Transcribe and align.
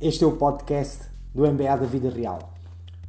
Este 0.00 0.24
é 0.24 0.26
o 0.26 0.36
podcast 0.36 1.04
do 1.32 1.46
MBA 1.46 1.76
da 1.76 1.86
Vida 1.86 2.10
Real. 2.10 2.52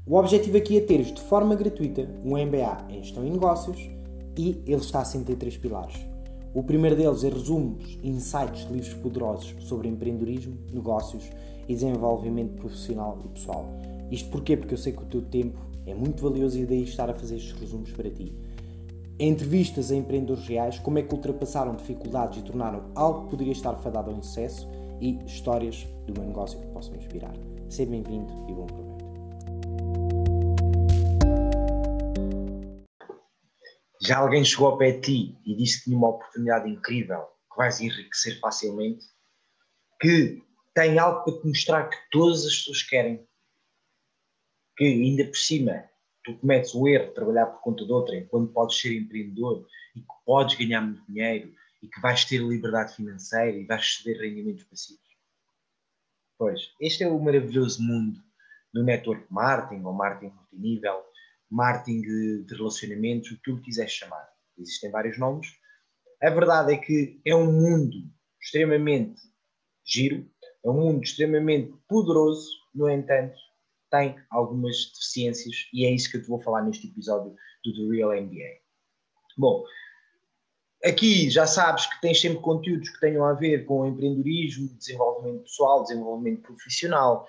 O 0.05 0.15
objetivo 0.17 0.55
aqui 0.55 0.77
é 0.77 0.81
teres 0.81 1.11
de 1.11 1.19
forma 1.19 1.55
gratuita 1.55 2.07
um 2.23 2.37
MBA 2.37 2.85
em 2.89 3.01
Gestão 3.01 3.25
e 3.25 3.29
Negócios 3.31 3.89
e 4.37 4.61
ele 4.67 4.75
está 4.75 4.99
assente 4.99 5.31
em 5.31 5.35
três 5.35 5.57
pilares. 5.57 5.95
O 6.53 6.61
primeiro 6.61 6.95
deles 6.95 7.23
é 7.23 7.29
resumos, 7.29 7.97
insights, 8.03 8.69
livros 8.69 8.93
poderosos 8.93 9.55
sobre 9.61 9.87
empreendedorismo, 9.87 10.59
negócios 10.71 11.27
e 11.67 11.73
desenvolvimento 11.73 12.53
profissional 12.53 13.19
e 13.25 13.29
pessoal. 13.29 13.65
Isto 14.11 14.29
porquê? 14.29 14.55
Porque 14.55 14.75
eu 14.75 14.77
sei 14.77 14.93
que 14.93 15.01
o 15.01 15.07
teu 15.07 15.23
tempo 15.23 15.59
é 15.87 15.95
muito 15.95 16.21
valioso 16.21 16.59
e 16.59 16.67
daí 16.67 16.83
estar 16.83 17.09
a 17.09 17.15
fazer 17.15 17.37
estes 17.37 17.59
resumos 17.59 17.91
para 17.91 18.11
ti. 18.11 18.31
Entrevistas 19.19 19.91
a 19.91 19.95
empreendedores 19.95 20.47
reais, 20.47 20.77
como 20.77 20.99
é 20.99 21.01
que 21.01 21.15
ultrapassaram 21.15 21.75
dificuldades 21.75 22.39
e 22.39 22.43
tornaram 22.43 22.83
algo 22.93 23.23
que 23.23 23.31
poderia 23.31 23.53
estar 23.53 23.73
fadado 23.77 24.11
ao 24.11 24.17
insucesso 24.17 24.69
e 25.01 25.23
histórias 25.25 25.83
do 26.05 26.13
meu 26.13 26.23
negócio 26.23 26.59
que 26.59 26.67
possam 26.67 26.95
inspirar. 26.95 27.33
Seja 27.69 27.89
bem-vindo 27.89 28.31
e 28.49 28.53
bom 28.53 28.65
proveito. 28.65 29.05
Já 34.01 34.19
alguém 34.19 34.45
chegou 34.45 34.67
ao 34.67 34.77
pé 34.77 34.91
de 34.91 35.01
ti 35.01 35.37
e 35.45 35.55
disse 35.55 35.79
que 35.79 35.85
tinha 35.85 35.97
uma 35.97 36.09
oportunidade 36.09 36.69
incrível, 36.69 37.23
que 37.51 37.57
vais 37.57 37.81
enriquecer 37.81 38.39
facilmente, 38.39 39.03
que 39.99 40.43
tem 40.75 40.99
algo 40.99 41.23
para 41.23 41.41
te 41.41 41.47
mostrar 41.47 41.89
que 41.89 41.97
todas 42.11 42.45
as 42.45 42.55
pessoas 42.57 42.83
querem, 42.83 43.25
que 44.77 44.83
ainda 44.83 45.25
por 45.25 45.37
cima 45.37 45.89
tu 46.23 46.35
cometes 46.37 46.75
o 46.75 46.87
erro 46.87 47.07
de 47.07 47.13
trabalhar 47.13 47.45
por 47.47 47.61
conta 47.61 47.85
de 47.85 47.91
outrem 47.91 48.25
quando 48.27 48.51
podes 48.51 48.79
ser 48.79 48.95
empreendedor 48.95 49.65
e 49.95 50.01
que 50.01 50.13
podes 50.25 50.55
ganhar 50.55 50.81
muito 50.81 51.03
dinheiro 51.07 51.53
e 51.85 51.87
que 51.87 52.01
vais 52.01 52.25
ter 52.25 52.39
liberdade 52.39 52.95
financeira 52.95 53.55
e 53.55 53.65
vais 53.65 53.97
ceder 53.97 54.19
rendimentos 54.19 54.63
passivos. 54.63 55.05
Pois, 56.37 56.71
este 56.81 57.03
é 57.03 57.07
o 57.07 57.19
maravilhoso 57.19 57.81
mundo 57.81 58.19
do 58.73 58.83
network 58.83 59.25
marketing 59.31 59.83
ou 59.83 59.93
marketing 59.93 60.33
multinível, 60.33 61.03
marketing 61.49 62.01
de 62.01 62.55
relacionamentos, 62.55 63.31
o 63.31 63.35
que 63.35 63.43
tu 63.43 63.61
quiseres 63.61 63.91
chamar. 63.91 64.27
Existem 64.57 64.89
vários 64.89 65.17
nomes. 65.19 65.47
A 66.21 66.29
verdade 66.31 66.73
é 66.73 66.77
que 66.77 67.21
é 67.23 67.35
um 67.35 67.51
mundo 67.51 68.11
extremamente 68.41 69.21
giro, 69.85 70.27
é 70.63 70.69
um 70.69 70.73
mundo 70.73 71.03
extremamente 71.03 71.71
poderoso, 71.87 72.49
no 72.73 72.89
entanto, 72.89 73.37
tem 73.91 74.15
algumas 74.31 74.91
deficiências 74.91 75.69
e 75.71 75.85
é 75.85 75.91
isso 75.91 76.09
que 76.09 76.17
eu 76.17 76.21
te 76.23 76.27
vou 76.27 76.41
falar 76.41 76.63
neste 76.63 76.87
episódio 76.87 77.35
do 77.63 77.73
The 77.73 77.95
Real 77.95 78.11
MBA. 78.23 78.59
Bom, 79.37 79.63
aqui 80.83 81.29
já 81.29 81.45
sabes 81.47 81.85
que 81.85 82.01
tens 82.01 82.19
sempre 82.19 82.41
conteúdos 82.41 82.89
que 82.89 82.99
tenham 82.99 83.25
a 83.25 83.33
ver 83.33 83.65
com 83.65 83.85
empreendedorismo, 83.85 84.75
desenvolvimento 84.77 85.43
pessoal, 85.43 85.83
desenvolvimento 85.83 86.41
profissional, 86.41 87.27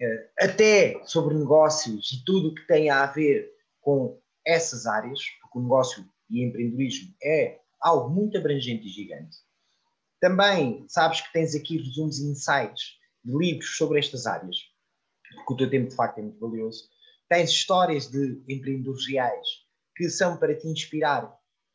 eh, 0.00 0.30
até 0.40 1.00
sobre 1.04 1.34
negócios 1.34 2.12
e 2.12 2.24
tudo 2.24 2.48
o 2.48 2.54
que 2.54 2.66
tem 2.66 2.90
a 2.90 3.06
ver 3.06 3.50
com 3.80 4.20
essas 4.46 4.86
áreas, 4.86 5.20
porque 5.40 5.58
o 5.58 5.62
negócio 5.62 6.04
e 6.28 6.44
empreendedorismo 6.44 7.14
é 7.22 7.60
algo 7.80 8.10
muito 8.10 8.38
abrangente 8.38 8.86
e 8.86 8.90
gigante. 8.90 9.36
Também 10.20 10.84
sabes 10.88 11.20
que 11.20 11.32
tens 11.32 11.54
aqui 11.54 11.78
resumos 11.78 12.18
e 12.18 12.26
insights 12.26 12.98
de 13.24 13.36
livros 13.36 13.76
sobre 13.76 13.98
estas 13.98 14.26
áreas 14.26 14.56
porque 15.36 15.52
o 15.52 15.56
teu 15.56 15.70
tempo 15.70 15.90
de 15.90 15.96
facto 15.96 16.18
é 16.18 16.22
muito 16.22 16.40
valioso. 16.40 16.88
Tens 17.28 17.50
histórias 17.50 18.08
de 18.08 18.42
empreendedores 18.48 19.06
reais 19.06 19.46
que 19.96 20.08
são 20.08 20.36
para 20.36 20.56
te 20.56 20.66
inspirar 20.66 21.32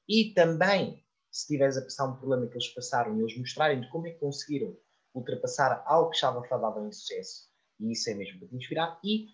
e 0.08 0.34
também, 0.34 1.04
se 1.36 1.48
tiveres 1.48 1.76
a 1.76 1.82
passar 1.82 2.08
um 2.08 2.16
problema 2.16 2.48
que 2.48 2.54
eles 2.54 2.70
passaram 2.70 3.18
e 3.18 3.20
eles 3.20 3.38
mostrarem-te 3.38 3.90
como 3.90 4.08
é 4.08 4.12
que 4.12 4.20
conseguiram 4.20 4.74
ultrapassar 5.14 5.84
algo 5.86 6.10
que 6.10 6.16
estava 6.16 6.42
fadado 6.48 6.88
em 6.88 6.92
sucesso, 6.94 7.50
e 7.78 7.92
isso 7.92 8.10
é 8.10 8.14
mesmo 8.14 8.40
para 8.40 8.48
te 8.48 8.56
inspirar, 8.56 9.00
e 9.04 9.28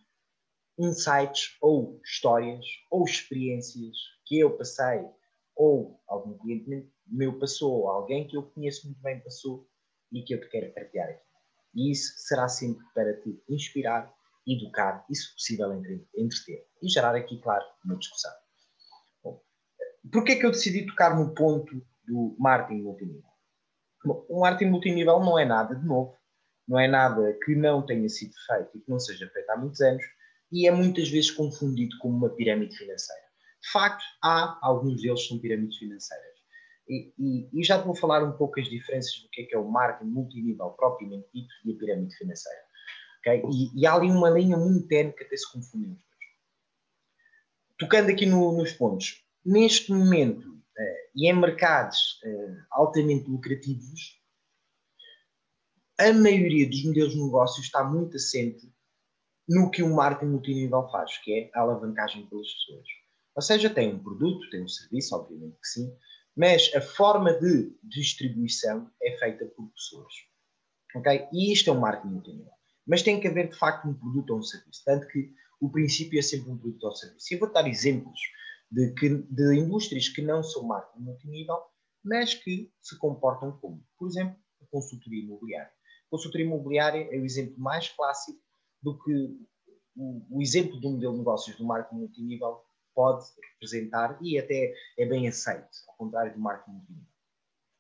insights 0.80 1.56
ou 1.62 2.02
histórias 2.04 2.66
ou 2.90 3.04
experiências 3.04 3.96
que 4.26 4.40
eu 4.40 4.58
passei 4.58 5.06
ou 5.56 6.02
algum 6.08 6.36
cliente 6.40 6.92
meu 7.06 7.38
passou, 7.38 7.72
ou 7.72 7.90
alguém 7.90 8.28
que 8.28 8.36
eu 8.36 8.50
conheço 8.50 8.88
muito 8.88 9.00
bem 9.04 9.20
passou 9.20 9.70
e 10.12 10.24
que 10.24 10.34
eu 10.34 10.42
te 10.42 10.50
quero 10.50 10.74
partilhar 10.74 11.08
aqui. 11.08 11.22
E 11.76 11.92
isso 11.92 12.16
será 12.18 12.48
sempre 12.48 12.84
para 12.96 13.14
te 13.22 13.40
inspirar, 13.48 14.12
educar 14.48 15.06
e, 15.08 15.16
se 15.16 15.32
possível, 15.34 15.72
entreter. 15.72 16.68
E 16.82 16.90
gerar 16.90 17.16
aqui, 17.16 17.40
claro, 17.40 17.64
uma 17.86 17.96
discussão. 17.96 18.32
Bom, 19.24 19.40
porquê 20.12 20.32
é 20.32 20.36
que 20.38 20.46
eu 20.48 20.52
decidi 20.52 20.88
tocar 20.88 21.16
no 21.16 21.36
ponto 21.36 21.91
do 22.06 22.36
marketing 22.40 22.82
multinível? 22.82 23.32
Bom, 24.04 24.26
o 24.30 24.42
marketing 24.42 24.72
multinível 24.72 25.20
não 25.20 25.38
é 25.38 25.46
nada 25.46 25.76
de 25.76 25.86
novo, 25.86 26.18
não 26.68 26.80
é 26.80 26.88
nada 26.88 27.38
que 27.44 27.56
não 27.56 27.86
tenha 27.86 28.08
sido 28.10 28.34
feito 28.48 28.70
e 28.76 28.80
que 28.82 28.90
não 28.90 29.00
seja 29.00 29.30
feito 29.30 29.50
há 29.50 29.58
muitos 29.58 29.82
anos 29.82 30.04
e 30.52 30.68
é 30.68 30.72
muitas 30.72 31.10
vezes 31.10 31.32
confundido 31.32 31.98
com 32.00 32.10
uma 32.10 32.30
pirâmide 32.30 32.76
financeira. 32.76 33.22
De 33.62 33.72
facto, 33.72 34.04
há 34.24 34.58
alguns 34.62 35.02
deles 35.02 35.28
são 35.28 35.40
pirâmides 35.40 35.78
financeiras. 35.78 36.32
E, 36.90 37.14
e, 37.18 37.50
e, 37.54 37.64
já 37.64 37.80
te 37.80 37.86
vou 37.86 37.96
falar 37.96 38.24
um 38.24 38.34
pouco 38.34 38.60
as 38.60 38.68
diferenças 38.68 39.14
do 39.22 39.30
que 39.30 39.42
é, 39.42 39.46
que 39.46 39.56
é 39.56 39.58
o 39.58 39.70
marketing 39.70 40.12
multinível 40.12 40.72
propriamente 40.72 41.28
dito 41.34 41.54
e 41.64 41.74
a 41.74 41.78
pirâmide 41.78 42.16
financeira. 42.18 42.60
Okay? 43.20 43.44
E, 43.50 43.80
e, 43.80 43.86
há 43.86 43.94
ali 43.94 44.10
uma 44.10 44.30
linha 44.30 44.58
muito 44.58 44.88
tenue 44.88 45.14
que 45.14 45.24
até 45.24 45.38
se 45.38 45.50
confundem 45.52 45.92
os 45.92 45.98
dois. 45.98 46.12
Tocando 47.78 48.10
aqui 48.10 48.26
no, 48.26 48.52
nos 48.58 48.74
pontos, 48.74 49.24
neste 49.46 49.92
momento 49.94 50.61
e 51.16 51.30
em 51.30 51.34
mercados 51.34 52.20
uh, 52.24 52.66
altamente 52.72 53.30
lucrativos, 53.30 54.20
a 56.00 56.12
maioria 56.14 56.68
dos 56.68 56.84
modelos 56.84 57.14
de 57.14 57.22
negócio 57.22 57.62
está 57.62 57.84
muito 57.84 58.16
assente 58.18 58.72
no 59.48 59.70
que 59.70 59.84
o 59.84 59.94
marketing 59.94 60.32
multinível 60.32 60.88
faz, 60.90 61.18
que 61.20 61.34
é 61.34 61.52
a 61.54 61.62
alavancagem 61.62 62.26
pelas 62.28 62.52
pessoas. 62.54 62.88
Ou 63.36 63.42
seja, 63.42 63.70
tem 63.70 63.94
um 63.94 64.00
produto, 64.00 64.50
tem 64.50 64.64
um 64.64 64.68
serviço, 64.68 65.16
obviamente 65.16 65.58
que 65.62 65.68
sim, 65.68 65.96
mas 66.36 66.72
a 66.74 66.82
forma 66.82 67.34
de 67.34 67.76
distribuição 67.84 68.90
é 69.02 69.18
feita 69.18 69.46
por 69.46 69.70
pessoas. 69.72 70.14
Ok? 70.96 71.28
E 71.32 71.54
isto 71.54 71.70
é 71.70 71.74
um 71.74 71.80
marketing 71.80 72.14
multinível. 72.14 72.52
Mas 72.88 73.04
tem 73.04 73.20
que 73.20 73.28
haver, 73.28 73.50
de 73.50 73.58
facto, 73.58 73.88
um 73.88 73.94
produto 73.94 74.32
ou 74.32 74.40
um 74.40 74.44
serviço. 74.44 74.82
Tanto 74.86 75.08
que 75.08 75.34
o 75.60 75.70
princípio 75.70 76.20
é 76.20 76.22
sempre 76.22 76.52
um 76.52 76.58
produto 76.58 76.84
ou 76.84 76.92
um 76.92 76.96
serviço. 76.96 77.34
E 77.34 77.38
vou 77.38 77.52
dar 77.52 77.68
exemplos 77.68 78.20
de, 78.72 78.94
que, 78.94 79.10
de 79.10 79.56
indústrias 79.56 80.08
que 80.08 80.22
não 80.22 80.42
são 80.42 80.64
marketing 80.64 81.04
multinível, 81.04 81.62
mas 82.04 82.34
que 82.34 82.72
se 82.82 82.98
comportam 82.98 83.52
como, 83.60 83.84
por 83.98 84.08
exemplo, 84.08 84.36
a 84.62 84.66
consultoria 84.72 85.24
imobiliária. 85.24 85.72
A 86.08 86.10
consultoria 86.10 86.46
imobiliária 86.46 87.08
é 87.12 87.20
o 87.20 87.26
exemplo 87.26 87.60
mais 87.60 87.90
clássico 87.90 88.40
do 88.82 88.98
que 89.04 89.14
o, 89.96 90.38
o 90.38 90.42
exemplo 90.42 90.78
um 90.78 90.94
modelo 90.94 91.14
de 91.14 91.20
negócios 91.20 91.58
do 91.58 91.66
marketing 91.66 92.00
multinível 92.00 92.62
pode 92.96 93.26
representar 93.54 94.18
e 94.22 94.40
até 94.40 94.74
é 94.98 95.06
bem 95.06 95.28
aceito, 95.28 95.70
ao 95.88 95.96
contrário 95.96 96.34
do 96.34 96.40
marketing 96.40 96.78
multinível. 96.78 97.12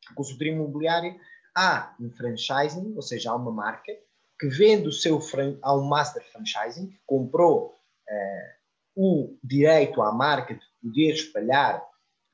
A 0.09 0.13
consultoria 0.13 0.53
imobiliária 0.53 1.19
há 1.56 1.96
um 2.00 2.09
franchising, 2.12 2.94
ou 2.96 3.01
seja, 3.01 3.31
há 3.31 3.35
uma 3.35 3.51
marca 3.51 3.91
que 4.40 4.47
vende 4.47 4.88
o 4.88 4.91
seu 4.91 5.19
há 5.62 5.75
um 5.75 5.84
master 5.84 6.24
franchising 6.31 6.90
que 6.90 7.00
comprou 7.06 7.75
uh, 8.09 8.62
o 8.96 9.38
direito 9.44 10.01
à 10.01 10.12
marca 10.12 10.56
de 10.56 10.70
poder 10.81 11.14
espalhar 11.14 11.81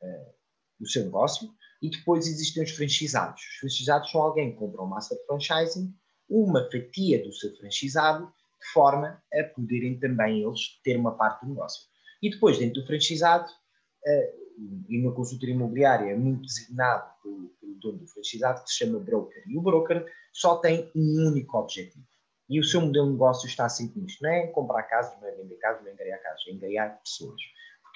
uh, 0.01 0.33
o 0.79 0.87
seu 0.87 1.03
negócio 1.03 1.49
e 1.81 1.89
depois 1.89 2.27
existem 2.27 2.63
os 2.63 2.71
franchisados. 2.71 3.41
Os 3.41 3.59
franchisados 3.59 4.11
são 4.11 4.21
alguém 4.21 4.51
que 4.51 4.57
compra 4.57 4.81
um 4.81 4.87
master 4.87 5.17
franchising, 5.25 5.93
uma 6.29 6.69
fatia 6.71 7.23
do 7.23 7.31
seu 7.33 7.55
franchisado, 7.57 8.25
de 8.25 8.71
forma 8.73 9.21
a 9.33 9.43
poderem 9.55 9.99
também 9.99 10.43
eles 10.43 10.79
ter 10.83 10.97
uma 10.97 11.15
parte 11.15 11.45
do 11.45 11.49
negócio. 11.49 11.83
E 12.21 12.29
depois, 12.29 12.57
dentro 12.57 12.81
do 12.81 12.87
franchisado, 12.87 13.47
uh, 13.47 14.47
e 14.89 15.01
na 15.03 15.11
consultoria 15.11 15.53
imobiliária 15.53 16.11
é 16.11 16.15
muito 16.15 16.41
designado 16.41 17.11
pelo, 17.21 17.49
pelo 17.61 17.75
dono 17.75 17.99
do 17.99 18.07
franchisado, 18.07 18.63
que 18.63 18.71
se 18.71 18.77
chama 18.77 18.99
broker. 18.99 19.43
E 19.47 19.57
o 19.57 19.61
broker 19.61 20.05
só 20.33 20.57
tem 20.57 20.91
um 20.95 21.27
único 21.27 21.57
objetivo. 21.57 22.05
E 22.49 22.59
o 22.59 22.63
seu 22.63 22.81
modelo 22.81 23.07
de 23.07 23.11
negócio 23.13 23.47
está 23.47 23.67
sempre 23.69 24.01
nisto. 24.01 24.23
Não 24.23 24.29
é 24.29 24.47
comprar 24.47 24.83
casas, 24.83 25.19
não 25.21 25.27
é 25.27 25.31
vender 25.35 25.57
casas, 25.57 25.83
não 25.83 25.89
é 25.89 25.93
angariar 25.93 26.21
casas, 26.23 26.43
é 26.47 26.51
angariar 26.53 26.99
pessoas. 27.03 27.39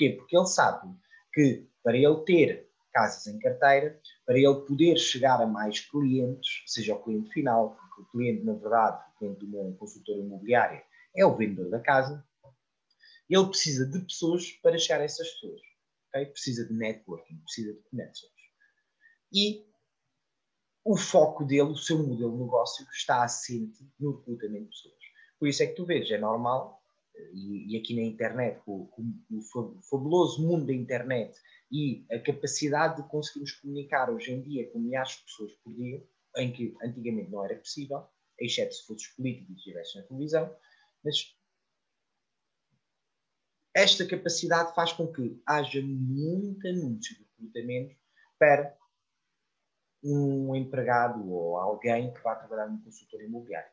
Porquê? 0.01 0.09
Porque 0.17 0.35
ele 0.35 0.47
sabe 0.47 0.95
que 1.33 1.67
para 1.83 1.95
ele 1.95 2.15
ter 2.25 2.71
casas 2.91 3.27
em 3.27 3.37
carteira, 3.39 3.99
para 4.25 4.37
ele 4.37 4.65
poder 4.65 4.97
chegar 4.97 5.39
a 5.39 5.45
mais 5.45 5.79
clientes, 5.79 6.63
seja 6.65 6.95
o 6.95 7.03
cliente 7.03 7.31
final, 7.31 7.75
porque 7.75 8.01
o 8.01 8.05
cliente, 8.05 8.43
na 8.43 8.53
verdade, 8.53 9.03
o 9.13 9.19
cliente 9.19 9.45
de 9.45 9.55
uma 9.55 9.77
consultora 9.77 10.19
imobiliária 10.19 10.83
é 11.15 11.25
o 11.25 11.35
vendedor 11.35 11.69
da 11.69 11.79
casa, 11.79 12.25
ele 13.29 13.45
precisa 13.45 13.85
de 13.85 13.99
pessoas 13.99 14.51
para 14.63 14.77
chegar 14.77 15.01
a 15.01 15.05
essas 15.05 15.29
pessoas. 15.29 15.61
Okay? 16.09 16.25
Precisa 16.25 16.65
de 16.67 16.73
networking, 16.73 17.37
precisa 17.37 17.73
de 17.73 17.79
conexões. 17.83 18.31
E 19.31 19.65
o 20.83 20.97
foco 20.97 21.45
dele, 21.45 21.61
o 21.61 21.77
seu 21.77 21.99
modelo 21.99 22.31
de 22.33 22.43
negócio, 22.43 22.85
está 22.91 23.23
assente 23.23 23.87
no 23.99 24.17
recrutamento 24.17 24.65
de 24.65 24.69
pessoas. 24.69 25.01
Por 25.39 25.47
isso 25.47 25.63
é 25.63 25.67
que 25.67 25.75
tu 25.75 25.85
vês, 25.85 26.09
é 26.11 26.17
normal, 26.17 26.80
e, 27.33 27.73
e 27.73 27.77
aqui 27.77 27.95
na 27.95 28.01
internet, 28.01 28.59
com, 28.65 28.87
com, 28.87 29.13
o 29.31 29.81
fabuloso 29.83 30.45
mundo 30.45 30.65
da 30.65 30.73
internet 30.73 31.37
e 31.71 32.05
a 32.11 32.19
capacidade 32.19 33.01
de 33.01 33.09
conseguirmos 33.09 33.53
comunicar 33.53 34.09
hoje 34.09 34.31
em 34.31 34.41
dia 34.41 34.69
com 34.71 34.79
milhares 34.79 35.17
de 35.17 35.23
pessoas 35.23 35.53
por 35.63 35.73
dia, 35.73 36.03
em 36.37 36.51
que 36.51 36.75
antigamente 36.83 37.29
não 37.29 37.43
era 37.43 37.55
possível, 37.55 38.05
exceto 38.39 38.73
se 38.73 38.85
fosses 38.85 39.07
político 39.09 39.51
e 39.51 39.55
estivesse 39.55 39.97
na 39.97 40.03
televisão, 40.03 40.55
mas 41.03 41.35
esta 43.73 44.05
capacidade 44.05 44.75
faz 44.75 44.91
com 44.91 45.11
que 45.11 45.41
haja 45.45 45.81
muito 45.81 46.67
anúncio 46.67 47.15
de 47.15 47.23
recrutamento 47.23 47.95
para 48.37 48.77
um 50.03 50.55
empregado 50.55 51.31
ou 51.31 51.57
alguém 51.57 52.13
que 52.13 52.21
vá 52.21 52.35
trabalhar 52.35 52.67
no 52.67 52.81
consultor 52.83 53.21
imobiliário. 53.21 53.71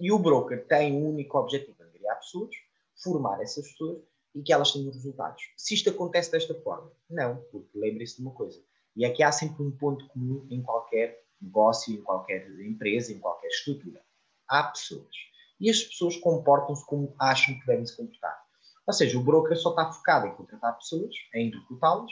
E 0.00 0.10
o 0.10 0.18
broker 0.18 0.66
tem 0.66 0.92
um 0.92 1.08
único 1.08 1.38
objetivo, 1.38 1.83
angariar 2.04 2.18
pessoas, 2.18 2.54
formar 3.02 3.40
essas 3.40 3.66
pessoas 3.68 4.02
e 4.34 4.42
que 4.42 4.52
elas 4.52 4.72
tenham 4.72 4.92
resultados. 4.92 5.42
Se 5.56 5.74
isto 5.74 5.90
acontece 5.90 6.30
desta 6.30 6.54
forma, 6.60 6.92
não, 7.08 7.36
porque 7.50 7.78
lembre-se 7.78 8.16
de 8.16 8.22
uma 8.22 8.32
coisa, 8.32 8.60
e 8.96 9.04
aqui 9.04 9.22
há 9.22 9.32
sempre 9.32 9.62
um 9.62 9.70
ponto 9.70 10.06
comum 10.08 10.46
em 10.50 10.62
qualquer 10.62 11.24
negócio, 11.40 11.92
em 11.92 12.02
qualquer 12.02 12.48
empresa, 12.60 13.12
em 13.12 13.18
qualquer 13.18 13.48
estrutura. 13.48 14.00
Há 14.48 14.64
pessoas. 14.64 15.14
E 15.60 15.70
as 15.70 15.82
pessoas 15.82 16.16
comportam-se 16.16 16.84
como 16.86 17.14
acham 17.18 17.58
que 17.58 17.66
devem 17.66 17.86
se 17.86 17.96
comportar. 17.96 18.44
Ou 18.86 18.92
seja, 18.92 19.18
o 19.18 19.22
broker 19.22 19.56
só 19.56 19.70
está 19.70 19.90
focado 19.90 20.26
em 20.26 20.34
contratar 20.34 20.76
pessoas, 20.76 21.14
em 21.34 21.50
recrutá-las, 21.50 22.10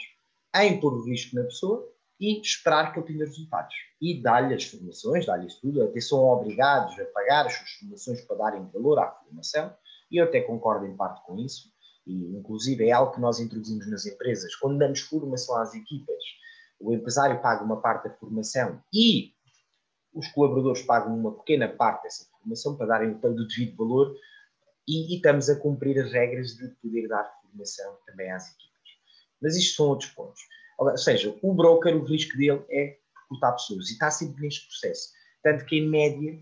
em 0.55 0.79
pôr 0.79 0.93
o 0.93 1.05
risco 1.05 1.35
na 1.35 1.43
pessoa 1.43 1.87
e 2.19 2.39
esperar 2.39 2.91
que 2.91 2.99
ele 2.99 3.07
tenha 3.07 3.25
resultados. 3.25 3.75
E 4.01 4.21
dar-lhe 4.21 4.53
as 4.53 4.63
formações, 4.63 5.25
isso 5.45 5.61
tudo, 5.61 5.83
até 5.83 5.99
são 5.99 6.19
obrigados 6.19 6.99
a 6.99 7.05
pagar 7.05 7.45
as 7.45 7.53
suas 7.53 7.71
formações 7.71 8.21
para 8.21 8.37
darem 8.37 8.65
valor 8.69 8.99
à 8.99 9.11
formação, 9.11 9.75
e 10.13 10.17
eu 10.17 10.25
até 10.25 10.39
concordo 10.41 10.85
em 10.85 10.95
parte 10.95 11.25
com 11.25 11.39
isso, 11.39 11.73
e 12.05 12.37
inclusive 12.37 12.87
é 12.87 12.91
algo 12.91 13.13
que 13.13 13.19
nós 13.19 13.39
introduzimos 13.39 13.89
nas 13.89 14.05
empresas. 14.05 14.55
Quando 14.55 14.77
damos 14.77 15.01
formação 15.01 15.57
às 15.57 15.73
equipas, 15.73 16.23
o 16.79 16.93
empresário 16.93 17.41
paga 17.41 17.63
uma 17.63 17.81
parte 17.81 18.07
da 18.07 18.15
formação 18.15 18.79
e 18.93 19.33
os 20.13 20.27
colaboradores 20.27 20.83
pagam 20.83 21.17
uma 21.17 21.35
pequena 21.35 21.67
parte 21.67 22.03
dessa 22.03 22.25
formação 22.25 22.77
para 22.77 22.85
darem 22.85 23.19
o 23.23 23.47
devido 23.47 23.75
valor 23.75 24.15
e, 24.87 25.13
e, 25.13 25.15
estamos 25.15 25.49
a 25.49 25.59
cumprir 25.59 25.99
as 25.99 26.11
regras 26.11 26.55
de 26.55 26.67
poder 26.75 27.07
dar 27.07 27.23
formação 27.41 27.97
também 28.05 28.29
às 28.31 28.53
equipas. 28.53 28.69
Mas 29.41 29.55
isto 29.55 29.77
são 29.77 29.87
outros 29.87 30.11
pontos. 30.11 30.41
Ou 30.77 30.95
seja, 30.97 31.35
o 31.41 31.53
broker, 31.53 31.95
o 31.95 32.03
risco 32.03 32.37
dele 32.37 32.63
é 32.69 32.97
recrutar 33.21 33.53
pessoas 33.53 33.89
e 33.89 33.93
está 33.93 34.11
sempre 34.11 34.41
neste 34.41 34.67
processo. 34.67 35.09
Tanto 35.41 35.65
que, 35.65 35.77
em 35.77 35.89
média, 35.89 36.39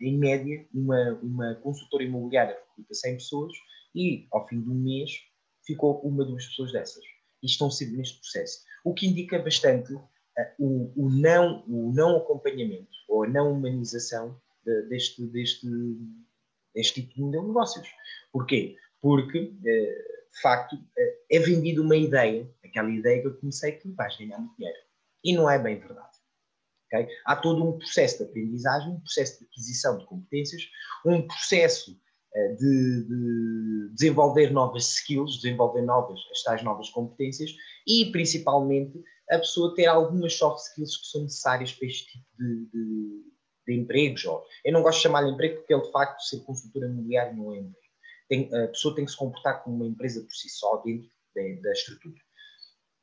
em 0.00 0.18
média 0.18 0.66
uma, 0.74 1.18
uma 1.22 1.54
consultora 1.56 2.04
imobiliária 2.04 2.56
recruta 2.68 2.94
100 2.94 3.14
pessoas 3.14 3.52
e, 3.94 4.26
ao 4.32 4.46
fim 4.48 4.60
de 4.60 4.70
um 4.70 4.74
mês, 4.74 5.10
ficou 5.64 6.00
uma, 6.00 6.24
duas 6.24 6.46
pessoas 6.46 6.72
dessas. 6.72 7.04
E 7.42 7.46
estão 7.46 7.70
sempre 7.70 7.96
neste 7.96 8.20
processo. 8.20 8.64
O 8.84 8.94
que 8.94 9.06
indica 9.06 9.38
bastante 9.38 9.92
uh, 9.94 10.02
o, 10.58 10.92
o, 10.96 11.10
não, 11.10 11.64
o 11.66 11.92
não 11.92 12.16
acompanhamento 12.16 12.90
ou 13.08 13.24
a 13.24 13.28
não 13.28 13.52
humanização 13.52 14.40
de, 14.64 14.82
deste, 14.88 15.26
deste, 15.26 15.66
deste 16.74 17.02
tipo 17.02 17.14
de 17.14 17.22
negócios. 17.22 17.88
Porquê? 18.32 18.76
Porque, 19.00 19.38
uh, 19.38 19.52
de 19.62 20.40
facto, 20.42 20.74
uh, 20.74 21.16
é 21.30 21.38
vendida 21.38 21.80
uma 21.80 21.96
ideia, 21.96 22.48
aquela 22.64 22.90
ideia 22.90 23.20
que 23.20 23.28
eu 23.28 23.38
comecei 23.38 23.72
que 23.72 23.90
vais 23.92 24.16
ganhar 24.16 24.38
muito 24.38 24.56
dinheiro. 24.56 24.78
E 25.24 25.34
não 25.34 25.50
é 25.50 25.58
bem 25.58 25.78
verdade. 25.78 26.09
Okay? 26.92 27.08
Há 27.24 27.36
todo 27.36 27.64
um 27.64 27.78
processo 27.78 28.18
de 28.18 28.24
aprendizagem, 28.24 28.90
um 28.90 29.00
processo 29.00 29.38
de 29.38 29.46
aquisição 29.46 29.98
de 29.98 30.06
competências, 30.06 30.62
um 31.06 31.26
processo 31.26 31.92
uh, 31.92 32.56
de, 32.56 33.04
de, 33.04 33.94
desenvolver 33.94 34.50
novas 34.50 34.88
skills, 34.96 35.36
desenvolver 35.36 35.82
novas, 35.82 36.20
as 36.32 36.42
tais 36.42 36.62
novas 36.62 36.90
competências 36.90 37.54
e, 37.86 38.10
principalmente, 38.10 39.00
a 39.30 39.38
pessoa 39.38 39.74
ter 39.74 39.86
algumas 39.86 40.34
soft 40.34 40.66
skills 40.66 40.96
que 40.96 41.06
são 41.06 41.22
necessárias 41.22 41.72
para 41.72 41.86
este 41.86 42.10
tipo 42.10 42.26
de, 42.36 42.66
de, 42.72 43.24
de 43.68 43.74
empregos. 43.74 44.24
Eu 44.64 44.72
não 44.72 44.82
gosto 44.82 44.98
de 44.98 45.04
chamar-lhe 45.04 45.30
emprego 45.30 45.58
porque 45.58 45.72
ele, 45.72 45.82
de 45.82 45.92
facto, 45.92 46.20
ser 46.22 46.40
consultor 46.40 46.82
imobiliário 46.82 47.36
não 47.36 47.54
é 47.54 47.58
emprego. 47.58 47.76
Tem, 48.28 48.48
a 48.54 48.68
pessoa 48.68 48.94
tem 48.94 49.04
que 49.04 49.10
se 49.10 49.16
comportar 49.16 49.62
como 49.62 49.76
uma 49.76 49.86
empresa 49.86 50.20
por 50.20 50.32
si 50.32 50.48
só 50.48 50.76
dentro 50.78 51.08
da, 51.34 51.42
da 51.62 51.72
estrutura. 51.72 52.20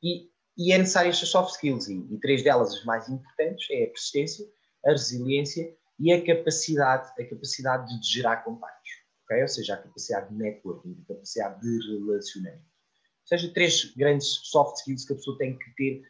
E, 0.02 0.30
e, 0.58 0.72
é 0.72 0.78
necessário 0.78 1.10
estas 1.10 1.28
soft 1.28 1.54
skills, 1.54 1.88
e, 1.88 1.94
e, 2.10 2.18
três 2.18 2.42
delas 2.42 2.74
as 2.74 2.84
mais 2.84 3.08
importantes 3.08 3.66
é 3.70 3.84
a 3.84 3.86
persistência, 3.86 4.44
a 4.84 4.90
resiliência 4.90 5.72
e 6.00 6.12
a 6.12 6.24
capacidade, 6.24 7.10
a 7.20 7.24
capacidade 7.24 8.00
de 8.00 8.12
gerar 8.12 8.38
contactos. 8.38 8.90
Okay? 9.24 9.42
Ou 9.42 9.48
seja, 9.48 9.74
a 9.74 9.76
capacidade 9.76 10.28
de 10.30 10.34
networking, 10.34 11.00
a 11.04 11.14
capacidade 11.14 11.60
de 11.60 12.06
relacionamento. 12.06 12.62
Ou 12.62 13.28
seja, 13.28 13.52
três 13.54 13.84
grandes 13.94 14.26
soft 14.26 14.78
skills 14.78 15.04
que 15.04 15.12
a 15.12 15.16
pessoa 15.16 15.38
tem 15.38 15.56
que 15.56 15.74
ter 15.76 16.02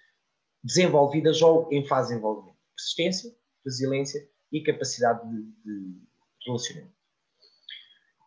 desenvolvidas 0.65 1.43
ou 1.43 1.69
em 1.71 1.87
fase 1.87 2.09
de 2.09 2.15
desenvolvimento. 2.15 2.57
Persistência, 2.75 3.35
resiliência 3.65 4.29
e 4.51 4.63
capacidade 4.63 5.29
de, 5.29 5.43
de 5.65 6.01
relacionamento. 6.47 6.97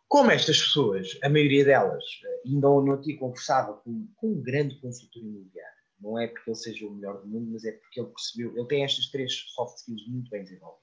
Como 0.08 0.30
estas 0.30 0.60
pessoas, 0.60 1.18
a 1.22 1.28
maioria 1.28 1.64
delas, 1.64 2.04
ainda 2.44 2.68
ontem 2.68 3.16
conversava 3.16 3.78
com, 3.78 4.06
com 4.16 4.28
um 4.28 4.42
grande 4.42 4.78
consultor 4.78 5.22
imobiliário, 5.22 5.81
não 6.02 6.18
é 6.18 6.26
porque 6.26 6.50
ele 6.50 6.56
seja 6.56 6.86
o 6.86 6.90
melhor 6.90 7.20
do 7.20 7.28
mundo, 7.28 7.52
mas 7.52 7.64
é 7.64 7.72
porque 7.72 8.00
ele 8.00 8.10
percebeu, 8.10 8.56
ele 8.56 8.66
tem 8.66 8.84
estas 8.84 9.06
três 9.10 9.32
soft 9.54 9.78
skills 9.78 10.06
muito 10.08 10.28
bem 10.30 10.42
desenvolvidas. 10.42 10.82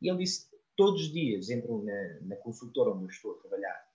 E 0.00 0.08
ele 0.08 0.18
disse, 0.18 0.50
todos 0.76 1.00
os 1.02 1.12
dias 1.12 1.48
entram 1.48 1.82
na, 1.82 2.20
na 2.22 2.36
consultora 2.36 2.90
onde 2.90 3.04
eu 3.04 3.08
estou 3.08 3.32
a 3.32 3.40
trabalhar 3.40 3.92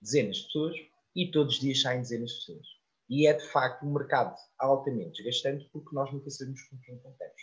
dezenas 0.00 0.36
de 0.36 0.44
pessoas 0.44 0.76
e 1.16 1.30
todos 1.30 1.54
os 1.54 1.60
dias 1.60 1.80
saem 1.80 2.00
dezenas 2.00 2.30
de 2.30 2.36
pessoas. 2.36 2.66
E 3.08 3.26
é 3.26 3.32
de 3.32 3.44
facto 3.46 3.86
um 3.86 3.92
mercado 3.92 4.36
altamente 4.58 5.22
desgastante 5.22 5.68
porque 5.72 5.94
nós 5.94 6.12
nunca 6.12 6.28
sabemos 6.30 6.62
com 6.64 6.78
quem 6.80 6.98
contamos. 6.98 7.42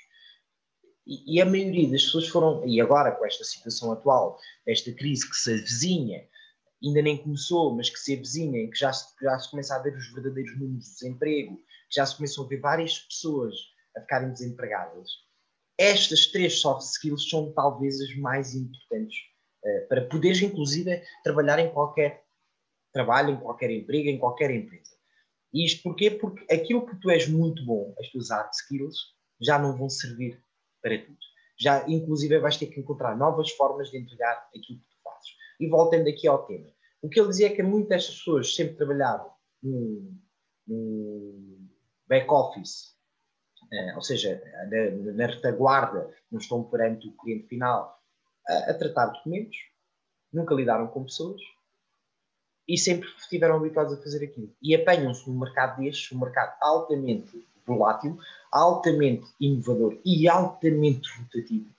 E, 1.08 1.36
e, 1.36 1.42
a 1.42 1.46
maioria 1.46 1.90
das 1.90 2.04
pessoas 2.04 2.28
foram, 2.28 2.66
e 2.68 2.82
agora 2.82 3.12
com 3.12 3.26
esta 3.26 3.44
situação 3.44 3.92
atual, 3.92 4.40
esta 4.66 4.92
crise 4.92 5.30
que 5.30 5.36
se 5.36 5.52
avizinha, 5.52 6.28
ainda 6.84 7.02
nem 7.02 7.18
começou, 7.18 7.76
mas 7.76 7.90
que 7.90 8.00
se 8.00 8.14
avizinha, 8.16 8.60
em 8.60 8.70
que 8.70 8.78
já 8.78 8.92
se, 8.92 9.14
já 9.22 9.38
se 9.40 9.50
começa 9.50 9.76
a 9.76 9.80
ver 9.80 9.96
os 9.96 10.14
verdadeiros 10.14 10.58
números 10.60 10.86
de 10.86 10.92
desemprego, 10.92 11.58
que 11.58 11.96
já 11.96 12.06
se 12.06 12.16
começam 12.16 12.46
a 12.46 12.48
ver 12.48 12.60
várias 12.60 13.00
pessoas 13.00 13.56
a 13.96 14.02
ficarem 14.02 14.32
desempregadas, 14.32 15.10
estas 15.78 16.28
três 16.28 16.60
soft 16.60 16.84
skills 16.84 17.30
são 17.30 17.52
talvez 17.54 18.00
as 18.00 18.16
mais 18.18 18.56
importantes 18.56 19.18
uh, 19.64 19.88
para 19.88 20.06
poderes, 20.08 20.42
inclusive, 20.42 21.02
trabalhar 21.24 21.60
em 21.60 21.72
qualquer 21.72 22.24
trabalho, 22.94 23.32
em 23.32 23.40
qualquer 23.40 23.72
emprego, 23.72 24.10
em 24.10 24.18
qualquer 24.18 24.52
empresa. 24.52 24.96
E 25.54 25.66
isto 25.66 25.84
porquê? 25.84 26.12
Porque 26.12 26.54
aquilo 26.54 26.86
que 26.86 27.00
tu 27.00 27.10
és 27.10 27.28
muito 27.28 27.66
bom, 27.66 27.94
as 28.00 28.10
tuas 28.10 28.30
hard 28.30 28.52
skills, 28.54 28.98
já 29.42 29.60
não 29.60 29.78
vão 29.78 29.90
servir 29.90 30.42
para 30.82 30.98
tudo. 31.04 31.18
Já, 31.58 31.86
inclusive, 31.90 32.40
vais 32.40 32.58
ter 32.58 32.68
que 32.68 32.80
encontrar 32.80 33.18
novas 33.18 33.52
formas 33.52 33.90
de 33.90 33.98
entregar 33.98 34.48
aquilo 34.56 34.80
que 34.80 34.86
tu. 34.90 34.95
E 35.60 35.68
voltando 35.68 36.08
aqui 36.08 36.28
ao 36.28 36.46
tema. 36.46 36.68
O 37.02 37.10
que 37.10 37.20
ele 37.20 37.30
dizia 37.30 37.48
é 37.48 37.56
que 37.56 37.64
muitas 37.64 37.90
destas 37.90 38.18
pessoas 38.18 38.56
sempre 38.56 38.76
trabalharam 38.76 39.32
no, 39.62 40.12
back-office, 42.08 42.96
eh, 43.72 43.96
ou 43.96 44.02
seja, 44.02 44.42
na, 44.70 45.14
na, 45.14 45.28
retaguarda, 45.28 46.12
não 46.32 46.40
estão 46.40 46.64
perante 46.64 47.08
o 47.08 47.18
cliente 47.18 47.48
final 47.48 48.00
a, 48.48 48.72
a 48.72 48.74
tratar 48.74 49.08
documentos, 49.08 49.58
nunca 50.32 50.56
lidaram 50.56 50.88
com 50.88 51.04
pessoas 51.04 51.42
e 52.68 52.78
sempre 52.78 53.08
estiveram 53.18 53.58
habituados 53.58 53.94
a 53.94 54.02
fazer 54.02 54.26
aquilo. 54.26 54.54
E 54.62 54.76
apanham-se 54.76 55.30
num 55.30 55.40
mercado 55.40 55.80
destes, 55.80 56.12
um 56.12 56.20
mercado 56.20 56.56
altamente 56.62 57.48
volátil, 57.66 58.18
altamente 58.52 59.26
inovador 59.40 60.00
e 60.04 60.28
altamente 60.28 61.10
rotativo. 61.20 61.70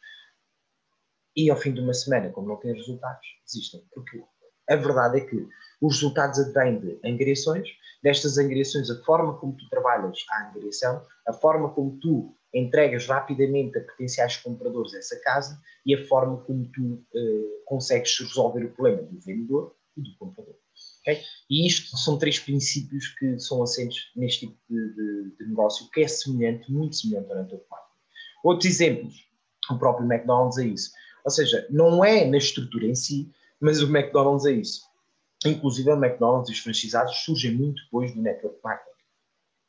E 1.37 1.51
ao 1.51 1.57
fim 1.57 1.73
de 1.73 1.81
uma 1.81 1.93
semana, 1.93 2.31
como 2.31 2.49
não 2.49 2.57
têm 2.57 2.73
resultados, 2.73 3.27
desistem. 3.45 3.83
Porque 3.93 4.23
a 4.69 4.77
verdade 4.77 5.19
é 5.19 5.21
que 5.21 5.47
os 5.81 5.97
resultados 5.97 6.39
advêm 6.39 6.81
de 6.81 6.99
angariações, 7.05 7.69
destas 8.03 8.39
angariações, 8.39 8.91
a 8.91 9.03
forma 9.05 9.37
como 9.39 9.57
tu 9.57 9.69
trabalhas 9.69 10.19
a 10.31 10.49
angariação, 10.49 11.03
a 11.27 11.33
forma 11.33 11.69
como 11.71 11.99
tu 12.01 12.35
entregas 12.55 13.07
rapidamente 13.07 13.77
a 13.79 13.85
potenciais 13.85 14.37
compradores 14.39 14.95
essa 14.95 15.21
casa 15.21 15.61
e 15.85 15.95
a 15.95 16.07
forma 16.07 16.39
como 16.45 16.67
tu 16.73 16.95
uh, 16.95 17.65
consegues 17.67 18.19
resolver 18.19 18.65
o 18.65 18.73
problema 18.73 19.03
do 19.03 19.21
vendedor 19.21 19.75
e 19.97 20.03
do 20.03 20.17
comprador. 20.19 20.57
Okay? 21.03 21.21
E 21.51 21.67
isto 21.67 21.97
são 21.97 22.19
três 22.19 22.39
princípios 22.39 23.09
que 23.19 23.39
são 23.39 23.63
assentes 23.63 24.11
neste 24.17 24.47
tipo 24.47 24.59
de, 24.69 24.95
de, 24.95 25.37
de 25.37 25.49
negócio, 25.49 25.89
que 25.91 26.01
é 26.01 26.09
semelhante, 26.09 26.73
muito 26.73 26.97
semelhante 26.97 27.31
ao 27.31 27.39
network. 27.39 27.87
Outros 28.43 28.67
exemplos, 28.67 29.15
o 29.71 29.79
próprio 29.79 30.11
McDonald's 30.11 30.59
é 30.59 30.67
isso. 30.67 30.93
Ou 31.27 31.31
seja, 31.31 31.67
não 31.69 32.03
é 32.03 32.25
na 32.25 32.39
estrutura 32.39 32.87
em 32.87 32.95
si, 32.95 33.31
mas 33.61 33.83
o 33.83 33.95
McDonald's 33.95 34.47
é 34.47 34.53
isso. 34.53 34.81
Inclusive, 35.45 35.91
o 35.91 36.03
McDonald's 36.03 36.49
e 36.49 36.53
os 36.53 36.61
franchisados 36.61 37.17
surgem 37.25 37.55
muito 37.55 37.83
depois 37.85 38.15
do 38.15 38.23
network 38.23 38.59
marketing. 38.65 38.97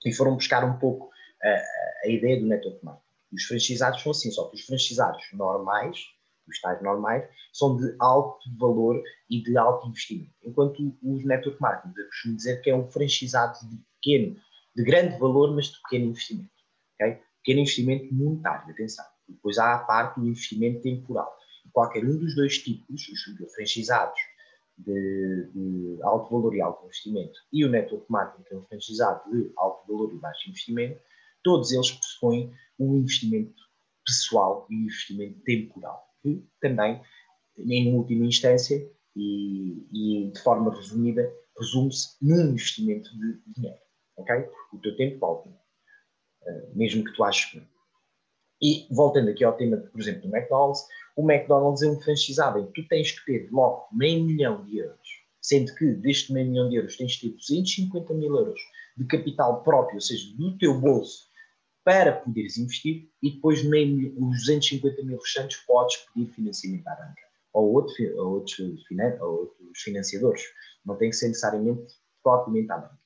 E 0.05 0.13
foram 0.13 0.35
buscar 0.35 0.63
um 0.63 0.77
pouco 0.79 1.09
a, 1.43 2.05
a 2.05 2.09
ideia 2.09 2.39
do 2.39 2.45
network 2.45 2.85
marketing. 2.85 3.07
E 3.33 3.35
os 3.35 3.43
franchisados 3.43 4.01
são 4.01 4.11
assim, 4.13 4.31
só 4.31 4.47
que 4.47 4.55
os 4.55 4.61
franchisados 4.61 5.21
normais 5.33 5.97
os 6.47 6.61
tais 6.61 6.81
normais, 6.81 7.27
são 7.51 7.75
de 7.75 7.95
alto 7.99 8.49
valor 8.57 9.01
e 9.29 9.41
de 9.41 9.57
alto 9.57 9.87
investimento. 9.87 10.33
Enquanto 10.43 10.97
os 11.03 11.25
network 11.25 11.61
marketing, 11.61 11.93
eu 11.97 12.05
costumo 12.07 12.35
dizer 12.35 12.61
que 12.61 12.69
é 12.69 12.75
um 12.75 12.89
franchizado 12.89 13.57
de 13.69 13.77
pequeno, 13.99 14.37
de 14.75 14.83
grande 14.83 15.17
valor, 15.19 15.53
mas 15.53 15.67
de 15.67 15.81
pequeno 15.81 16.05
investimento. 16.05 16.49
Okay? 16.95 17.19
Pequeno 17.43 17.61
investimento 17.61 18.13
monetário, 18.13 18.71
atenção. 18.71 19.05
Depois 19.27 19.57
há 19.57 19.75
a 19.75 19.79
parte 19.79 20.19
do 20.19 20.27
investimento 20.27 20.81
temporal. 20.81 21.36
Qualquer 21.77 22.03
um 22.03 22.17
dos 22.17 22.33
dois 22.33 22.57
tipos, 22.57 23.07
os 23.07 23.53
franchisados 23.53 24.19
de, 24.79 25.51
de, 25.53 25.99
alto 26.01 26.31
valor 26.31 26.55
e 26.55 26.59
alto 26.59 26.83
investimento 26.85 27.39
e 27.53 27.63
o 27.63 27.69
network 27.69 28.03
marketing, 28.09 28.43
que 28.45 28.55
é 28.55 28.57
um 28.57 28.65
franchisado 28.65 29.29
de 29.29 29.51
alto 29.55 29.87
valor 29.87 30.11
e 30.11 30.17
baixo 30.17 30.49
investimento, 30.49 30.99
todos 31.43 31.71
eles 31.71 31.91
pressupõem 31.91 32.51
um 32.79 32.97
investimento 32.97 33.61
pessoal 34.03 34.65
e 34.71 34.75
um 34.75 34.79
investimento 34.85 35.39
temporal, 35.41 36.03
que 36.23 36.43
também, 36.59 36.99
em 37.59 37.93
última 37.93 38.25
instância 38.25 38.75
e, 39.15 39.85
e 39.93 40.31
de 40.31 40.41
forma 40.41 40.73
resumida, 40.73 41.31
resume-se 41.59 42.17
num 42.19 42.53
investimento 42.53 43.07
de 43.19 43.39
dinheiro. 43.53 43.79
ok? 44.15 44.49
O 44.73 44.79
teu 44.79 44.97
tempo 44.97 45.19
vale 45.19 45.55
uh, 46.41 46.75
mesmo 46.75 47.03
que 47.03 47.13
tu 47.13 47.23
aches 47.23 47.51
que 47.51 47.57
não. 47.57 47.67
E 48.59 48.87
voltando 48.89 49.29
aqui 49.29 49.43
ao 49.43 49.55
tema, 49.55 49.77
por 49.77 50.01
exemplo, 50.01 50.27
do 50.27 50.35
McDonald's, 50.35 50.83
o 51.17 51.29
McDonald's 51.29 51.81
é 51.81 51.89
um 51.89 51.99
franchisado 51.99 52.59
em 52.59 52.67
que 52.67 52.83
tu 52.83 52.87
tens 52.87 53.11
que 53.11 53.25
ter 53.25 53.49
logo 53.51 53.87
meio 53.91 54.23
milhão 54.23 54.63
de 54.63 54.77
euros, 54.77 55.25
sendo 55.41 55.73
que 55.73 55.93
deste 55.93 56.31
meio 56.31 56.47
milhão 56.47 56.69
de 56.69 56.75
euros 56.75 56.95
tens 56.95 57.15
que 57.15 57.29
ter 57.29 57.35
250 57.35 58.13
mil 58.13 58.35
euros 58.35 58.61
de 58.95 59.05
capital 59.05 59.63
próprio, 59.63 59.95
ou 59.95 60.01
seja, 60.01 60.31
do 60.37 60.55
teu 60.59 60.79
bolso, 60.79 61.27
para 61.83 62.11
poderes 62.11 62.57
investir, 62.57 63.09
e 63.23 63.31
depois 63.31 63.63
meio, 63.63 64.13
os 64.17 64.45
250 64.45 65.03
mil 65.03 65.17
restantes 65.17 65.57
podes 65.65 65.97
pedir 66.13 66.31
financiamento 66.33 66.87
à 66.87 66.95
banca 66.95 67.27
ou, 67.51 67.73
outro, 67.73 67.95
ou, 68.17 68.33
outros, 68.33 68.59
ou 68.59 69.29
outros 69.39 69.81
financiadores. 69.81 70.43
Não 70.85 70.95
tem 70.97 71.09
que 71.09 71.15
ser 71.15 71.29
necessariamente 71.29 71.95
propriamente 72.21 72.71
à 72.71 72.77
banca. 72.77 72.99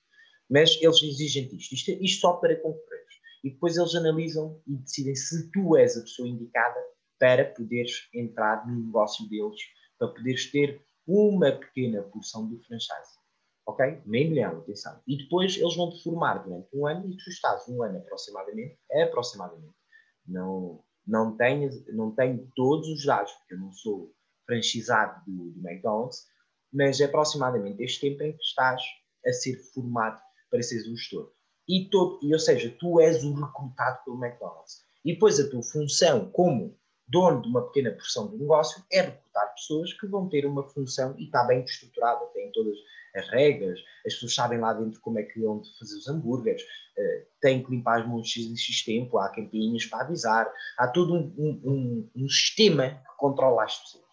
Mas 0.50 0.78
eles 0.82 1.02
exigem 1.02 1.50
isto. 1.56 1.74
Isto, 1.74 1.92
isto 1.92 2.20
só 2.20 2.34
para 2.34 2.58
concorrer 2.58 3.02
e 3.44 3.52
depois 3.52 3.78
eles 3.78 3.96
analisam 3.96 4.60
e 4.68 4.76
decidem 4.76 5.16
se 5.16 5.50
tu 5.52 5.78
és 5.78 5.96
a 5.96 6.02
pessoa 6.02 6.28
indicada 6.28 6.80
para 7.22 7.46
poderes 7.46 8.10
entrar 8.12 8.68
no 8.68 8.88
negócio 8.88 9.30
deles, 9.30 9.62
para 10.00 10.08
poderes 10.08 10.50
ter 10.52 10.84
uma 11.06 11.52
pequena 11.52 12.02
porção 12.02 12.48
do 12.50 12.60
franchise. 12.64 13.22
Ok? 13.68 14.02
Meio 14.08 14.32
milhão, 14.32 14.58
atenção. 14.58 15.00
E 15.08 15.18
depois 15.18 15.56
eles 15.56 15.76
vão 15.76 15.92
te 15.92 16.02
formar 16.02 16.40
durante 16.40 16.68
um 16.76 16.88
ano 16.88 17.08
e 17.08 17.16
tu 17.16 17.30
estás 17.30 17.70
um 17.70 17.84
ano 17.84 18.00
aproximadamente, 18.00 18.76
aproximadamente. 19.04 19.76
Não, 20.28 20.84
não, 21.06 21.38
tenho, 21.38 21.70
não 21.94 22.16
tenho 22.16 22.52
todos 22.56 22.88
os 22.88 23.06
dados, 23.06 23.32
porque 23.34 23.54
eu 23.54 23.60
não 23.60 23.72
sou 23.72 24.12
franchisado 24.48 25.24
do, 25.28 25.52
do 25.52 25.60
McDonald's, 25.60 26.26
mas 26.74 27.00
é 27.00 27.06
aproximadamente 27.06 27.84
este 27.84 28.02
tempo 28.02 28.24
em 28.24 28.36
que 28.36 28.44
estás 28.44 28.82
a 29.24 29.32
ser 29.32 29.58
formado 29.74 30.20
para 30.50 30.64
seres 30.64 30.88
um 30.88 30.98
gestor 30.98 31.32
e 31.70 31.88
todo, 31.92 32.20
e, 32.24 32.34
ou 32.34 32.40
seja, 32.40 32.76
tu 32.80 33.00
és 33.00 33.24
o 33.24 33.34
recrutado 33.34 34.04
pelo 34.04 34.26
McDonald's. 34.26 34.82
E 35.06 35.14
depois 35.14 35.40
a 35.40 35.48
tua 35.50 35.62
função 35.62 36.32
como 36.32 36.76
dono 37.12 37.42
de 37.42 37.50
uma 37.50 37.66
pequena 37.68 37.92
porção 37.92 38.28
do 38.28 38.38
negócio 38.38 38.84
é 38.92 39.02
recrutar 39.02 39.54
pessoas 39.54 39.94
que 39.94 40.08
vão 40.08 40.30
ter 40.30 40.46
uma 40.46 40.64
função 40.64 41.16
e 41.18 41.26
está 41.26 41.44
bem 41.44 41.64
estruturada, 41.64 42.26
têm 42.34 42.52
todas 42.52 42.76
as 43.16 43.30
regras, 43.30 43.80
as 44.06 44.14
pessoas 44.14 44.34
sabem 44.34 44.60
lá 44.60 44.74
dentro 44.74 45.00
como 45.02 45.20
é 45.20 45.24
que 45.24 45.40
vão 45.40 45.62
fazer 45.78 45.98
os 45.98 46.08
hambúrgueres, 46.08 46.62
uh, 46.62 47.28
têm 47.42 47.62
que 47.64 47.70
limpar 47.70 48.02
as 48.02 48.08
mãos 48.08 48.28
X 48.28 48.46
em 48.46 48.56
X 48.56 48.84
tempo, 48.86 49.18
há 49.18 49.30
campainhas 49.30 49.86
para 49.86 50.06
avisar, 50.06 50.52
há 50.78 50.88
todo 50.88 51.14
um, 51.14 51.34
um, 51.38 51.62
um, 51.66 52.10
um 52.16 52.30
sistema 52.30 52.90
que 52.90 53.18
controla 53.18 53.66
as 53.66 53.78
pessoas. 53.78 54.06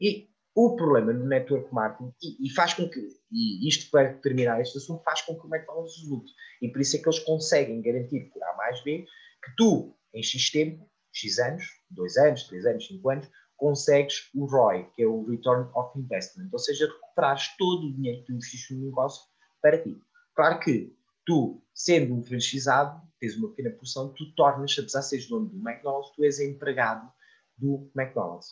E 0.00 0.28
o 0.54 0.76
problema 0.76 1.12
no 1.12 1.26
network 1.26 1.72
marketing, 1.72 2.12
e, 2.22 2.46
e, 2.46 2.50
faz 2.50 2.74
com 2.74 2.88
que, 2.88 3.00
e 3.30 3.68
isto 3.68 3.90
para 3.90 4.14
terminar 4.14 4.60
este 4.60 4.76
assunto, 4.76 5.02
faz 5.04 5.22
com 5.22 5.38
que 5.38 5.46
o 5.46 5.54
McDonald's 5.54 5.96
resulte. 6.00 6.32
E 6.60 6.68
por 6.68 6.80
isso 6.80 6.96
é 6.96 6.98
que 6.98 7.08
eles 7.08 7.20
conseguem 7.20 7.80
garantir 7.80 8.28
por 8.32 8.42
A 8.42 8.56
mais 8.56 8.82
B 8.82 9.06
que 9.44 9.56
tu, 9.56 9.96
em 10.12 10.22
X 10.22 10.50
tempo, 10.50 10.90
X 11.12 11.38
anos, 11.38 11.64
2 11.90 12.16
anos, 12.16 12.44
3 12.44 12.66
anos, 12.66 12.86
5 12.86 13.10
anos, 13.10 13.28
consegues 13.56 14.30
o 14.34 14.46
ROI, 14.46 14.88
que 14.94 15.02
é 15.02 15.06
o 15.06 15.24
Return 15.24 15.68
of 15.74 15.98
Investment, 15.98 16.48
ou 16.52 16.58
seja, 16.58 16.86
recuperares 16.86 17.56
todo 17.56 17.86
o 17.86 17.92
dinheiro 17.94 18.20
que 18.20 18.26
tu 18.26 18.32
investiste 18.32 18.74
no 18.74 18.86
negócio 18.86 19.22
para 19.60 19.82
ti. 19.82 20.00
Claro 20.34 20.60
que 20.60 20.94
tu, 21.26 21.60
sendo 21.74 22.14
um 22.14 22.22
franchizado, 22.22 23.02
tens 23.18 23.36
uma 23.36 23.48
pequena 23.48 23.74
porção, 23.74 24.12
tu 24.14 24.32
tornas, 24.34 24.76
apesar 24.78 25.00
de 25.00 25.08
seres 25.08 25.28
dono 25.28 25.46
do 25.46 25.56
McDonald's, 25.56 26.14
tu 26.14 26.24
és 26.24 26.38
empregado 26.38 27.10
do 27.56 27.90
McDonald's 27.96 28.48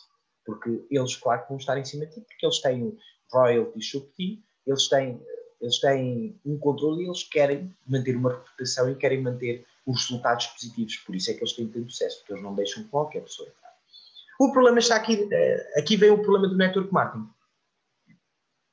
porque 0.47 0.87
eles, 0.89 1.17
claro, 1.17 1.45
vão 1.49 1.57
estar 1.57 1.77
em 1.77 1.83
cima 1.83 2.05
de 2.05 2.15
ti, 2.15 2.21
porque 2.21 2.45
eles 2.45 2.61
têm 2.61 2.97
royalties 3.31 3.91
sobre 3.91 4.09
ti, 4.11 4.43
eles 4.65 4.87
têm, 4.87 5.21
eles 5.59 5.79
têm 5.81 6.39
um 6.45 6.57
controle 6.57 7.03
e 7.03 7.07
eles 7.07 7.23
querem 7.23 7.75
manter 7.85 8.15
uma 8.15 8.31
reputação 8.31 8.89
e 8.89 8.95
querem 8.95 9.21
manter 9.21 9.65
os 9.87 10.01
resultados 10.01 10.47
positivos. 10.47 10.97
Por 10.97 11.15
isso 11.15 11.31
é 11.31 11.33
que 11.33 11.39
eles 11.39 11.53
têm 11.53 11.67
tanto 11.69 11.89
sucesso, 11.89 12.19
porque 12.19 12.33
eles 12.33 12.43
não 12.43 12.53
deixam 12.53 12.83
qualquer 12.89 13.21
pessoa 13.21 13.47
entrar. 13.47 13.73
O 14.39 14.51
problema 14.51 14.77
está 14.77 14.97
aqui, 14.97 15.27
eh, 15.31 15.73
aqui 15.79 15.95
vem 15.95 16.11
o 16.11 16.21
problema 16.21 16.49
do 16.49 16.57
network 16.57 16.93
marketing. 16.93 17.27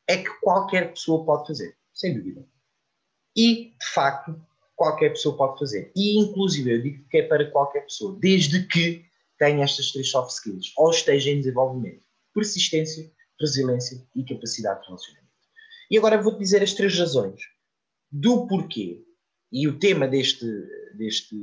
É 0.07 0.19
que 0.19 0.31
qualquer 0.41 0.91
pessoa 0.91 1.25
pode 1.25 1.47
fazer, 1.47 1.75
sem 1.95 2.13
dúvida. 2.15 2.45
E, 3.35 3.75
de 3.81 3.87
facto, 3.87 4.39
qualquer 4.77 5.11
pessoa 5.11 5.37
pode 5.37 5.59
fazer. 5.59 5.91
E, 5.97 6.19
inclusive, 6.19 6.71
eu 6.71 6.83
digo 6.83 7.09
que 7.09 7.19
é 7.19 7.23
para 7.23 7.51
qualquer 7.51 7.83
pessoa, 7.83 8.19
desde 8.21 8.67
que 8.67 9.07
tenha 9.39 9.65
estas 9.65 9.93
três 9.93 10.11
soft 10.11 10.33
skills 10.33 10.73
ou 10.77 10.91
esteja 10.91 11.31
em 11.31 11.39
desenvolvimento: 11.39 12.03
persistência, 12.35 13.11
resiliência 13.41 14.07
e 14.15 14.25
capacidade 14.25 14.81
de 14.81 14.87
relacionamento. 14.87 15.25
E 15.91 15.97
agora 15.97 16.21
vou-te 16.21 16.39
dizer 16.41 16.63
as 16.63 16.75
três 16.75 16.99
razões 16.99 17.41
do 18.11 18.47
porquê 18.47 19.03
e 19.55 19.69
o 19.69 19.79
tema 19.79 20.09
deste, 20.09 20.45
deste, 20.97 21.37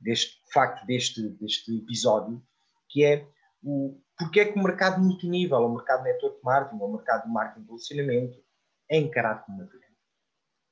deste 0.00 0.40
facto, 0.50 0.86
deste, 0.86 1.28
deste 1.28 1.76
episódio, 1.76 2.42
que 2.88 3.04
é 3.04 3.28
o 3.62 4.00
porquê 4.18 4.40
é 4.40 4.44
que 4.50 4.58
o 4.58 4.62
mercado 4.62 4.98
multinível, 5.02 5.58
o 5.58 5.74
mercado 5.74 6.04
network 6.04 6.42
marketing, 6.42 6.82
o 6.82 6.92
mercado 6.96 7.24
de 7.24 7.28
marketing 7.28 7.60
de 7.60 7.66
relacionamento 7.66 8.44
é 8.90 8.96
encarado 8.96 9.44
como 9.44 9.58
uma 9.58 9.70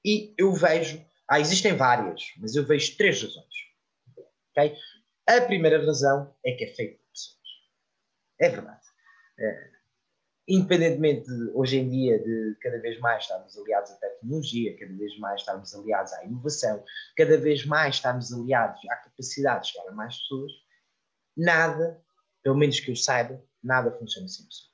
E 0.03 0.35
eu 0.39 0.55
vejo, 0.55 1.05
ah, 1.29 1.39
existem 1.39 1.77
várias, 1.77 2.33
mas 2.39 2.57
eu 2.57 2.65
vejo 2.65 2.97
três 2.97 3.23
razões. 3.23 3.55
Okay? 4.53 4.75
A 5.27 5.43
primeira 5.43 5.85
razão 5.85 6.35
é 6.43 6.53
que 6.53 6.65
é 6.65 6.75
feito 6.75 7.01
por 7.01 7.11
pessoas. 7.13 7.39
É 8.41 8.49
verdade. 8.49 8.87
É, 9.39 9.71
independentemente 10.51 11.29
de, 11.29 11.51
hoje 11.55 11.79
em 11.79 11.89
dia 11.89 12.19
de 12.19 12.57
cada 12.61 12.81
vez 12.81 12.99
mais 12.99 13.23
estarmos 13.23 13.57
aliados 13.57 13.93
à 13.93 13.95
tecnologia, 13.97 14.77
cada 14.77 14.93
vez 14.93 15.17
mais 15.21 15.41
estarmos 15.41 15.73
aliados 15.73 16.13
à 16.15 16.25
inovação, 16.25 16.85
cada 17.17 17.39
vez 17.39 17.65
mais 17.65 17.95
estarmos 17.95 18.33
aliados 18.33 18.81
à 18.91 18.97
capacidade 18.97 19.63
de 19.63 19.73
chegar 19.73 19.89
a 19.89 19.93
mais 19.93 20.17
pessoas, 20.17 20.51
nada, 21.37 22.03
pelo 22.43 22.57
menos 22.57 22.81
que 22.81 22.91
eu 22.91 22.97
saiba, 22.97 23.41
nada 23.63 23.97
funciona 23.97 24.27
sem 24.27 24.45
pessoas. 24.45 24.71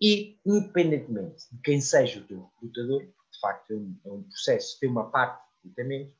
E, 0.00 0.38
independentemente 0.46 1.46
de 1.50 1.60
quem 1.62 1.80
seja 1.80 2.20
o 2.20 2.24
teu 2.24 2.50
recrutador, 2.54 3.02
de 3.02 3.40
facto 3.40 3.72
é 3.72 3.76
um, 3.76 4.00
é 4.04 4.08
um 4.08 4.22
processo, 4.22 4.78
tem 4.78 4.88
uma 4.88 5.10
parte 5.10 5.42
de 5.42 5.68
recrutamento, 5.68 6.14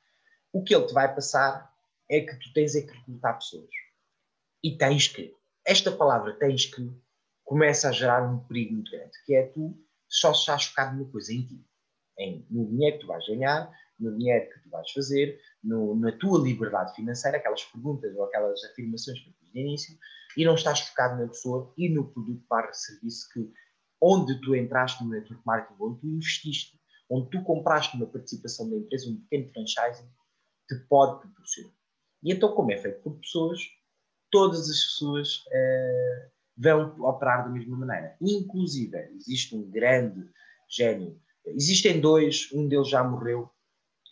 o 0.53 0.65
que 0.65 0.75
ele 0.75 0.87
te 0.87 0.93
vai 0.93 1.15
passar 1.15 1.73
é 2.11 2.21
que 2.21 2.35
tu 2.37 2.53
tens 2.53 2.75
é 2.75 2.83
que 2.83 2.93
recrutar 2.93 3.39
pessoas. 3.39 3.71
E 4.63 4.77
tens 4.77 5.07
que. 5.07 5.35
Esta 5.65 5.93
palavra 5.93 6.35
tens 6.35 6.67
que 6.67 6.93
começa 7.53 7.91
a 7.91 7.93
gerar 7.93 8.23
um 8.23 8.39
perigo 8.39 8.73
muito 8.73 8.91
grande, 8.91 9.13
que 9.27 9.35
é 9.35 9.47
tu 9.47 9.79
só 10.09 10.33
estás 10.33 10.65
focado 10.65 10.97
numa 10.97 11.13
coisa, 11.13 11.35
em 11.35 11.43
ti. 11.43 11.63
Em, 12.19 12.47
no 12.51 12.67
dinheiro 12.67 12.97
que 12.97 13.03
tu 13.03 13.07
vais 13.07 13.27
ganhar, 13.27 13.71
no 14.01 14.17
dinheiro 14.17 14.49
que 14.51 14.61
tu 14.61 14.71
vais 14.71 14.91
fazer, 14.91 15.39
no, 15.63 15.95
na 15.95 16.13
tua 16.13 16.41
liberdade 16.41 16.95
financeira, 16.95 17.37
aquelas 17.37 17.63
perguntas 17.65 18.17
ou 18.17 18.25
aquelas 18.25 18.65
afirmações 18.65 19.21
que 19.21 19.29
eu 19.29 19.35
fiz 19.35 19.53
de 19.53 19.61
início, 19.61 19.99
e 20.35 20.47
não 20.47 20.55
estás 20.55 20.81
focado 20.81 21.21
na 21.21 21.29
pessoa 21.29 21.75
e 21.77 21.91
no 21.91 22.11
produto 22.11 22.43
barra 22.49 22.73
serviço 22.73 23.29
que 23.35 23.53
onde 24.01 24.41
tu 24.41 24.57
entraste 24.57 25.05
no 25.05 25.11
network 25.11 25.43
marketing, 25.45 25.83
onde 25.83 26.01
tu 26.01 26.07
investiste, 26.07 26.81
onde 27.11 27.29
tu 27.29 27.43
compraste 27.43 27.95
uma 27.99 28.07
participação 28.07 28.71
da 28.71 28.79
empresa, 28.79 29.11
um 29.11 29.17
pequeno 29.17 29.53
franchising, 29.53 30.09
te 30.67 30.77
pode 30.89 31.21
proporcionar. 31.21 31.75
E 32.23 32.33
então, 32.33 32.55
como 32.55 32.73
é 32.73 32.79
feito 32.79 33.03
por 33.03 33.19
pessoas, 33.19 33.61
todas 34.31 34.71
as 34.71 34.85
pessoas 34.85 35.45
uh, 35.49 36.33
vão 36.57 37.01
operar 37.01 37.45
da 37.45 37.51
mesma 37.51 37.77
maneira. 37.77 38.17
Inclusive, 38.21 38.97
existe 39.17 39.57
um 39.57 39.71
grande 39.71 40.29
gênio. 40.69 41.21
Existem 41.47 42.01
dois, 42.01 42.49
um 42.53 42.69
deles 42.69 42.89
já 42.89 43.03
morreu, 43.03 43.51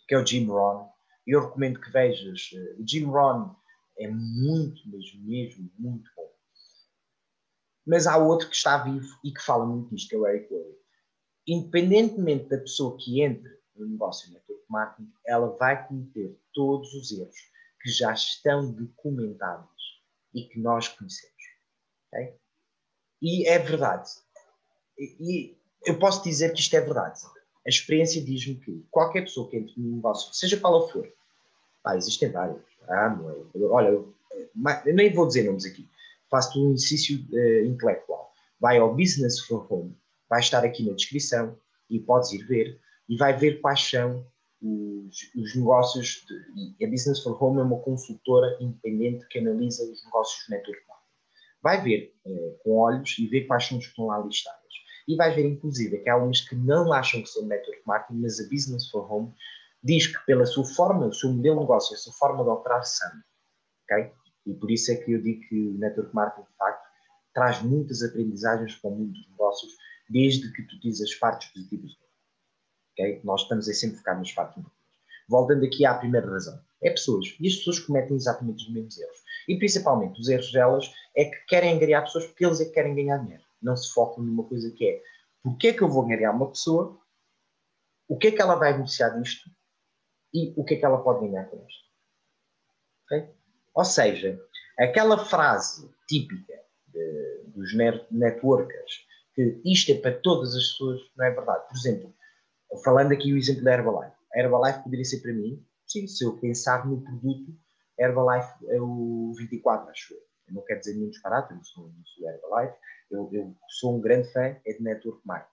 que 0.07 0.15
é 0.15 0.17
o 0.17 0.25
Jim 0.25 0.45
Rohn. 0.47 0.89
Eu 1.25 1.41
recomendo 1.41 1.79
que 1.79 1.91
vejas. 1.91 2.49
O 2.77 2.87
Jim 2.87 3.05
Rohn 3.05 3.55
é 3.97 4.07
muito, 4.09 4.81
mas 4.85 5.13
mesmo, 5.23 5.71
muito 5.77 6.09
bom. 6.15 6.31
Mas 7.85 8.07
há 8.07 8.17
outro 8.17 8.49
que 8.49 8.55
está 8.55 8.77
vivo 8.83 9.19
e 9.23 9.31
que 9.31 9.41
fala 9.41 9.65
muito 9.65 9.93
disto, 9.93 10.09
que 10.09 10.15
é 10.15 10.19
o 10.19 10.27
Eric 10.27 10.53
Worre. 10.53 10.75
Independentemente 11.47 12.49
da 12.49 12.57
pessoa 12.57 12.97
que 12.97 13.21
entre 13.21 13.49
no 13.75 13.87
negócio 13.87 14.27
de 14.27 14.33
network 14.33 14.65
marketing, 14.69 15.11
ela 15.25 15.55
vai 15.57 15.87
cometer 15.87 16.39
todos 16.53 16.93
os 16.93 17.11
erros 17.11 17.35
que 17.81 17.89
já 17.89 18.13
estão 18.13 18.71
documentadas 18.71 19.69
e 20.33 20.43
que 20.43 20.59
nós 20.59 20.87
conhecemos. 20.87 21.30
Okay? 22.13 22.33
E 23.21 23.47
é 23.47 23.59
verdade. 23.59 24.09
E, 24.97 25.55
eu 25.85 25.97
posso 25.97 26.23
dizer 26.23 26.53
que 26.53 26.59
isto 26.59 26.75
é 26.75 26.81
verdade. 26.81 27.19
A 27.65 27.69
experiência 27.69 28.23
diz-me 28.23 28.55
que 28.55 28.85
qualquer 28.91 29.21
pessoa 29.21 29.49
que 29.49 29.57
entre 29.57 29.73
num 29.77 29.95
negócio, 29.95 30.33
seja 30.33 30.59
qual 30.59 30.89
for, 30.89 31.07
pá, 31.83 31.95
existem 31.95 32.29
vários. 32.31 32.61
Ah, 32.87 33.17
olha, 33.69 33.89
eu 33.89 34.95
nem 34.95 35.13
vou 35.13 35.27
dizer 35.27 35.43
nomes 35.43 35.65
aqui. 35.65 35.87
faça 36.29 36.57
um 36.57 36.73
exercício 36.73 37.19
uh, 37.31 37.65
intelectual. 37.65 38.31
Vai 38.59 38.77
ao 38.77 38.95
Business 38.95 39.39
for 39.39 39.65
Home, 39.71 39.95
vai 40.29 40.39
estar 40.39 40.63
aqui 40.63 40.83
na 40.83 40.93
descrição 40.93 41.57
e 41.89 41.99
podes 41.99 42.31
ir 42.31 42.45
ver, 42.45 42.79
e 43.09 43.17
vai 43.17 43.35
ver 43.35 43.59
quais 43.59 43.81
são 43.81 44.25
os, 44.61 45.31
os 45.35 45.55
negócios. 45.55 46.25
De, 46.55 46.85
a 46.85 46.89
Business 46.89 47.21
for 47.21 47.41
Home 47.43 47.59
é 47.59 47.63
uma 47.63 47.79
consultora 47.79 48.57
independente 48.59 49.27
que 49.27 49.39
analisa 49.39 49.83
os 49.83 50.03
negócios 50.05 50.47
network. 50.49 50.90
Vai 51.61 51.81
ver 51.81 52.13
uh, 52.25 52.57
com 52.63 52.77
olhos 52.77 53.17
e 53.19 53.27
ver 53.27 53.45
quais 53.45 53.65
são 53.65 53.77
os 53.77 53.85
que 53.85 53.91
estão 53.91 54.07
lá 54.07 54.19
listados. 54.19 54.61
E 55.07 55.15
vai 55.15 55.33
ver, 55.33 55.45
inclusive, 55.45 55.99
que 55.99 56.09
há 56.09 56.17
que 56.47 56.55
não 56.55 56.93
acham 56.93 57.21
que 57.21 57.29
são 57.29 57.45
network 57.45 57.81
marketing, 57.85 58.21
mas 58.21 58.39
a 58.39 58.43
Business 58.43 58.89
for 58.89 59.11
Home 59.11 59.33
diz 59.83 60.07
que 60.07 60.25
pela 60.25 60.45
sua 60.45 60.65
forma, 60.65 61.07
o 61.07 61.13
seu 61.13 61.31
modelo 61.31 61.55
de 61.55 61.61
negócio, 61.61 61.95
a 61.95 61.97
sua 61.97 62.13
forma 62.13 62.43
de 62.43 62.49
operar 62.49 62.83
são. 62.85 63.11
Okay? 63.83 64.11
E 64.45 64.53
por 64.53 64.71
isso 64.71 64.91
é 64.91 64.95
que 64.95 65.11
eu 65.11 65.21
digo 65.21 65.41
que 65.47 65.55
o 65.55 65.73
network 65.77 66.15
marketing, 66.15 66.47
de 66.49 66.57
facto, 66.57 66.87
traz 67.33 67.61
muitas 67.61 68.03
aprendizagens 68.03 68.75
para 68.75 68.91
dos 68.91 69.29
negócios, 69.29 69.73
desde 70.09 70.51
que 70.51 70.63
tu 70.63 70.79
dizes 70.79 71.09
as 71.09 71.15
partes 71.15 71.49
positivas. 71.49 71.91
Okay? 72.93 73.21
Nós 73.23 73.41
estamos 73.41 73.67
a 73.67 73.73
sempre 73.73 73.97
focar 73.97 74.17
nas 74.17 74.31
partes 74.31 74.57
negativas. 74.57 74.81
Voltando 75.27 75.65
aqui 75.65 75.85
à 75.85 75.93
primeira 75.93 76.29
razão. 76.29 76.59
É 76.83 76.89
pessoas. 76.89 77.35
E 77.39 77.47
as 77.47 77.55
pessoas 77.55 77.79
cometem 77.79 78.15
exatamente 78.15 78.65
os 78.65 78.73
mesmos 78.73 78.97
erros. 78.97 79.17
E 79.47 79.57
principalmente 79.57 80.19
os 80.19 80.27
erros 80.27 80.51
delas 80.51 80.91
é 81.15 81.25
que 81.25 81.45
querem 81.47 81.77
ganhar 81.79 82.01
pessoas 82.01 82.25
porque 82.27 82.45
eles 82.45 82.61
é 82.61 82.65
que 82.65 82.71
querem 82.71 82.95
ganhar 82.95 83.17
dinheiro. 83.17 83.43
Não 83.61 83.75
se 83.75 83.91
focam 83.93 84.23
numa 84.23 84.43
coisa 84.43 84.71
que 84.71 84.85
é 84.85 85.01
porque 85.43 85.69
é 85.69 85.73
que 85.73 85.81
eu 85.81 85.89
vou 85.89 86.05
ganhar 86.05 86.31
uma 86.31 86.49
pessoa, 86.49 86.99
o 88.07 88.17
que 88.17 88.27
é 88.27 88.31
que 88.31 88.41
ela 88.41 88.55
vai 88.55 88.73
beneficiar 88.73 89.19
disto 89.19 89.49
e 90.33 90.53
o 90.55 90.63
que 90.63 90.75
é 90.75 90.77
que 90.77 90.85
ela 90.85 91.03
pode 91.03 91.27
ganhar 91.27 91.45
com 91.45 91.57
isto. 91.65 91.83
Okay? 93.05 93.29
Ou 93.73 93.85
seja, 93.85 94.39
aquela 94.77 95.25
frase 95.25 95.89
típica 96.07 96.53
de, 96.87 97.43
dos 97.47 97.73
networkers 98.11 99.07
que 99.33 99.61
isto 99.65 99.91
é 99.91 99.95
para 99.95 100.19
todas 100.19 100.55
as 100.55 100.71
pessoas, 100.71 101.01
não 101.17 101.25
é 101.25 101.31
verdade. 101.31 101.67
Por 101.67 101.77
exemplo, 101.77 102.13
falando 102.83 103.13
aqui 103.13 103.33
o 103.33 103.37
exemplo 103.37 103.63
da 103.63 103.73
Herbalife. 103.73 104.15
A 104.33 104.39
Herbalife 104.39 104.83
poderia 104.83 105.05
ser 105.05 105.21
para 105.21 105.33
mim, 105.33 105.65
sim, 105.91 106.07
se 106.07 106.23
eu 106.23 106.37
pensar 106.39 106.87
no 106.87 107.01
produto, 107.01 107.53
Herbalife 107.99 108.65
é 108.69 108.81
o 108.81 109.33
24, 109.37 109.89
acho 109.89 110.13
eu. 110.13 110.19
Eu 110.47 110.55
não 110.55 110.65
quero 110.65 110.79
dizer 110.79 110.95
nenhum 110.95 111.09
disparate, 111.09 111.51
eu 111.51 111.57
não 111.57 111.63
sou, 111.63 111.91
Herbalife. 112.19 112.77
Eu, 113.09 113.29
eu, 113.33 113.55
sou 113.79 113.97
um 113.97 114.01
grande 114.01 114.31
fã 114.31 114.41
é 114.65 114.73
de 114.73 114.81
network 114.81 115.21
marketing. 115.25 115.51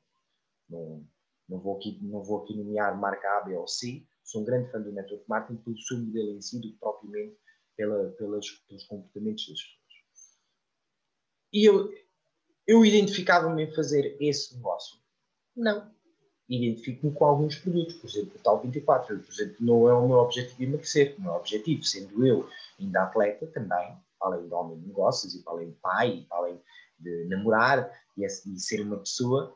Não, 0.68 1.07
não, 1.49 1.61
vou 1.61 1.76
aqui, 1.76 1.99
não 2.02 2.23
vou 2.23 2.42
aqui 2.42 2.57
nomear 2.57 2.99
marca 2.99 3.28
A, 3.38 3.40
B 3.42 3.54
ou 3.57 3.66
C. 3.66 4.07
Sou 4.25 4.42
um 4.42 4.45
grande 4.45 4.71
fã 4.71 4.80
do 4.80 4.92
network 4.92 5.25
marketing 5.28 5.62
pelo 5.62 5.78
seu 5.78 5.99
modelo 5.99 6.37
em 6.37 6.40
si, 6.40 6.61
do 6.61 6.68
que 6.68 6.78
propriamente 6.78 7.37
pela, 7.76 8.11
pelas, 8.11 8.49
pelos 8.50 8.85
comportamentos 8.85 9.49
das 9.49 9.61
pessoas. 9.61 10.38
E 11.52 11.68
eu, 11.68 11.90
eu 12.66 12.85
identificava-me 12.85 13.64
em 13.64 13.75
fazer 13.75 14.16
esse 14.21 14.54
negócio? 14.57 14.99
Não. 15.57 15.98
Identifico-me 16.49 17.12
com 17.12 17.25
alguns 17.25 17.57
produtos, 17.57 17.95
por 17.97 18.09
exemplo, 18.09 18.33
o 18.37 18.43
tal 18.43 18.61
24. 18.61 19.19
Por 19.19 19.33
exemplo, 19.33 19.57
não 19.61 19.88
é 19.88 19.93
o 19.93 20.09
meu 20.09 20.19
objetivo 20.19 20.62
emagrecer. 20.62 21.14
O 21.19 21.23
meu 21.23 21.33
objetivo, 21.33 21.85
sendo 21.85 22.26
eu 22.26 22.49
ainda 22.81 23.02
atleta 23.02 23.47
também, 23.49 23.97
além 24.21 24.47
de 24.47 24.55
homem 24.55 24.78
de 24.78 24.87
negócios, 24.87 25.35
e 25.35 25.43
além 25.47 25.71
de 25.71 25.76
pai, 25.76 26.26
além 26.31 26.61
de 26.99 27.25
namorar 27.26 27.90
e, 28.17 28.25
e 28.25 28.59
ser 28.59 28.81
uma 28.81 28.99
pessoa, 28.99 29.55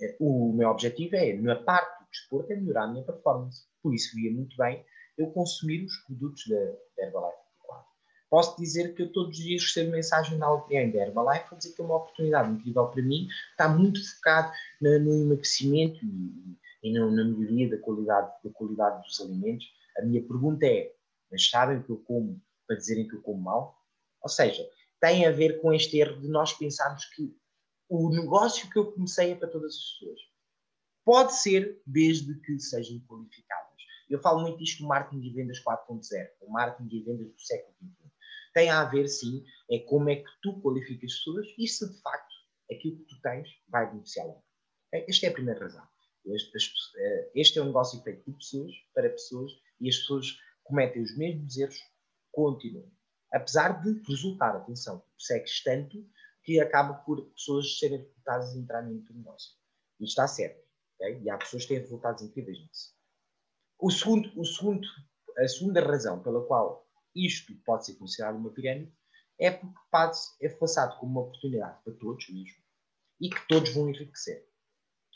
eh, 0.00 0.16
o 0.20 0.52
meu 0.52 0.68
objetivo 0.68 1.16
é, 1.16 1.34
na 1.34 1.56
parte 1.56 2.04
do 2.04 2.10
desporto, 2.10 2.52
é 2.52 2.56
melhorar 2.56 2.84
a 2.84 2.88
minha 2.88 3.04
performance. 3.04 3.66
Por 3.82 3.92
isso, 3.92 4.14
via 4.14 4.30
muito 4.30 4.56
bem 4.56 4.84
eu 5.18 5.30
consumir 5.32 5.84
os 5.84 5.96
produtos 6.06 6.46
da, 6.48 6.64
da 6.96 7.06
Herbalife 7.06 7.41
posso 8.32 8.58
dizer 8.58 8.94
que 8.94 9.02
eu 9.02 9.12
todos 9.12 9.36
os 9.36 9.44
dias 9.44 9.62
recebo 9.62 9.90
mensagem 9.90 10.38
de 10.38 10.42
alguém 10.42 10.90
da 10.90 11.00
Herbalife 11.00 11.52
a 11.52 11.54
dizer 11.54 11.74
que 11.74 11.82
é 11.82 11.84
uma 11.84 11.96
oportunidade 11.96 12.50
incrível 12.50 12.86
para 12.86 13.02
mim, 13.02 13.28
está 13.50 13.68
muito 13.68 14.00
focado 14.14 14.50
no, 14.80 14.98
no 15.00 15.24
emagrecimento 15.24 16.02
e, 16.02 16.56
e 16.82 16.92
na 16.94 17.24
melhoria 17.24 17.68
da 17.68 17.76
qualidade, 17.76 18.32
da 18.42 18.50
qualidade 18.52 19.02
dos 19.02 19.20
alimentos. 19.20 19.66
A 19.98 20.02
minha 20.06 20.22
pergunta 20.22 20.64
é, 20.64 20.94
mas 21.30 21.46
sabem 21.46 21.82
que 21.82 21.90
eu 21.90 21.98
como 21.98 22.40
para 22.66 22.76
dizerem 22.76 23.06
que 23.06 23.16
eu 23.16 23.20
como 23.20 23.38
mal? 23.38 23.78
Ou 24.22 24.30
seja, 24.30 24.66
tem 24.98 25.26
a 25.26 25.30
ver 25.30 25.60
com 25.60 25.70
este 25.70 25.98
erro 25.98 26.18
de 26.18 26.28
nós 26.28 26.54
pensarmos 26.54 27.04
que 27.14 27.36
o 27.86 28.08
negócio 28.08 28.70
que 28.70 28.78
eu 28.78 28.92
comecei 28.92 29.32
é 29.32 29.34
para 29.34 29.48
todas 29.48 29.74
as 29.74 29.92
pessoas. 29.92 30.20
Pode 31.04 31.34
ser 31.34 31.82
desde 31.86 32.34
que 32.40 32.58
sejam 32.58 32.98
qualificadas. 33.00 33.76
Eu 34.08 34.18
falo 34.20 34.40
muito 34.40 34.56
disto 34.56 34.80
no 34.80 34.88
marketing 34.88 35.20
de 35.20 35.34
vendas 35.34 35.62
4.0, 35.62 36.30
o 36.40 36.50
marketing 36.50 36.88
de 36.88 37.02
vendas 37.02 37.26
do 37.26 37.38
século 37.38 37.74
XXI 37.76 38.01
tem 38.52 38.70
a 38.70 38.84
ver, 38.84 39.08
sim, 39.08 39.44
é 39.70 39.78
como 39.80 40.10
é 40.10 40.16
que 40.16 40.30
tu 40.42 40.60
qualificas 40.60 41.12
as 41.12 41.18
pessoas 41.18 41.46
e 41.58 41.66
se 41.66 41.88
de 41.90 42.00
facto 42.00 42.34
aquilo 42.70 42.98
que 42.98 43.04
tu 43.04 43.20
tens 43.22 43.48
vai 43.68 43.88
beneficiar 43.90 44.26
lo 44.26 44.42
Esta 44.92 45.26
é 45.26 45.28
a 45.28 45.32
primeira 45.32 45.60
razão. 45.60 45.86
Este, 46.24 46.72
eh, 46.98 47.30
este 47.34 47.58
é 47.58 47.62
um 47.62 47.66
negócio 47.66 48.00
feito 48.02 48.30
de 48.30 48.36
pessoas, 48.36 48.72
para 48.94 49.10
pessoas, 49.10 49.52
e 49.80 49.88
as 49.88 49.96
pessoas 49.96 50.38
cometem 50.62 51.02
os 51.02 51.16
mesmos 51.16 51.56
erros 51.56 51.78
continuam. 52.30 52.90
Apesar 53.32 53.82
de 53.82 54.02
resultar, 54.08 54.56
atenção, 54.56 55.00
tu 55.00 55.10
persegues 55.16 55.62
tanto 55.62 56.06
que 56.44 56.60
acaba 56.60 56.94
por 56.94 57.24
pessoas 57.32 57.78
serem 57.78 57.98
recrutadas 57.98 58.54
e 58.54 58.58
entrarem 58.58 58.94
no 58.94 59.04
teu 59.04 59.14
negócio. 59.14 59.52
Isto 60.00 60.10
está 60.10 60.28
certo. 60.28 60.62
Okay? 60.96 61.22
E 61.22 61.30
há 61.30 61.38
pessoas 61.38 61.62
que 61.62 61.68
têm 61.68 61.78
resultados 61.78 62.22
incríveis 62.22 62.58
nisso. 62.58 62.94
O 63.78 63.90
segundo, 63.90 64.40
o 64.40 64.44
segundo, 64.44 64.86
a 65.38 65.48
segunda 65.48 65.80
razão 65.80 66.22
pela 66.22 66.44
qual 66.46 66.81
isto 67.14 67.54
pode 67.64 67.86
ser 67.86 67.94
considerado 67.94 68.36
uma 68.36 68.50
pirâmide, 68.50 68.92
é 69.38 69.50
porque 69.50 69.78
pode 69.90 70.18
é 70.40 70.48
passado 70.48 70.98
como 70.98 71.12
uma 71.12 71.20
oportunidade 71.22 71.78
para 71.82 71.92
todos 71.94 72.28
mesmo 72.28 72.62
e 73.20 73.28
que 73.30 73.48
todos 73.48 73.74
vão 73.74 73.88
enriquecer. 73.88 74.46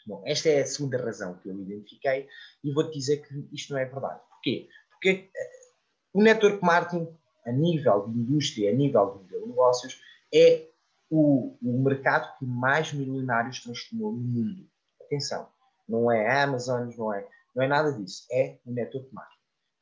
Bom, 0.07 0.23
esta 0.25 0.49
é 0.49 0.63
a 0.63 0.67
segunda 0.67 1.03
razão 1.03 1.35
que 1.39 1.49
eu 1.49 1.61
identifiquei 1.61 2.29
e 2.63 2.73
vou-te 2.73 2.97
dizer 2.97 3.27
que 3.27 3.49
isto 3.53 3.73
não 3.73 3.81
é 3.81 3.85
verdade. 3.85 4.21
Porquê? 4.29 4.69
Porque 4.91 5.31
uh, 5.35 6.19
o 6.21 6.23
network 6.23 6.65
marketing, 6.65 7.09
a 7.45 7.51
nível 7.51 8.09
de 8.09 8.19
indústria, 8.19 8.71
a 8.71 8.75
nível 8.75 9.25
de 9.29 9.37
negócios, 9.47 10.01
é 10.33 10.69
o, 11.11 11.57
o 11.61 11.83
mercado 11.83 12.39
que 12.39 12.45
mais 12.45 12.93
milionários 12.93 13.61
transformou 13.61 14.13
no 14.13 14.19
mundo. 14.19 14.69
Atenção, 15.03 15.49
não 15.89 16.11
é 16.11 16.29
a 16.29 16.45
Amazon, 16.45 16.89
não 16.97 17.13
é, 17.13 17.29
não 17.55 17.65
é 17.65 17.69
nada 17.69 17.93
disso. 17.93 18.27
É 18.31 18.59
o 18.65 18.73
network 18.73 19.13
marketing 19.13 19.36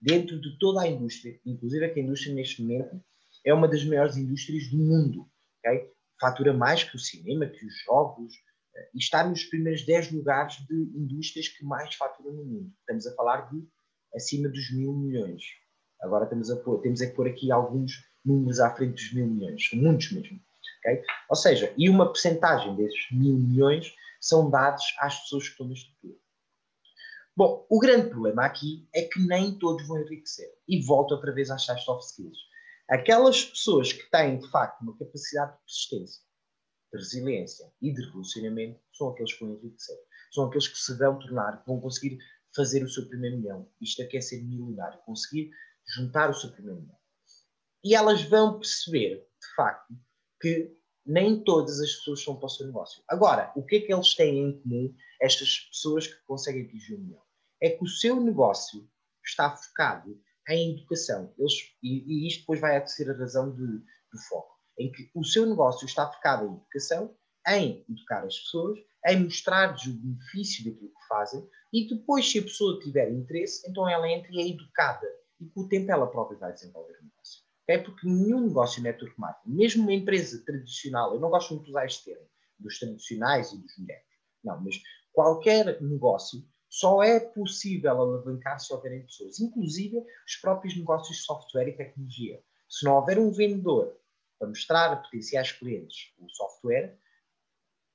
dentro 0.04 0.38
de 0.38 0.58
toda 0.58 0.82
a 0.82 0.88
indústria, 0.88 1.40
inclusive 1.46 1.88
que 1.88 2.00
a 2.00 2.02
indústria 2.02 2.34
neste 2.34 2.60
momento 2.60 3.02
é 3.44 3.54
uma 3.54 3.66
das 3.66 3.82
maiores 3.84 4.16
indústrias 4.16 4.68
do 4.68 4.76
mundo. 4.76 5.26
Okay? 5.60 5.90
Fatura 6.20 6.52
mais 6.52 6.84
que 6.84 6.94
o 6.94 6.98
cinema, 6.98 7.46
que 7.46 7.64
os 7.64 7.74
jogos, 7.86 8.34
eh, 8.76 8.90
e 8.94 8.98
está 8.98 9.26
nos 9.26 9.44
primeiros 9.44 9.84
10 9.86 10.12
lugares 10.12 10.56
de 10.68 10.74
indústrias 10.74 11.48
que 11.48 11.64
mais 11.64 11.94
faturam 11.94 12.34
no 12.34 12.44
mundo. 12.44 12.72
Estamos 12.80 13.06
a 13.06 13.14
falar 13.14 13.50
de 13.50 13.66
acima 14.14 14.48
dos 14.48 14.70
mil 14.72 14.92
milhões. 14.92 15.42
Agora 16.02 16.24
estamos 16.24 16.50
a 16.50 16.56
pôr, 16.56 16.82
temos 16.82 17.00
a 17.00 17.10
pôr 17.10 17.26
aqui 17.26 17.50
alguns 17.50 17.92
números 18.22 18.60
à 18.60 18.70
frente 18.74 18.94
dos 18.94 19.12
mil 19.14 19.26
milhões, 19.26 19.70
muitos 19.72 20.12
mesmo. 20.12 20.38
Okay? 20.80 21.02
Ou 21.30 21.36
seja, 21.36 21.72
e 21.78 21.88
uma 21.88 22.12
percentagem 22.12 22.76
desses 22.76 23.10
mil 23.10 23.38
milhões 23.38 23.94
são 24.20 24.50
dados 24.50 24.84
às 24.98 25.18
pessoas 25.20 25.44
que 25.44 25.50
estão 25.52 25.66
na 25.66 25.72
estrutura. 25.72 26.14
Bom, 27.36 27.66
o 27.68 27.80
grande 27.80 28.10
problema 28.10 28.44
aqui 28.44 28.88
é 28.94 29.02
que 29.02 29.18
nem 29.26 29.58
todos 29.58 29.84
vão 29.88 29.98
enriquecer. 29.98 30.48
E 30.68 30.80
volto 30.80 31.12
outra 31.12 31.32
vez 31.32 31.50
às 31.50 31.64
soft 31.64 32.08
skills. 32.08 32.38
Aquelas 32.88 33.44
pessoas 33.44 33.92
que 33.92 34.08
têm, 34.08 34.38
de 34.38 34.48
facto, 34.50 34.82
uma 34.82 34.96
capacidade 34.96 35.52
de 35.52 35.58
persistência, 35.64 36.22
de 36.92 36.98
resiliência 36.98 37.72
e 37.82 37.92
de 37.92 38.02
relacionamento 38.10 38.80
são 38.92 39.08
aqueles 39.08 39.32
que 39.32 39.44
vão 39.44 39.54
enriquecer. 39.54 39.96
São 40.32 40.44
aqueles 40.44 40.68
que 40.68 40.78
se 40.78 40.96
vão 40.96 41.18
tornar, 41.18 41.60
que 41.60 41.66
vão 41.66 41.80
conseguir 41.80 42.18
fazer 42.54 42.84
o 42.84 42.88
seu 42.88 43.08
primeiro 43.08 43.38
milhão. 43.38 43.68
Isto 43.80 44.02
é 44.02 44.06
que 44.06 44.16
é 44.16 44.20
ser 44.20 44.40
milionário, 44.44 45.00
conseguir 45.04 45.50
juntar 45.96 46.30
o 46.30 46.34
seu 46.34 46.52
primeiro 46.52 46.82
milhão. 46.82 46.98
E 47.82 47.96
elas 47.96 48.22
vão 48.22 48.60
perceber, 48.60 49.16
de 49.16 49.54
facto, 49.56 49.92
que 50.40 50.72
nem 51.04 51.42
todas 51.42 51.80
as 51.80 51.92
pessoas 51.96 52.22
são 52.22 52.36
para 52.36 52.46
o 52.46 52.48
seu 52.48 52.66
negócio. 52.66 53.02
Agora, 53.08 53.52
o 53.56 53.64
que 53.64 53.76
é 53.76 53.80
que 53.80 53.92
eles 53.92 54.14
têm 54.14 54.38
em 54.38 54.60
comum, 54.60 54.94
estas 55.20 55.68
pessoas 55.70 56.06
que 56.06 56.14
conseguem 56.26 56.64
atingir 56.64 56.94
um 56.94 57.00
milhão? 57.00 57.23
É 57.64 57.70
que 57.70 57.82
o 57.82 57.88
seu 57.88 58.20
negócio 58.20 58.88
está 59.24 59.50
focado 59.56 60.20
em 60.48 60.72
educação. 60.72 61.32
Eles, 61.38 61.54
e, 61.82 62.04
e 62.06 62.28
isto 62.28 62.40
depois 62.40 62.60
vai 62.60 62.86
ser 62.86 63.10
a 63.10 63.16
razão 63.16 63.50
de, 63.50 63.66
do 63.66 64.18
foco. 64.28 64.54
Em 64.78 64.92
que 64.92 65.10
o 65.14 65.24
seu 65.24 65.46
negócio 65.46 65.86
está 65.86 66.10
focado 66.12 66.44
em 66.46 66.54
educação, 66.56 67.16
em 67.48 67.84
educar 67.88 68.24
as 68.24 68.38
pessoas, 68.38 68.78
em 69.06 69.24
mostrar-lhes 69.24 69.86
o 69.86 69.92
benefício 69.94 70.64
daquilo 70.64 70.90
que 70.90 71.08
fazem 71.08 71.48
e 71.72 71.88
depois, 71.88 72.30
se 72.30 72.38
a 72.38 72.42
pessoa 72.42 72.78
tiver 72.78 73.10
interesse, 73.10 73.68
então 73.68 73.88
ela 73.88 74.08
entra 74.08 74.30
e 74.32 74.40
é 74.40 74.48
educada. 74.48 75.06
E 75.40 75.46
com 75.46 75.62
o 75.62 75.68
tempo 75.68 75.90
ela 75.90 76.06
própria 76.06 76.38
vai 76.38 76.52
desenvolver 76.52 76.98
o 77.00 77.02
negócio. 77.02 77.42
É 77.66 77.78
porque 77.78 78.06
nenhum 78.06 78.46
negócio 78.46 78.80
network 78.82 79.18
marketing, 79.18 79.56
mesmo 79.56 79.82
uma 79.82 79.92
empresa 79.92 80.44
tradicional, 80.44 81.14
eu 81.14 81.20
não 81.20 81.30
gosto 81.30 81.52
muito 81.52 81.64
de 81.64 81.70
usar 81.70 81.86
este 81.86 82.04
termo, 82.04 82.26
dos 82.60 82.78
tradicionais 82.78 83.52
e 83.52 83.58
dos 83.58 83.76
mulheres, 83.76 84.04
não, 84.44 84.62
mas 84.62 84.76
qualquer 85.12 85.82
negócio 85.82 86.46
só 86.74 87.04
é 87.04 87.20
possível 87.20 88.00
alavancar 88.00 88.58
se 88.58 88.74
houverem 88.74 89.06
pessoas, 89.06 89.38
inclusive 89.38 90.04
os 90.26 90.34
próprios 90.34 90.76
negócios 90.76 91.18
de 91.18 91.22
software 91.22 91.68
e 91.68 91.76
tecnologia. 91.76 92.42
Se 92.68 92.84
não 92.84 92.96
houver 92.96 93.16
um 93.16 93.30
vendedor 93.30 93.96
para 94.36 94.48
mostrar 94.48 94.92
a 94.92 94.96
potenciais 94.96 95.52
clientes 95.52 96.12
o 96.18 96.28
software, 96.28 96.98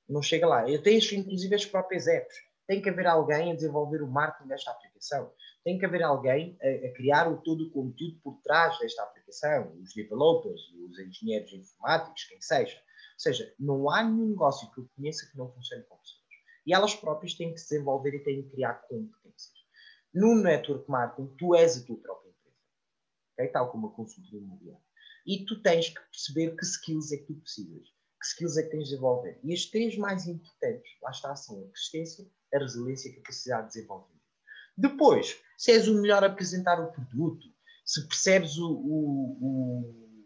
não 0.08 0.22
chega 0.22 0.46
lá. 0.46 0.66
Eu 0.66 0.82
tenho, 0.82 0.98
inclusive, 1.12 1.54
as 1.54 1.66
próprias 1.66 2.06
apps. 2.06 2.34
Tem 2.66 2.80
que 2.80 2.88
haver 2.88 3.06
alguém 3.06 3.52
a 3.52 3.54
desenvolver 3.54 4.00
o 4.00 4.08
marketing 4.08 4.48
desta 4.48 4.70
aplicação. 4.70 5.30
Tem 5.62 5.78
que 5.78 5.84
haver 5.84 6.02
alguém 6.02 6.56
a, 6.62 6.86
a 6.86 6.92
criar 6.94 7.30
o, 7.30 7.36
todo 7.36 7.64
o 7.64 7.70
conteúdo 7.70 8.18
por 8.22 8.40
trás 8.42 8.78
desta 8.78 9.02
aplicação. 9.02 9.76
Os 9.78 9.92
developers, 9.92 10.58
os 10.88 10.98
engenheiros 10.98 11.52
informáticos, 11.52 12.24
quem 12.24 12.40
seja. 12.40 12.78
Ou 12.78 13.18
seja, 13.18 13.54
não 13.60 13.90
há 13.90 14.02
nenhum 14.02 14.30
negócio 14.30 14.70
que 14.72 14.80
eu 14.80 14.88
conheça 14.96 15.30
que 15.30 15.36
não 15.36 15.52
funcione 15.52 15.84
com 15.84 15.98
pessoas. 15.98 16.19
E 16.66 16.74
elas 16.74 16.94
próprias 16.94 17.34
têm 17.34 17.52
que 17.52 17.60
se 17.60 17.70
desenvolver 17.70 18.14
e 18.14 18.24
têm 18.24 18.42
que 18.42 18.50
criar 18.50 18.74
competências. 18.88 19.58
No 20.12 20.34
network 20.34 20.90
marketing, 20.90 21.34
tu 21.36 21.54
és 21.54 21.76
a 21.76 21.86
tua 21.86 21.96
própria 21.98 22.30
empresa. 22.30 22.56
Okay? 23.34 23.48
Tal 23.48 23.70
como 23.70 23.88
a 23.88 23.92
consultoria 23.92 24.40
imobiliária. 24.40 24.82
E 25.26 25.44
tu 25.44 25.62
tens 25.62 25.88
que 25.88 26.00
perceber 26.00 26.56
que 26.56 26.64
skills 26.64 27.12
é 27.12 27.18
que 27.18 27.26
tu 27.26 27.34
precisas. 27.34 27.88
Que 28.20 28.26
skills 28.26 28.56
é 28.56 28.62
que 28.64 28.70
tens 28.70 28.84
de 28.84 28.90
desenvolver. 28.90 29.38
E 29.44 29.52
as 29.54 29.66
três 29.66 29.96
mais 29.96 30.26
importantes, 30.26 30.90
lá 31.02 31.10
está, 31.10 31.34
são 31.36 31.60
a 31.60 31.66
persistência, 31.66 32.26
a 32.52 32.58
resiliência 32.58 33.08
e 33.08 33.12
a 33.12 33.16
capacidade 33.16 33.68
de 33.68 33.74
desenvolvimento. 33.74 34.20
Depois, 34.76 35.40
se 35.56 35.72
és 35.72 35.88
o 35.88 36.00
melhor 36.00 36.24
a 36.24 36.26
apresentar 36.26 36.80
o 36.80 36.90
produto, 36.90 37.46
se 37.84 38.06
percebes 38.08 38.56
o, 38.56 38.70
o, 38.72 40.20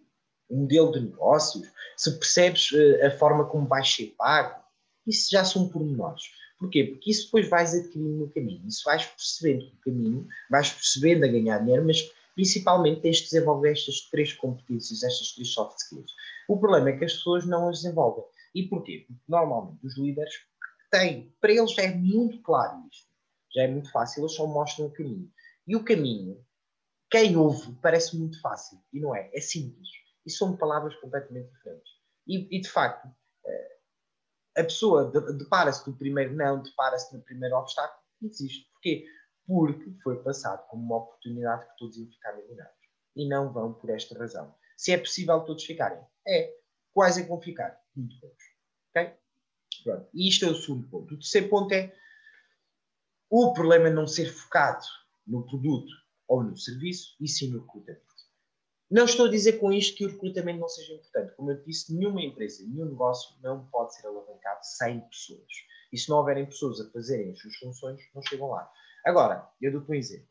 o, 0.48 0.56
modelo 0.56 0.92
de 0.92 1.00
negócios, 1.00 1.66
se 1.96 2.18
percebes 2.18 2.70
uh, 2.72 3.06
a 3.06 3.10
forma 3.10 3.48
como 3.48 3.66
vais 3.66 3.88
ser 3.92 4.14
pago, 4.16 4.63
isso 5.06 5.28
já 5.30 5.44
são 5.44 5.68
pormenores. 5.68 6.22
Porquê? 6.58 6.84
Porque 6.84 7.10
isso 7.10 7.26
depois 7.26 7.48
vais 7.48 7.74
adquirindo 7.74 8.18
no 8.18 8.30
caminho. 8.30 8.66
Isso 8.66 8.82
vais 8.84 9.04
percebendo 9.04 9.66
no 9.66 9.76
caminho, 9.78 10.28
vais 10.50 10.70
percebendo 10.70 11.24
a 11.24 11.28
ganhar 11.28 11.58
dinheiro, 11.58 11.84
mas 11.84 12.10
principalmente 12.34 13.02
tens 13.02 13.18
de 13.18 13.24
desenvolver 13.24 13.72
estas 13.72 14.00
três 14.10 14.32
competências, 14.32 15.02
estas 15.02 15.32
três 15.32 15.52
soft 15.52 15.78
skills. 15.78 16.12
O 16.48 16.58
problema 16.58 16.90
é 16.90 16.96
que 16.96 17.04
as 17.04 17.14
pessoas 17.14 17.46
não 17.46 17.68
as 17.68 17.82
desenvolvem. 17.82 18.24
E 18.54 18.68
porquê? 18.68 19.04
Porque 19.06 19.22
normalmente 19.28 19.84
os 19.84 19.96
líderes 19.96 20.34
têm, 20.90 21.34
para 21.40 21.52
eles 21.52 21.72
já 21.72 21.82
é 21.82 21.94
muito 21.94 22.40
claro 22.42 22.86
isto, 22.90 23.08
já 23.52 23.62
é 23.62 23.68
muito 23.68 23.90
fácil, 23.90 24.22
eles 24.22 24.32
só 24.32 24.46
mostram 24.46 24.86
o 24.86 24.90
caminho. 24.90 25.30
E 25.66 25.74
o 25.74 25.84
caminho, 25.84 26.44
quem 27.10 27.36
ouve, 27.36 27.72
parece 27.82 28.16
muito 28.16 28.40
fácil, 28.40 28.78
e 28.92 29.00
não 29.00 29.14
é, 29.14 29.30
é 29.34 29.40
simples. 29.40 29.88
E 30.24 30.30
são 30.30 30.56
palavras 30.56 30.94
completamente 30.96 31.50
diferentes. 31.50 31.92
E, 32.26 32.56
e 32.56 32.60
de 32.60 32.68
facto, 32.68 33.08
a 34.56 34.62
pessoa 34.62 35.10
depara-se 35.32 35.88
no 35.88 35.96
primeiro 35.96 36.34
não, 36.34 36.62
depara-se 36.62 37.14
no 37.14 37.22
primeiro 37.22 37.56
obstáculo 37.56 38.02
e 38.22 38.28
desiste. 38.28 38.70
Porquê? 38.72 39.06
Porque 39.46 39.94
foi 40.02 40.22
passado 40.22 40.66
como 40.68 40.84
uma 40.84 40.96
oportunidade 40.96 41.66
que 41.66 41.76
todos 41.76 41.96
iam 41.96 42.08
ficar 42.08 42.36
milionários. 42.36 42.74
E 43.16 43.28
não 43.28 43.52
vão 43.52 43.72
por 43.74 43.90
esta 43.90 44.18
razão. 44.18 44.54
Se 44.76 44.92
é 44.92 44.98
possível 44.98 45.40
todos 45.40 45.64
ficarem, 45.64 46.00
é. 46.26 46.54
Quais 46.92 47.18
é 47.18 47.22
que 47.22 47.28
vão 47.28 47.40
ficar? 47.40 47.78
Muito 47.94 48.18
poucos. 48.20 48.44
Ok? 48.90 49.14
Pronto. 49.82 50.08
E 50.14 50.28
isto 50.28 50.44
é 50.44 50.48
o 50.48 50.54
segundo 50.54 50.88
ponto. 50.88 51.14
O 51.14 51.18
terceiro 51.18 51.48
ponto 51.48 51.72
é 51.72 51.94
o 53.28 53.52
problema 53.52 53.88
é 53.88 53.90
não 53.90 54.06
ser 54.06 54.32
focado 54.32 54.84
no 55.26 55.44
produto 55.44 55.92
ou 56.28 56.44
no 56.44 56.56
serviço 56.56 57.16
e 57.20 57.26
sim 57.26 57.50
no 57.50 57.62
recrutamento. 57.62 58.13
Não 58.94 59.06
estou 59.06 59.26
a 59.26 59.28
dizer 59.28 59.54
com 59.54 59.72
isto 59.72 59.96
que 59.96 60.06
o 60.06 60.08
recrutamento 60.08 60.60
não 60.60 60.68
seja 60.68 60.94
importante. 60.94 61.34
Como 61.34 61.50
eu 61.50 61.60
disse, 61.64 61.92
nenhuma 61.92 62.22
empresa, 62.22 62.62
nenhum 62.62 62.84
negócio 62.84 63.34
não 63.42 63.66
pode 63.66 63.92
ser 63.92 64.06
alavancado 64.06 64.60
sem 64.62 65.00
pessoas. 65.00 65.52
E 65.92 65.98
se 65.98 66.08
não 66.08 66.18
houverem 66.18 66.46
pessoas 66.46 66.80
a 66.80 66.88
fazerem 66.92 67.32
as 67.32 67.40
suas 67.40 67.56
funções, 67.56 68.00
não 68.14 68.22
chegam 68.22 68.50
lá. 68.50 68.70
Agora, 69.04 69.50
eu 69.60 69.72
dou-te 69.72 69.90
um 69.90 69.94
exemplo. 69.94 70.28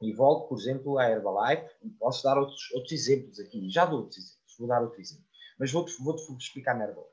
E 0.00 0.12
volto, 0.12 0.48
por 0.48 0.56
exemplo, 0.56 0.98
à 0.98 1.10
Herbalife. 1.10 1.68
Posso 1.98 2.22
dar 2.22 2.38
outros, 2.38 2.70
outros 2.74 2.92
exemplos 2.92 3.40
aqui. 3.40 3.68
Já 3.68 3.84
dou 3.86 4.02
outros 4.02 4.18
exemplos. 4.18 4.56
Vou 4.56 4.68
dar 4.68 4.82
outro 4.82 5.00
exemplo. 5.00 5.26
Mas 5.58 5.72
vou-te 5.72 6.00
vou 6.00 6.14
explicar 6.38 6.78
na 6.78 6.84
Herbalife. 6.84 7.12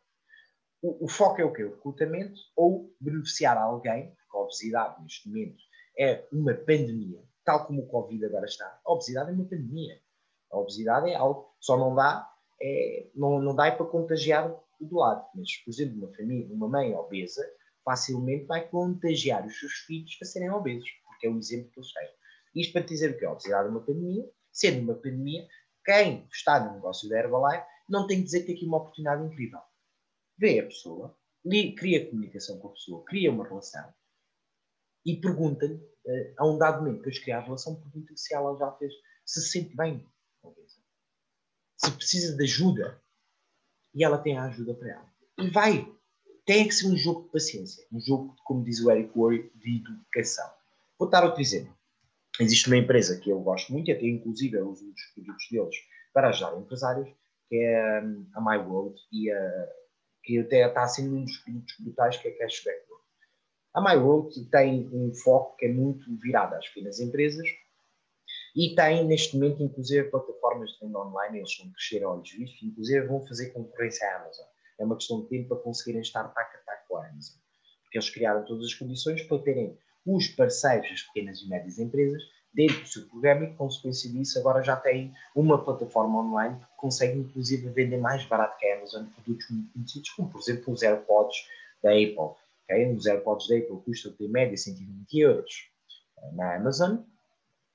O, 0.83 1.05
o, 1.05 1.07
foco 1.07 1.41
é 1.41 1.43
o 1.43 1.51
quê? 1.51 1.63
O 1.63 1.73
recrutamento 1.73 2.39
ou 2.55 2.95
beneficiar 3.01 3.57
alguém, 3.57 4.11
porque 4.11 4.37
a 4.37 4.41
obesidade 4.41 5.01
neste 5.01 5.27
momento 5.27 5.63
é 5.97 6.27
uma 6.31 6.53
pandemia, 6.53 7.23
tal 7.43 7.65
como 7.65 7.81
o 7.81 7.87
Covid 7.87 8.23
agora 8.23 8.45
está. 8.45 8.79
A 8.85 8.91
obesidade 8.91 9.31
é 9.31 9.33
uma 9.33 9.45
pandemia. 9.45 9.99
A 10.51 10.57
obesidade 10.57 11.09
é 11.09 11.15
algo, 11.15 11.53
só 11.59 11.77
não 11.77 11.95
dá, 11.95 12.29
é, 12.61 13.07
não, 13.15 13.41
não 13.41 13.55
dá 13.55 13.67
é 13.67 13.71
para 13.71 13.85
contagiar 13.85 14.49
do 14.79 14.97
lado. 14.97 15.25
Mas, 15.35 15.55
por 15.57 15.71
exemplo, 15.71 15.97
uma 15.97 16.13
família, 16.15 16.53
uma 16.53 16.67
mãe 16.67 16.93
obesa 16.93 17.45
facilmente 17.83 18.45
vai 18.45 18.67
contagiar 18.67 19.45
os 19.45 19.57
seus 19.59 19.73
filhos 19.85 20.17
a 20.21 20.25
serem 20.25 20.49
obesos, 20.51 20.89
porque 21.05 21.27
é 21.27 21.29
o 21.29 21.37
exemplo 21.37 21.71
que 21.71 21.79
eles 21.79 21.93
têm. 21.93 22.09
Isto 22.55 22.73
para 22.73 22.81
dizer 22.81 23.11
o 23.11 23.17
que? 23.17 23.25
A 23.25 23.31
obesidade 23.31 23.67
é 23.67 23.71
uma 23.71 23.79
pandemia, 23.79 24.29
sendo 24.51 24.81
uma 24.81 24.95
pandemia, 24.95 25.47
quem 25.85 26.27
está 26.31 26.59
no 26.59 26.73
negócio 26.73 27.07
da 27.07 27.17
Herbalife 27.17 27.65
não 27.87 28.05
tem 28.05 28.17
que 28.17 28.25
dizer 28.25 28.43
que 28.43 28.51
aqui 28.51 28.65
é 28.65 28.67
uma 28.67 28.79
oportunidade 28.79 29.25
incrível. 29.25 29.61
Vê 30.37 30.59
a 30.59 30.65
pessoa, 30.65 31.17
cria 31.77 32.09
comunicação 32.09 32.59
com 32.59 32.67
a 32.67 32.71
pessoa, 32.71 33.05
cria 33.05 33.31
uma 33.31 33.47
relação 33.47 33.93
e 35.05 35.15
pergunta-lhe, 35.15 35.79
eh, 36.05 36.33
a 36.37 36.45
um 36.45 36.57
dado 36.57 36.83
momento 36.83 37.01
que 37.01 37.09
eu 37.09 37.23
criar 37.23 37.37
a 37.37 37.45
relação, 37.45 37.75
pergunta-lhe 37.75 38.17
se 38.17 38.35
ela 38.35 38.57
já 38.57 38.69
fez, 38.73 38.93
se 39.25 39.41
sente 39.49 39.73
bem 39.77 40.05
se 41.77 41.91
precisa 41.91 42.35
de 42.35 42.43
ajuda 42.43 43.01
e 43.93 44.03
ela 44.03 44.17
tem 44.17 44.37
a 44.37 44.43
ajuda 44.43 44.73
para 44.73 44.91
ela. 44.91 45.13
E 45.37 45.49
vai. 45.49 45.91
Tem 46.45 46.67
que 46.67 46.73
ser 46.73 46.87
um 46.87 46.97
jogo 46.97 47.23
de 47.23 47.31
paciência. 47.31 47.85
Um 47.91 47.99
jogo, 47.99 48.35
como 48.43 48.63
diz 48.63 48.79
o 48.79 48.91
Eric 48.91 49.11
Worre, 49.17 49.51
de 49.55 49.77
educação. 49.77 50.49
Vou 50.97 51.09
dar 51.09 51.23
outro 51.23 51.41
exemplo. 51.41 51.75
Existe 52.39 52.67
uma 52.67 52.77
empresa 52.77 53.19
que 53.19 53.29
eu 53.29 53.39
gosto 53.39 53.71
muito, 53.73 53.91
até 53.91 54.05
inclusive 54.05 54.57
eu 54.57 54.69
uso 54.69 54.85
um 54.85 54.91
dos 54.91 55.03
produtos 55.13 55.47
deles 55.49 55.75
para 56.13 56.29
ajudar 56.29 56.57
empresários, 56.57 57.09
que 57.49 57.55
é 57.55 58.01
hum, 58.03 58.27
a 58.33 58.41
My 58.41 58.57
World, 58.57 58.99
e 59.11 59.31
a, 59.31 59.69
que 60.23 60.39
até 60.39 60.67
está 60.67 60.87
sendo 60.87 61.15
um 61.15 61.23
dos 61.23 61.37
produtos 61.37 61.75
brutais, 61.79 62.17
que 62.17 62.27
é 62.27 62.31
a 62.31 62.37
Cashback 62.37 62.79
World. 62.89 63.05
A 63.73 63.81
My 63.81 64.01
World 64.01 64.45
tem 64.49 64.89
um 64.93 65.13
foco 65.13 65.55
que 65.57 65.65
é 65.65 65.71
muito 65.71 66.05
virado 66.19 66.55
às 66.55 66.67
pequenas 66.67 66.99
empresas, 66.99 67.47
e 68.57 68.73
tem, 68.73 69.05
neste 69.05 69.37
momento, 69.37 69.61
inclusive, 69.61 70.09
plataformas 70.09 70.71
de 70.71 70.79
venda 70.79 70.97
online, 70.97 71.37
eles 71.37 71.55
vão 71.59 71.71
crescer 71.71 72.03
a 72.03 72.09
olhos 72.09 72.31
vistos, 72.31 72.63
inclusive 72.63 73.05
vão 73.05 73.23
fazer 73.27 73.51
concorrência 73.51 74.09
à 74.09 74.15
Amazon. 74.15 74.47
É 74.79 74.83
uma 74.83 74.95
questão 74.95 75.21
de 75.21 75.27
tempo 75.27 75.49
para 75.49 75.57
conseguirem 75.57 76.01
estar 76.01 76.23
taco 76.29 76.57
a 76.57 76.59
taco 76.65 76.87
com 76.87 76.97
a 76.97 77.07
Amazon. 77.07 77.37
Porque 77.83 77.99
eles 77.99 78.09
criaram 78.09 78.43
todas 78.45 78.65
as 78.65 78.73
condições 78.73 79.21
para 79.21 79.37
terem 79.43 79.77
os 80.07 80.27
parceiros 80.29 80.89
das 80.89 81.03
pequenas 81.03 81.39
e 81.39 81.47
médias 81.47 81.77
empresas 81.77 82.19
dentro 82.51 82.81
do 82.81 82.87
seu 82.87 83.07
programa 83.07 83.45
e, 83.45 83.53
consequência 83.53 84.11
disso, 84.11 84.39
agora 84.39 84.63
já 84.63 84.75
têm 84.75 85.13
uma 85.35 85.63
plataforma 85.63 86.19
online 86.19 86.59
que 86.59 86.77
consegue, 86.77 87.19
inclusive, 87.19 87.69
vender 87.69 87.97
mais 87.97 88.25
barato 88.25 88.57
que 88.57 88.65
a 88.65 88.77
Amazon 88.77 89.05
produtos 89.05 89.47
muito 89.51 89.71
conhecidos, 89.71 90.09
como, 90.09 90.31
por 90.31 90.41
exemplo, 90.41 90.73
os 90.73 90.81
AirPods 90.81 91.37
da 91.83 91.91
Apple. 91.91 92.35
Okay? 92.63 92.91
Os 92.91 93.05
AirPods 93.05 93.47
da 93.49 93.57
Apple 93.57 93.81
custam, 93.85 94.15
em 94.19 94.27
média, 94.27 94.57
120 94.57 95.19
euros. 95.19 95.69
Na 96.33 96.55
Amazon, 96.55 96.97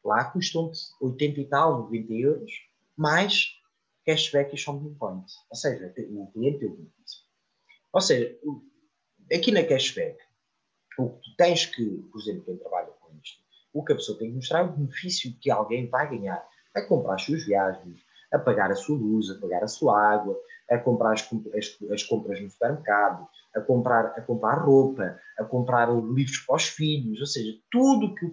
Lá 0.04 0.24
custam-te 0.24 0.80
80 1.00 1.40
e 1.40 1.44
tal, 1.46 1.82
90 1.82 2.12
euros, 2.14 2.52
mais 2.96 3.60
cashback 4.04 4.54
e 4.54 4.58
shopping 4.58 4.94
points. 4.94 5.34
Ou 5.50 5.56
seja, 5.56 5.94
o 6.10 6.26
cliente 6.32 6.64
o 6.66 6.70
benefício. 6.70 7.22
Ou 7.92 8.00
seja, 8.00 8.36
aqui 9.32 9.52
na 9.52 9.62
cashback, 9.62 10.18
o 10.98 11.10
que 11.10 11.22
tu 11.22 11.36
tens 11.36 11.66
que, 11.66 11.84
por 12.10 12.20
exemplo, 12.20 12.44
quem 12.44 12.56
trabalha 12.56 12.88
com 13.00 13.14
isto, 13.22 13.42
o 13.72 13.84
que 13.84 13.92
a 13.92 13.96
pessoa 13.96 14.18
tem 14.18 14.30
que 14.30 14.36
mostrar 14.36 14.60
é 14.60 14.62
o 14.62 14.72
benefício 14.72 15.36
que 15.40 15.50
alguém 15.50 15.88
vai 15.88 16.08
ganhar 16.08 16.46
a 16.74 16.82
comprar 16.82 17.14
as 17.14 17.22
suas 17.22 17.44
viagens, 17.44 18.00
a 18.32 18.38
pagar 18.38 18.70
a 18.70 18.74
sua 18.74 18.96
luz, 18.96 19.30
a 19.30 19.38
pagar 19.38 19.62
a 19.62 19.68
sua 19.68 19.98
água, 19.98 20.38
a 20.70 20.78
comprar 20.78 21.12
as, 21.12 21.28
as, 21.54 21.90
as 21.90 22.02
compras 22.02 22.40
no 22.40 22.50
supermercado, 22.50 23.28
a 23.54 23.60
comprar, 23.60 24.06
a 24.06 24.22
comprar 24.22 24.54
roupa, 24.64 25.20
a 25.38 25.44
comprar 25.44 25.92
livros 25.92 26.38
para 26.38 26.56
os 26.56 26.66
filhos, 26.68 27.20
ou 27.20 27.26
seja, 27.26 27.58
tudo 27.70 28.14
que 28.14 28.26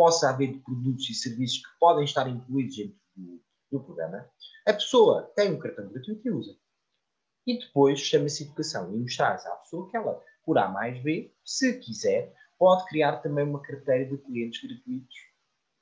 possa 0.00 0.30
haver 0.30 0.58
produtos 0.62 1.10
e 1.10 1.14
serviços 1.14 1.58
que 1.58 1.78
podem 1.78 2.04
estar 2.04 2.26
incluídos 2.26 2.74
dentro 2.74 2.96
do, 3.14 3.44
do 3.70 3.84
programa, 3.84 4.26
a 4.66 4.72
pessoa 4.72 5.30
tem 5.36 5.52
um 5.52 5.58
cartão 5.58 5.90
gratuito 5.90 6.26
e 6.26 6.30
usa. 6.30 6.56
E 7.46 7.58
depois 7.58 8.00
chama-se 8.00 8.44
educação 8.44 8.94
e 8.94 8.98
mostrar 8.98 9.34
à 9.34 9.56
pessoa 9.56 9.90
que 9.90 9.96
ela, 9.98 10.18
por 10.42 10.56
A 10.56 10.68
mais 10.68 11.02
B, 11.02 11.34
se 11.44 11.78
quiser, 11.80 12.34
pode 12.58 12.86
criar 12.86 13.18
também 13.18 13.44
uma 13.44 13.60
carteira 13.60 14.06
de 14.06 14.16
clientes 14.16 14.62
gratuitos 14.62 15.14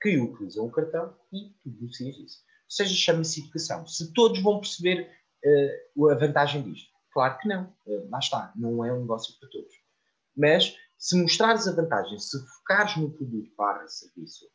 que 0.03 0.19
utilizam 0.19 0.67
o 0.67 0.73
cartão 0.73 1.17
e 1.33 1.51
tu 1.63 1.71
negocias 1.71 2.17
isso. 2.17 2.39
Ou 2.41 2.71
seja, 2.71 2.95
chama-se 2.97 3.43
educação. 3.43 3.87
Se 3.87 4.13
todos 4.13 4.43
vão 4.43 4.59
perceber 4.59 5.13
uh, 5.97 6.09
a 6.11 6.17
vantagem 6.17 6.65
disto? 6.65 6.91
Claro 7.13 7.39
que 7.39 7.47
não. 7.47 7.73
Uh, 7.87 8.11
lá 8.11 8.19
está. 8.19 8.53
Não 8.57 8.85
é 8.85 8.93
um 8.93 9.03
negócio 9.03 9.39
para 9.39 9.49
todos. 9.49 9.73
Mas 10.37 10.77
se 10.99 11.17
mostrares 11.21 11.69
a 11.69 11.73
vantagem, 11.73 12.19
se 12.19 12.39
focares 12.57 12.97
no 12.97 13.11
produto 13.11 13.55
barra 13.57 13.87
serviço 13.87 14.47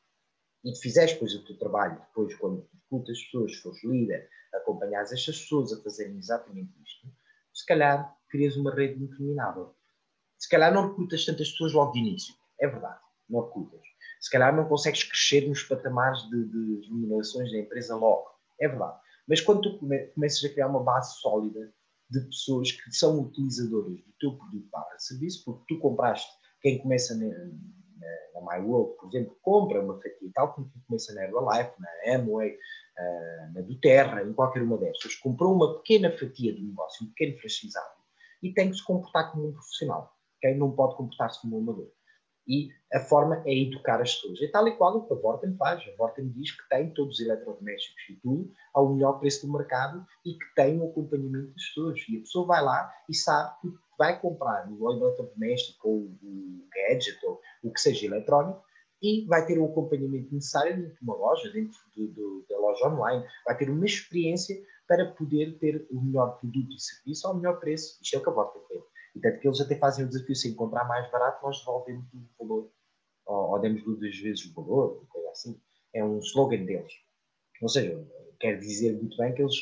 e 0.65 0.75
fizeres 0.77 1.13
depois 1.13 1.33
o 1.33 1.45
teu 1.45 1.57
trabalho, 1.57 1.99
depois 1.99 2.35
quando 2.35 2.67
recrutas 2.73 3.21
pessoas, 3.23 3.55
fores 3.55 3.83
líder, 3.83 4.29
acompanhares 4.53 5.11
estas 5.11 5.39
pessoas 5.39 5.73
a 5.73 5.81
fazerem 5.81 6.17
exatamente 6.17 6.71
isto, 6.83 7.07
se 7.53 7.65
calhar 7.65 8.13
crias 8.29 8.57
uma 8.57 8.73
rede 8.73 9.01
interminável. 9.01 9.75
Se 10.37 10.49
calhar 10.49 10.73
não 10.73 10.89
recrutas 10.89 11.25
tantas 11.25 11.51
pessoas 11.51 11.73
logo 11.73 11.93
de 11.93 11.99
início. 11.99 12.35
É 12.59 12.67
verdade, 12.67 12.99
não 13.29 13.45
recrutas. 13.45 13.81
Se 14.19 14.29
calhar 14.29 14.55
não 14.55 14.67
consegues 14.67 15.03
crescer 15.03 15.47
nos 15.47 15.63
patamares 15.63 16.21
de, 16.29 16.45
de 16.45 16.87
remunerações 16.87 17.51
da 17.51 17.59
empresa 17.59 17.95
logo. 17.95 18.27
É 18.59 18.67
verdade. 18.67 18.99
Mas 19.27 19.39
quando 19.39 19.61
tu 19.61 19.79
come, 19.79 20.07
começas 20.07 20.43
a 20.43 20.49
criar 20.49 20.67
uma 20.67 20.83
base 20.83 21.15
sólida 21.19 21.73
de 22.13 22.21
pessoas 22.27 22.71
que 22.71 22.91
são 22.91 23.21
utilizadoras 23.21 23.99
do 23.99 24.13
teu 24.19 24.37
produto 24.37 24.67
para 24.71 24.99
serviço, 24.99 25.43
porque 25.43 25.73
tu 25.73 25.79
compraste, 25.79 26.31
quem 26.61 26.77
começa 26.77 27.15
na, 27.15 27.25
na, 27.25 28.41
na 28.41 28.51
MyWorld, 28.51 28.95
por 28.97 29.07
exemplo, 29.09 29.35
compra 29.41 29.83
uma 29.83 29.95
fatia, 29.95 30.31
tal 30.33 30.53
como 30.53 30.69
quem 30.69 30.81
começa 30.83 31.13
na 31.15 31.23
Herbalife, 31.23 31.73
na 31.79 32.15
Amway, 32.15 32.51
uh, 32.51 33.53
na 33.53 33.61
Duterra, 33.61 34.21
em 34.21 34.33
qualquer 34.33 34.61
uma 34.61 34.77
destas, 34.77 35.15
comprou 35.15 35.55
uma 35.55 35.79
pequena 35.79 36.15
fatia 36.15 36.53
do 36.53 36.63
negócio, 36.63 37.05
um 37.05 37.09
pequeno 37.09 37.39
franchisário, 37.39 38.03
e 38.43 38.53
tem 38.53 38.69
que 38.69 38.77
se 38.77 38.85
comportar 38.85 39.31
como 39.31 39.49
um 39.49 39.53
profissional. 39.53 40.15
Quem 40.39 40.57
não 40.57 40.71
pode 40.71 40.95
comportar-se 40.95 41.41
como 41.41 41.57
um 41.57 41.61
amador. 41.61 41.91
E 42.47 42.69
a 42.93 42.99
forma 42.99 43.41
é 43.45 43.53
educar 43.53 44.01
as 44.01 44.15
pessoas. 44.15 44.41
É 44.41 44.47
tal 44.47 44.67
e 44.67 44.75
qual 44.75 44.97
o 44.97 45.07
que 45.07 45.13
a 45.13 45.17
Vorten 45.17 45.55
faz. 45.55 45.81
A 45.81 45.95
Vorten 45.97 46.29
diz 46.29 46.51
que 46.51 46.69
tem 46.69 46.93
todos 46.93 47.19
os 47.19 47.25
eletrodomésticos 47.25 48.03
e 48.09 48.15
tudo 48.15 48.51
ao 48.73 48.93
melhor 48.93 49.19
preço 49.19 49.45
do 49.45 49.53
mercado 49.53 50.05
e 50.25 50.33
que 50.33 50.55
tem 50.55 50.79
o 50.79 50.89
acompanhamento 50.89 51.53
das 51.53 51.65
pessoas. 51.67 51.99
E 52.09 52.17
a 52.17 52.19
pessoa 52.19 52.47
vai 52.47 52.63
lá 52.63 52.93
e 53.09 53.15
sabe 53.15 53.55
que 53.61 53.67
vai 53.97 54.19
comprar 54.19 54.69
o 54.69 54.91
eletrodoméstico 54.91 55.87
ou 55.87 55.97
o 56.21 56.67
gadget 56.73 57.25
ou 57.25 57.39
o 57.63 57.71
que 57.71 57.79
seja 57.79 58.05
eletrónico 58.07 58.61
e 59.01 59.25
vai 59.25 59.45
ter 59.45 59.59
o 59.59 59.65
acompanhamento 59.65 60.33
necessário 60.33 60.77
dentro 60.77 60.95
de 60.95 61.03
uma 61.03 61.15
loja, 61.15 61.51
dentro 61.51 61.77
de, 61.95 62.07
de, 62.07 62.45
da 62.49 62.57
loja 62.57 62.87
online. 62.87 63.25
Vai 63.45 63.57
ter 63.57 63.69
uma 63.69 63.85
experiência 63.85 64.55
para 64.87 65.11
poder 65.11 65.57
ter 65.59 65.85
o 65.91 66.01
melhor 66.01 66.39
produto 66.39 66.73
e 66.73 66.79
serviço 66.79 67.27
ao 67.27 67.35
melhor 67.35 67.59
preço. 67.59 67.99
Isto 68.01 68.15
é 68.15 68.19
o 68.19 68.23
que 68.23 68.29
a 68.29 68.33
Vorten 68.33 68.61
tem. 68.69 68.83
E 69.15 69.19
tanto 69.19 69.39
que 69.39 69.47
eles 69.47 69.61
até 69.61 69.75
fazem 69.77 70.05
o 70.05 70.07
desafio, 70.07 70.35
se 70.35 70.49
encontrar 70.49 70.87
mais 70.87 71.09
barato, 71.11 71.45
nós 71.45 71.59
devolvemos 71.59 72.05
o 72.13 72.45
valor. 72.45 72.71
Ou, 73.25 73.51
ou 73.51 73.59
demos 73.59 73.83
duas 73.83 73.99
vezes 73.99 74.45
o 74.45 74.53
valor, 74.53 75.05
coisa 75.07 75.29
assim. 75.29 75.61
É 75.93 76.03
um 76.03 76.19
slogan 76.19 76.65
deles. 76.65 76.93
Ou 77.61 77.69
seja, 77.69 78.05
quer 78.39 78.57
dizer 78.59 78.93
muito 78.93 79.15
bem 79.17 79.33
que 79.33 79.41
eles, 79.41 79.55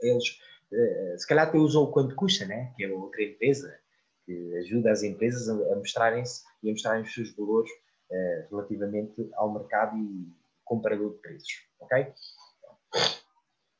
eles 0.00 0.28
uh, 0.72 1.18
se 1.18 1.26
calhar 1.26 1.46
até 1.46 1.58
usam 1.58 1.84
o 1.84 1.92
quanto 1.92 2.16
custa, 2.16 2.46
né? 2.46 2.72
que 2.76 2.84
é 2.84 2.88
outra 2.90 3.22
empresa 3.22 3.78
que 4.24 4.56
ajuda 4.58 4.90
as 4.90 5.02
empresas 5.02 5.48
a, 5.48 5.76
mostrarem-se 5.76 6.44
e 6.62 6.68
a 6.68 6.72
mostrarem 6.72 7.02
os 7.02 7.14
seus 7.14 7.34
valores 7.34 7.70
uh, 7.70 8.48
relativamente 8.50 9.30
ao 9.34 9.52
mercado 9.52 9.96
e 9.96 10.32
comparador 10.64 11.14
de 11.14 11.18
preços. 11.20 11.52
Ok? 11.80 12.12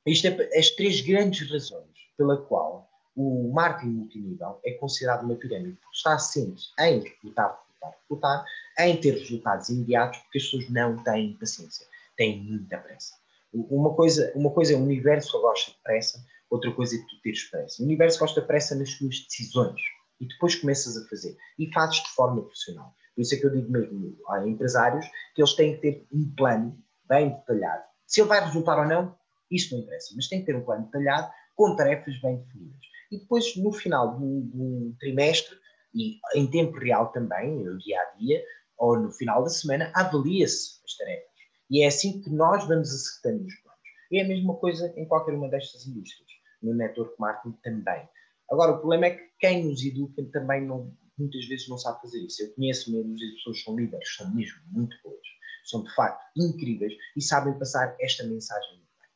Isto 0.07 0.29
é 0.29 0.59
as 0.59 0.71
três 0.71 1.01
grandes 1.01 1.51
razões 1.51 1.99
pela 2.17 2.41
qual 2.47 2.88
o 3.19 3.51
marketing 3.53 3.91
multinível 3.95 4.61
é 4.65 4.75
considerado 4.75 5.25
uma 5.25 5.35
pirâmide, 5.35 5.77
porque 5.83 5.97
está 5.97 6.17
sempre 6.21 6.63
em 6.79 7.01
recrutar, 7.01 7.61
recrutar, 7.67 8.01
recrutar, 8.01 8.45
em 8.79 9.01
ter 9.01 9.15
resultados 9.19 9.69
imediatos, 9.71 10.19
porque 10.21 10.39
as 10.39 10.45
pessoas 10.45 10.71
não 10.71 10.97
têm 11.03 11.37
paciência, 11.37 11.85
têm 12.17 12.41
muita 12.45 12.79
pressa. 12.79 13.17
Uma 13.53 13.93
coisa, 13.93 14.31
uma 14.37 14.51
coisa 14.51 14.73
é 14.73 14.77
o 14.77 14.83
universo 14.85 15.41
gosta 15.41 15.73
de 15.73 15.79
pressa, 15.83 16.25
outra 16.49 16.71
coisa 16.73 16.95
é 16.95 16.99
tu 16.99 17.21
teres 17.21 17.43
pressa. 17.43 17.83
O 17.83 17.87
universo 17.87 18.21
gosta 18.21 18.41
de 18.41 18.47
pressa 18.47 18.77
nas 18.77 18.95
tuas 18.95 19.19
decisões 19.25 19.81
e 20.21 20.27
depois 20.29 20.55
começas 20.55 20.97
a 20.97 21.05
fazer 21.09 21.37
e 21.59 21.73
fazes 21.73 21.97
de 21.97 22.11
forma 22.11 22.41
profissional. 22.43 22.95
Por 23.17 23.23
isso 23.23 23.35
é 23.35 23.39
que 23.39 23.47
eu 23.47 23.51
digo 23.51 23.69
mesmo 23.69 24.17
a 24.29 24.47
empresários 24.47 25.05
que 25.35 25.43
eles 25.43 25.55
têm 25.55 25.75
que 25.75 25.81
ter 25.81 26.07
um 26.13 26.33
plano 26.37 26.79
bem 27.09 27.31
detalhado. 27.31 27.83
Se 28.07 28.21
ele 28.21 28.29
vai 28.29 28.45
resultar 28.45 28.79
ou 28.79 28.87
não, 28.87 29.19
isso 29.51 29.75
não 29.75 29.83
interessa, 29.83 30.15
mas 30.15 30.29
tem 30.29 30.39
que 30.39 30.47
ter 30.47 30.55
um 30.55 30.63
plano 30.63 30.85
detalhado 30.85 31.33
com 31.57 31.75
tarefas 31.75 32.17
bem 32.21 32.37
definidas 32.37 32.88
e 33.11 33.19
depois 33.19 33.57
no 33.57 33.73
final 33.73 34.17
de 34.19 34.25
um, 34.25 34.95
trimestre 34.99 35.57
e 35.95 36.19
em 36.35 36.51
tempo 36.51 36.79
real 36.79 37.11
também, 37.13 37.65
no 37.65 37.79
dia 37.79 38.01
a 38.01 38.17
dia, 38.17 38.43
ou 38.77 38.99
no 38.99 39.11
final 39.11 39.43
da 39.43 39.51
semana, 39.51 39.91
avalia-se 39.95 40.81
as 40.85 40.97
tarefas. 40.97 41.29
E 41.71 41.83
é 41.83 41.89
assim 41.89 42.21
que 42.21 42.31
nós 42.31 42.67
vamos 42.67 42.89
acertando 42.91 43.45
os 43.45 43.55
planos. 43.57 43.81
E 44.11 44.21
é 44.21 44.25
a 44.25 44.29
mesma 44.29 44.55
coisa 44.57 44.93
em 44.97 45.07
qualquer 45.07 45.35
uma 45.35 45.49
destas 45.49 45.87
indústrias, 45.87 46.31
no 46.63 46.75
network 46.75 47.15
marketing 47.19 47.57
também. 47.63 48.09
Agora, 48.51 48.73
o 48.73 48.79
problema 48.79 49.07
é 49.07 49.11
que 49.11 49.25
quem 49.41 49.65
nos 49.65 49.85
educa 49.85 50.23
também 50.33 50.65
não, 50.65 50.95
muitas 51.19 51.45
vezes 51.47 51.69
não 51.69 51.77
sabe 51.77 52.01
fazer 52.01 52.25
isso. 52.25 52.43
Eu 52.43 52.55
conheço 52.55 52.91
mesmo 52.93 53.15
as 53.15 53.21
pessoas 53.21 53.59
que 53.59 53.65
são 53.65 53.77
líderes, 53.77 54.17
são 54.17 54.35
mesmo 54.35 54.59
muito 54.71 54.97
boas, 55.03 55.27
são 55.65 55.83
de 55.83 55.95
facto 55.95 56.23
incríveis 56.37 56.95
e 57.17 57.23
sabem 57.23 57.59
passar 57.59 57.95
esta 58.01 58.25
mensagem 58.25 58.71
muito 58.77 58.89
bem. 58.99 59.09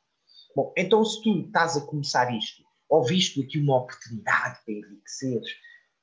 Bom, 0.55 0.74
então 0.76 1.05
se 1.05 1.22
tu 1.22 1.40
estás 1.40 1.76
a 1.76 1.87
começar 1.87 2.35
isto 2.37 2.62
ou 2.92 3.02
visto 3.02 3.40
aqui 3.40 3.59
uma 3.59 3.78
oportunidade 3.78 4.62
para 4.66 4.74
enriqueceres, 4.74 5.48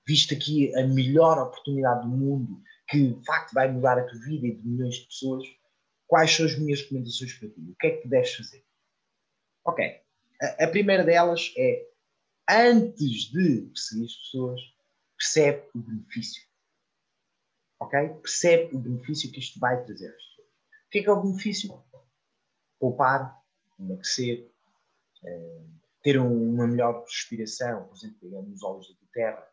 visto 0.08 0.34
aqui 0.34 0.76
a 0.76 0.88
melhor 0.88 1.38
oportunidade 1.38 2.02
do 2.02 2.08
mundo, 2.08 2.64
que 2.88 3.14
de 3.14 3.26
facto 3.26 3.54
vai 3.54 3.72
mudar 3.72 4.00
a 4.00 4.04
tua 4.06 4.20
vida 4.22 4.48
e 4.48 4.56
de 4.56 4.68
milhões 4.68 4.96
de 4.96 5.06
pessoas, 5.06 5.48
quais 6.08 6.36
são 6.36 6.48
as 6.48 6.58
minhas 6.58 6.82
recomendações 6.82 7.34
para 7.34 7.50
ti? 7.50 7.62
O 7.62 7.76
que 7.76 7.86
é 7.86 7.98
que 7.98 8.08
deves 8.08 8.34
fazer? 8.34 8.66
Ok. 9.66 10.02
A, 10.42 10.64
a 10.64 10.68
primeira 10.68 11.04
delas 11.04 11.54
é, 11.56 11.88
antes 12.50 13.30
de 13.32 13.70
perseguir 13.72 14.06
as 14.06 14.16
pessoas, 14.16 14.62
percebe 15.16 15.70
o 15.76 15.80
benefício. 15.80 16.42
Ok? 17.80 18.00
Percebe 18.24 18.76
o 18.76 18.80
benefício 18.80 19.32
que 19.32 19.38
isto 19.38 19.60
vai 19.60 19.80
trazer 19.86 20.08
às 20.08 20.24
pessoas. 20.24 20.48
O 20.48 20.90
que 20.90 20.98
é 20.98 21.04
que 21.04 21.10
é 21.10 21.12
o 21.12 21.22
benefício? 21.22 21.84
Poupar, 22.80 23.40
emagrecer, 23.80 24.50
eh, 25.24 25.62
ter 26.02 26.18
uma 26.18 26.68
melhor 26.68 27.04
respiração, 27.04 27.86
por 27.86 27.96
exemplo, 27.96 28.18
pegando 28.22 28.54
os 28.54 28.64
óleos 28.64 28.88
da 28.88 29.08
terra, 29.12 29.48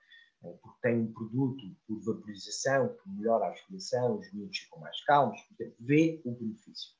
eh, 0.45 0.53
porque 0.63 0.81
tem 0.81 1.01
um 1.01 1.13
produto 1.13 1.77
por 1.87 2.01
vaporização 2.01 2.97
que 2.97 3.09
melhora 3.11 3.47
a 3.47 3.51
respiração, 3.51 4.19
os 4.19 4.33
miúdos 4.33 4.59
ficam 4.59 4.79
mais 4.79 5.01
calmos, 5.05 5.41
portanto, 5.43 5.75
vê 5.81 6.21
o 6.25 6.33
benefício. 6.33 6.95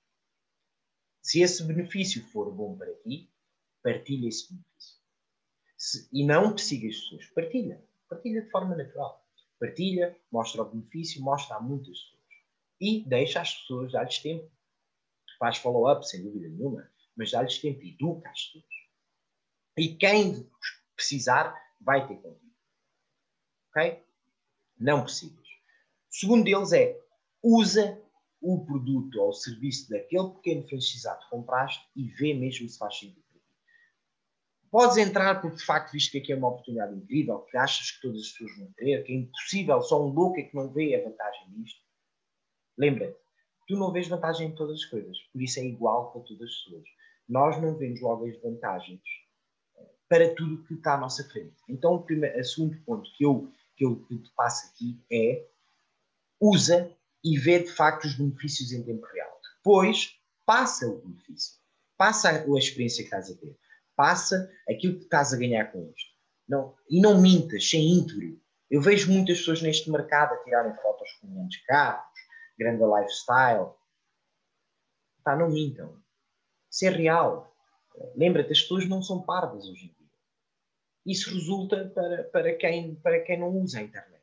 Se 1.23 1.41
esse 1.41 1.63
benefício 1.63 2.25
for 2.29 2.53
bom 2.53 2.77
para 2.77 2.93
ti, 3.03 3.31
partilha 3.83 4.29
esse 4.29 4.53
benefício. 4.53 4.97
Se, 5.77 6.09
e 6.13 6.25
não 6.25 6.51
persiga 6.51 6.89
as 6.89 6.97
pessoas, 6.97 7.27
partilha. 7.27 7.85
Partilha 8.09 8.43
de 8.43 8.51
forma 8.51 8.77
natural. 8.77 9.25
Partilha, 9.59 10.17
mostra 10.31 10.63
o 10.63 10.65
benefício, 10.65 11.23
mostra 11.23 11.57
a 11.57 11.61
muitas 11.61 11.99
pessoas. 11.99 12.17
E 12.81 13.05
deixa 13.09 13.41
as 13.41 13.55
pessoas, 13.55 13.93
dá-lhes 13.93 14.19
tempo. 14.19 14.51
Faz 15.39 15.59
follow-up, 15.59 16.09
sem 16.09 16.23
dúvida 16.23 16.49
nenhuma, 16.49 16.91
mas 17.17 17.31
dá-lhes 17.31 17.59
tempo, 17.59 17.83
educa 17.83 18.31
as 18.31 18.45
pessoas 18.47 18.76
e 19.77 19.95
quem 19.95 20.49
precisar 20.95 21.55
vai 21.81 22.07
ter 22.07 22.17
contigo. 22.17 22.53
Ok? 23.71 24.03
Não 24.79 25.03
precisas. 25.03 25.47
O 25.47 26.19
segundo 26.19 26.45
deles 26.45 26.73
é 26.73 26.99
usa 27.43 28.03
o 28.41 28.65
produto 28.65 29.21
ou 29.21 29.29
o 29.31 29.33
serviço 29.33 29.91
daquele 29.91 30.31
pequeno 30.31 30.67
franchizado 30.69 31.21
que 31.21 31.31
compraste 31.31 31.87
e 31.95 32.09
vê 32.09 32.35
mesmo 32.35 32.69
se 32.69 32.79
faz 32.79 32.99
sentido 32.99 33.23
para 33.29 33.41
ti. 33.41 33.47
Podes 34.71 34.97
entrar 34.97 35.41
porque 35.41 35.57
de 35.57 35.65
facto 35.65 35.93
viste 35.93 36.11
que 36.11 36.19
aqui 36.19 36.33
é 36.33 36.37
uma 36.37 36.49
oportunidade 36.49 36.95
incrível, 36.95 37.41
que 37.41 37.57
achas 37.57 37.91
que 37.91 38.01
todas 38.01 38.23
as 38.23 38.29
pessoas 38.29 38.59
vão 38.59 38.73
ter, 38.73 39.05
que 39.05 39.13
é 39.13 39.17
impossível, 39.17 39.83
só 39.83 40.05
um 40.05 40.09
louco 40.09 40.41
é 40.41 40.43
que 40.43 40.55
não 40.55 40.73
vê 40.73 40.95
a 40.95 41.05
vantagem 41.09 41.51
disto. 41.51 41.81
Lembra-te, 42.79 43.19
tu 43.67 43.77
não 43.77 43.93
vês 43.93 44.09
vantagem 44.09 44.49
em 44.49 44.55
todas 44.55 44.81
as 44.81 44.85
coisas, 44.85 45.19
por 45.33 45.43
isso 45.43 45.61
é 45.61 45.65
igual 45.65 46.13
para 46.13 46.23
todas 46.23 46.49
as 46.49 46.57
pessoas. 46.57 46.85
Nós 47.29 47.61
não 47.61 47.77
vemos 47.77 48.01
logo 48.01 48.27
as 48.27 48.41
vantagens 48.41 49.03
para 50.09 50.35
tudo 50.35 50.63
que 50.65 50.75
está 50.75 50.95
à 50.95 50.99
nossa 50.99 51.25
frente. 51.29 51.57
Então, 51.69 51.95
o, 51.95 52.03
primeiro, 52.03 52.43
segundo 52.45 52.77
ponto 52.83 53.11
que 53.17 53.25
eu, 53.25 53.51
que 53.77 53.85
eu 53.85 54.05
te 54.09 54.31
passo 54.37 54.69
aqui 54.69 54.99
é 55.11 55.45
usa 56.41 56.91
e 57.25 57.39
vê 57.39 57.61
de 57.61 57.71
facto 57.71 58.05
os 58.05 58.15
benefícios 58.15 58.73
em 58.73 58.83
tempo 58.83 59.05
real. 59.07 59.41
Depois, 59.57 60.17
passa 60.45 60.87
o 60.87 60.99
benefício. 60.99 61.55
Passa 61.97 62.31
a 62.31 62.59
experiência 62.59 63.03
que 63.03 63.09
estás 63.09 63.31
a 63.31 63.35
ter. 63.35 63.57
Passa 63.97 64.51
aquilo 64.69 64.99
que 64.99 65.05
estás 65.05 65.33
a 65.33 65.37
ganhar 65.37 65.73
com 65.73 65.91
isto. 65.95 66.15
Não, 66.49 66.77
e 66.89 67.01
não 67.01 67.21
mintas, 67.21 67.69
sem 67.69 67.95
íntegro. 67.95 68.41
Eu 68.71 68.81
vejo 68.81 69.11
muitas 69.11 69.39
pessoas 69.39 69.63
neste 69.63 69.91
mercado 69.91 70.35
a 70.35 70.45
tirarem 70.45 70.75
fotos 70.77 71.11
com 71.15 71.33
grandes 71.33 71.65
carros, 71.65 72.07
grande 72.59 72.83
lifestyle. 72.85 73.71
Pá, 75.25 75.35
não 75.35 75.51
mintam. 75.51 76.01
Isso 76.71 76.85
é 76.85 76.91
real. 76.91 77.53
Lembra-te, 78.15 78.53
as 78.53 78.61
pessoas 78.61 78.87
não 78.87 79.03
são 79.03 79.23
pardas 79.23 79.67
hoje. 79.67 79.96
Isso 81.07 81.33
resulta 81.33 81.89
para, 81.95 82.25
para, 82.25 82.55
quem, 82.57 82.97
para 82.97 83.21
quem 83.21 83.39
não 83.39 83.57
usa 83.57 83.79
a 83.79 83.83
internet. 83.83 84.23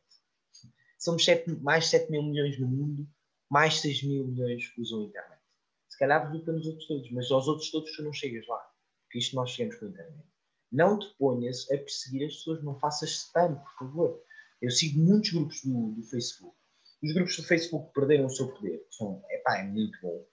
Somos 0.99 1.23
sete, 1.23 1.49
mais 1.61 1.87
7 1.87 2.11
mil 2.11 2.23
milhões 2.23 2.59
no 2.59 2.67
mundo, 2.67 3.07
mais 3.49 3.79
6 3.79 4.03
mil 4.03 4.27
milhões 4.27 4.71
usam 4.77 5.01
a 5.01 5.05
internet. 5.05 5.41
Se 5.89 5.97
calhar 5.97 6.25
resulta 6.25 6.51
nos 6.51 6.67
outros 6.67 6.87
todos, 6.87 7.11
mas 7.11 7.31
aos 7.31 7.47
outros 7.47 7.71
todos 7.71 7.95
tu 7.95 8.03
não 8.03 8.13
chegas 8.13 8.45
lá. 8.47 8.59
Porque 9.05 9.19
isto 9.19 9.35
nós 9.35 9.51
chegamos 9.51 9.79
com 9.79 9.85
a 9.85 9.89
internet. 9.89 10.27
Não 10.71 10.99
te 10.99 11.07
ponhas 11.17 11.69
a 11.71 11.77
perseguir 11.77 12.25
as 12.25 12.35
pessoas, 12.35 12.63
não 12.63 12.79
faças 12.79 13.09
spam, 13.11 13.55
por 13.55 13.77
favor. 13.77 14.23
Eu 14.61 14.71
sigo 14.71 14.99
muitos 14.99 15.31
grupos 15.31 15.61
do, 15.63 15.91
do 15.91 16.03
Facebook. 16.03 16.55
Os 17.03 17.13
grupos 17.13 17.35
do 17.37 17.43
Facebook 17.43 17.93
perderam 17.93 18.25
o 18.25 18.29
seu 18.29 18.47
poder. 18.53 18.85
São, 18.89 19.23
epá, 19.29 19.59
é 19.59 19.63
muito 19.63 19.99
bom. 20.01 20.25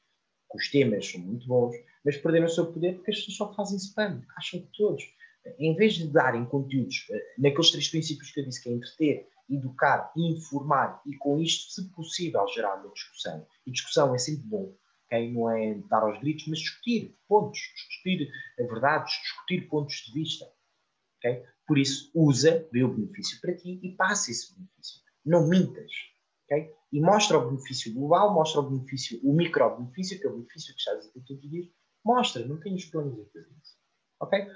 Os 0.54 0.70
temas 0.70 1.06
são 1.06 1.20
muito 1.20 1.46
bons 1.46 1.76
mas 2.04 2.16
perderam 2.16 2.46
o 2.46 2.50
seu 2.50 2.72
poder 2.72 2.94
porque 2.96 3.10
as 3.10 3.18
pessoas 3.18 3.36
só 3.36 3.54
fazem 3.54 3.76
spam, 3.78 4.22
acham 4.36 4.60
que 4.60 4.70
todos. 4.76 5.04
Em 5.58 5.74
vez 5.74 5.94
de 5.94 6.06
darem 6.06 6.44
conteúdos 6.44 7.06
eh, 7.10 7.34
naqueles 7.38 7.70
três 7.70 7.88
princípios 7.88 8.30
que 8.30 8.40
eu 8.40 8.44
disse, 8.44 8.62
que 8.62 8.68
é 8.68 8.72
entreter, 8.72 9.28
educar, 9.48 10.12
informar 10.16 11.00
e 11.06 11.16
com 11.16 11.40
isto, 11.40 11.72
se 11.72 11.90
possível, 11.90 12.46
gerar 12.48 12.76
uma 12.76 12.92
discussão. 12.92 13.46
E 13.66 13.70
discussão 13.70 14.14
é 14.14 14.18
sempre 14.18 14.44
bom, 14.44 14.74
okay? 15.06 15.32
não 15.32 15.50
é 15.50 15.74
dar 15.88 16.02
aos 16.02 16.18
gritos, 16.20 16.46
mas 16.46 16.60
discutir 16.60 17.16
pontos, 17.26 17.58
discutir 17.74 18.30
verdades, 18.58 19.12
discutir 19.12 19.68
pontos 19.68 19.94
de 20.06 20.12
vista. 20.12 20.46
Okay? 21.18 21.42
Por 21.66 21.78
isso, 21.78 22.10
usa, 22.14 22.68
vê 22.72 22.82
o 22.82 22.94
benefício 22.94 23.40
para 23.40 23.54
ti 23.54 23.80
e 23.82 23.94
passa 23.96 24.30
esse 24.30 24.54
benefício. 24.54 25.00
Não 25.24 25.48
mintas. 25.48 25.92
Okay? 26.44 26.72
E 26.92 27.00
mostra 27.00 27.38
o 27.38 27.50
benefício 27.50 27.92
global, 27.94 28.34
mostra 28.34 28.60
o 28.60 28.70
benefício, 28.70 29.20
o 29.22 29.32
micro-benefício, 29.32 30.18
que 30.18 30.26
é 30.26 30.30
o 30.30 30.34
benefício 30.34 30.74
que 30.74 30.80
estás 30.80 31.06
a 31.06 31.10
ter 31.10 31.20
todos 31.20 31.44
os 31.44 31.50
dias. 31.50 31.66
Mostra, 32.04 32.44
não 32.44 32.58
tenhas 32.58 32.84
planos 32.86 33.20
a 33.20 33.24
fazer 33.32 33.48
isso. 33.62 33.78
Ok? 34.20 34.46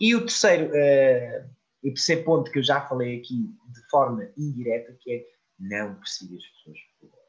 E 0.00 0.14
o 0.14 0.20
terceiro, 0.20 0.66
uh, 0.66 1.50
o 1.82 1.88
terceiro 1.88 2.24
ponto 2.24 2.50
que 2.50 2.58
eu 2.58 2.62
já 2.62 2.86
falei 2.86 3.18
aqui 3.18 3.34
de 3.68 3.88
forma 3.90 4.30
indireta, 4.36 4.96
que 5.00 5.12
é 5.12 5.26
não 5.58 5.96
persigas 5.96 6.42
as 6.42 6.50
pessoas. 6.50 6.78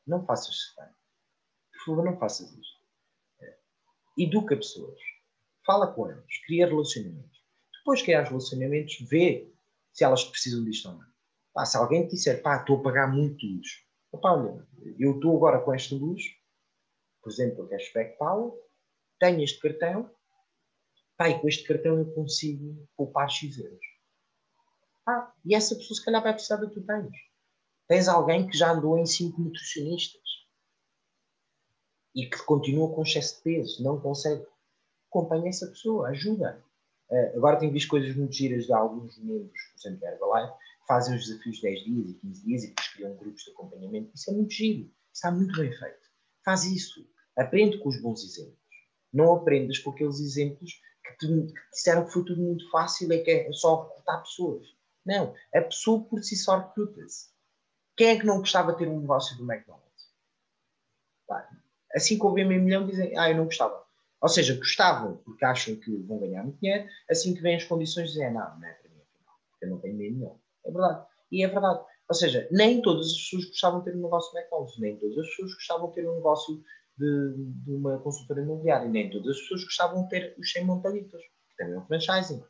Não 0.05 0.25
faças 0.25 0.55
stefano. 0.55 0.95
Por 1.71 1.85
favor, 1.85 2.05
não 2.05 2.19
faças 2.19 2.51
isto. 2.51 2.79
Uh, 3.41 4.21
educa 4.21 4.55
pessoas. 4.55 4.99
Fala 5.65 5.87
com 5.93 6.09
elas. 6.09 6.37
Cria 6.45 6.67
relacionamentos. 6.67 7.39
Depois 7.77 8.01
que 8.01 8.05
criar 8.05 8.23
relacionamentos, 8.23 8.97
vê 9.09 9.51
se 9.93 10.03
elas 10.03 10.23
precisam 10.23 10.63
disto 10.63 10.89
ou 10.89 10.95
não. 10.95 11.09
Pá, 11.53 11.65
se 11.65 11.77
alguém 11.77 12.07
te 12.07 12.11
disser, 12.11 12.41
pá, 12.41 12.57
estou 12.57 12.79
a 12.79 12.83
pagar 12.83 13.11
muito 13.11 13.45
luz. 13.45 13.67
Opa, 14.11 14.31
olha, 14.31 14.67
eu 14.97 15.15
estou 15.15 15.35
agora 15.35 15.59
com 15.59 15.73
esta 15.73 15.95
luz, 15.95 16.23
por 17.21 17.31
exemplo, 17.31 17.65
a 17.65 17.69
Cashback 17.69 18.17
Power, 18.17 18.53
tenho 19.19 19.43
este 19.43 19.59
cartão, 19.59 20.09
e 21.27 21.39
com 21.39 21.47
este 21.47 21.65
cartão 21.65 21.97
eu 21.97 22.05
consigo 22.13 22.87
poupar 22.95 23.29
X 23.29 23.57
euros. 23.57 23.79
Ah, 25.07 25.33
e 25.43 25.55
essa 25.55 25.75
pessoa 25.75 25.97
se 25.97 26.05
calhar 26.05 26.21
vai 26.21 26.33
precisar 26.33 26.57
do 26.57 26.69
que 26.69 26.75
tu 26.75 26.85
tens. 26.85 27.09
Tens 27.87 28.07
alguém 28.07 28.47
que 28.47 28.55
já 28.55 28.71
andou 28.71 28.97
em 28.97 29.05
cinco 29.05 29.41
nutricionistas 29.41 30.21
e 32.15 32.27
que 32.27 32.37
continua 32.43 32.93
com 32.93 33.01
excesso 33.01 33.37
de 33.37 33.41
peso, 33.41 33.83
não 33.83 33.99
consegue. 33.99 34.45
Acompanha 35.09 35.49
essa 35.49 35.67
pessoa, 35.67 36.09
ajuda. 36.09 36.63
Uh, 37.09 37.37
agora 37.37 37.57
tenho 37.57 37.73
visto 37.73 37.89
coisas 37.89 38.15
muito 38.15 38.33
giras 38.33 38.67
de 38.67 38.73
alguns 38.73 39.17
membros, 39.17 39.51
por 39.51 39.79
exemplo, 39.79 39.99
da 40.01 40.11
Herbalife, 40.11 40.53
que 40.53 40.87
fazem 40.87 41.15
os 41.15 41.25
desafios 41.25 41.55
de 41.55 41.61
10 41.63 41.83
dias 41.83 42.09
e 42.09 42.13
15 42.13 42.45
dias 42.45 42.63
e 42.63 42.67
depois 42.67 42.87
criam 42.89 43.15
grupos 43.15 43.43
de 43.43 43.51
acompanhamento. 43.51 44.11
Isso 44.13 44.29
é 44.29 44.33
muito 44.33 44.53
giro. 44.53 44.91
Está 45.11 45.31
muito 45.31 45.59
bem 45.59 45.71
feito. 45.71 46.09
Faz 46.45 46.65
isso. 46.65 47.09
Aprende 47.35 47.79
com 47.79 47.89
os 47.89 47.99
bons 47.99 48.23
exemplos. 48.23 48.59
Não 49.11 49.33
aprendas 49.33 49.79
com 49.79 49.89
aqueles 49.89 50.19
exemplos 50.19 50.79
que 51.17 51.53
disseram 51.71 52.05
que 52.05 52.11
foi 52.11 52.25
tudo 52.25 52.41
muito 52.41 52.69
fácil 52.69 53.11
e 53.11 53.23
que 53.23 53.31
é 53.31 53.51
só 53.51 53.83
recrutar 53.83 54.21
pessoas. 54.21 54.67
Não. 55.05 55.33
A 55.53 55.61
pessoa 55.61 56.03
por 56.03 56.23
si 56.23 56.35
só 56.35 56.57
recruta-se. 56.57 57.29
Quem 57.95 58.09
é 58.09 58.19
que 58.19 58.25
não 58.25 58.39
gostava 58.39 58.71
de 58.71 58.79
ter 58.79 58.87
um 58.87 59.01
negócio 59.01 59.35
do 59.37 59.43
McDonald's? 59.43 59.89
Assim 61.93 62.17
que 62.17 62.25
ouvem 62.25 62.47
meio 62.47 62.61
milhão 62.61 62.85
dizem, 62.85 63.17
ah, 63.17 63.29
eu 63.29 63.37
não 63.37 63.45
gostava. 63.45 63.83
Ou 64.21 64.29
seja, 64.29 64.55
gostavam 64.55 65.17
porque 65.17 65.45
acham 65.45 65.75
que 65.75 65.95
vão 66.03 66.19
ganhar 66.19 66.43
muito 66.43 66.59
dinheiro, 66.59 66.87
assim 67.09 67.33
que 67.33 67.41
vêm 67.41 67.55
as 67.55 67.63
condições 67.63 68.09
dizem, 68.09 68.31
não, 68.33 68.59
não 68.59 68.67
é 68.67 68.73
para 68.73 68.89
mim 68.89 69.01
afinal, 69.01 69.35
porque 69.49 69.65
eu 69.65 69.69
não 69.69 69.79
tenho 69.79 69.95
meio 69.95 70.13
milhão. 70.13 70.39
É 70.65 70.71
verdade. 70.71 71.07
E 71.31 71.43
é 71.43 71.47
verdade. 71.47 71.83
Ou 72.07 72.15
seja, 72.15 72.47
nem 72.51 72.81
todas 72.81 73.07
as 73.07 73.13
pessoas 73.13 73.45
gostavam 73.45 73.79
de 73.79 73.85
ter 73.85 73.97
um 73.97 74.01
negócio 74.01 74.31
de 74.31 74.37
McDonald's, 74.39 74.79
nem 74.79 74.97
todas 74.97 75.17
as 75.17 75.27
pessoas 75.29 75.53
gostavam 75.53 75.89
de 75.89 75.95
ter 75.95 76.09
um 76.09 76.15
negócio 76.15 76.63
de, 76.99 77.33
de 77.63 77.71
uma 77.71 77.97
consultora 77.99 78.41
imobiliária, 78.41 78.89
nem 78.89 79.09
todas 79.09 79.35
as 79.35 79.41
pessoas 79.41 79.63
gostavam 79.63 80.03
de 80.03 80.09
ter 80.09 80.35
os 80.37 80.51
100 80.51 80.65
montaditos, 80.65 81.21
que 81.21 81.57
também 81.57 81.75
é 81.75 81.77
um 81.79 81.85
franchising. 81.85 82.43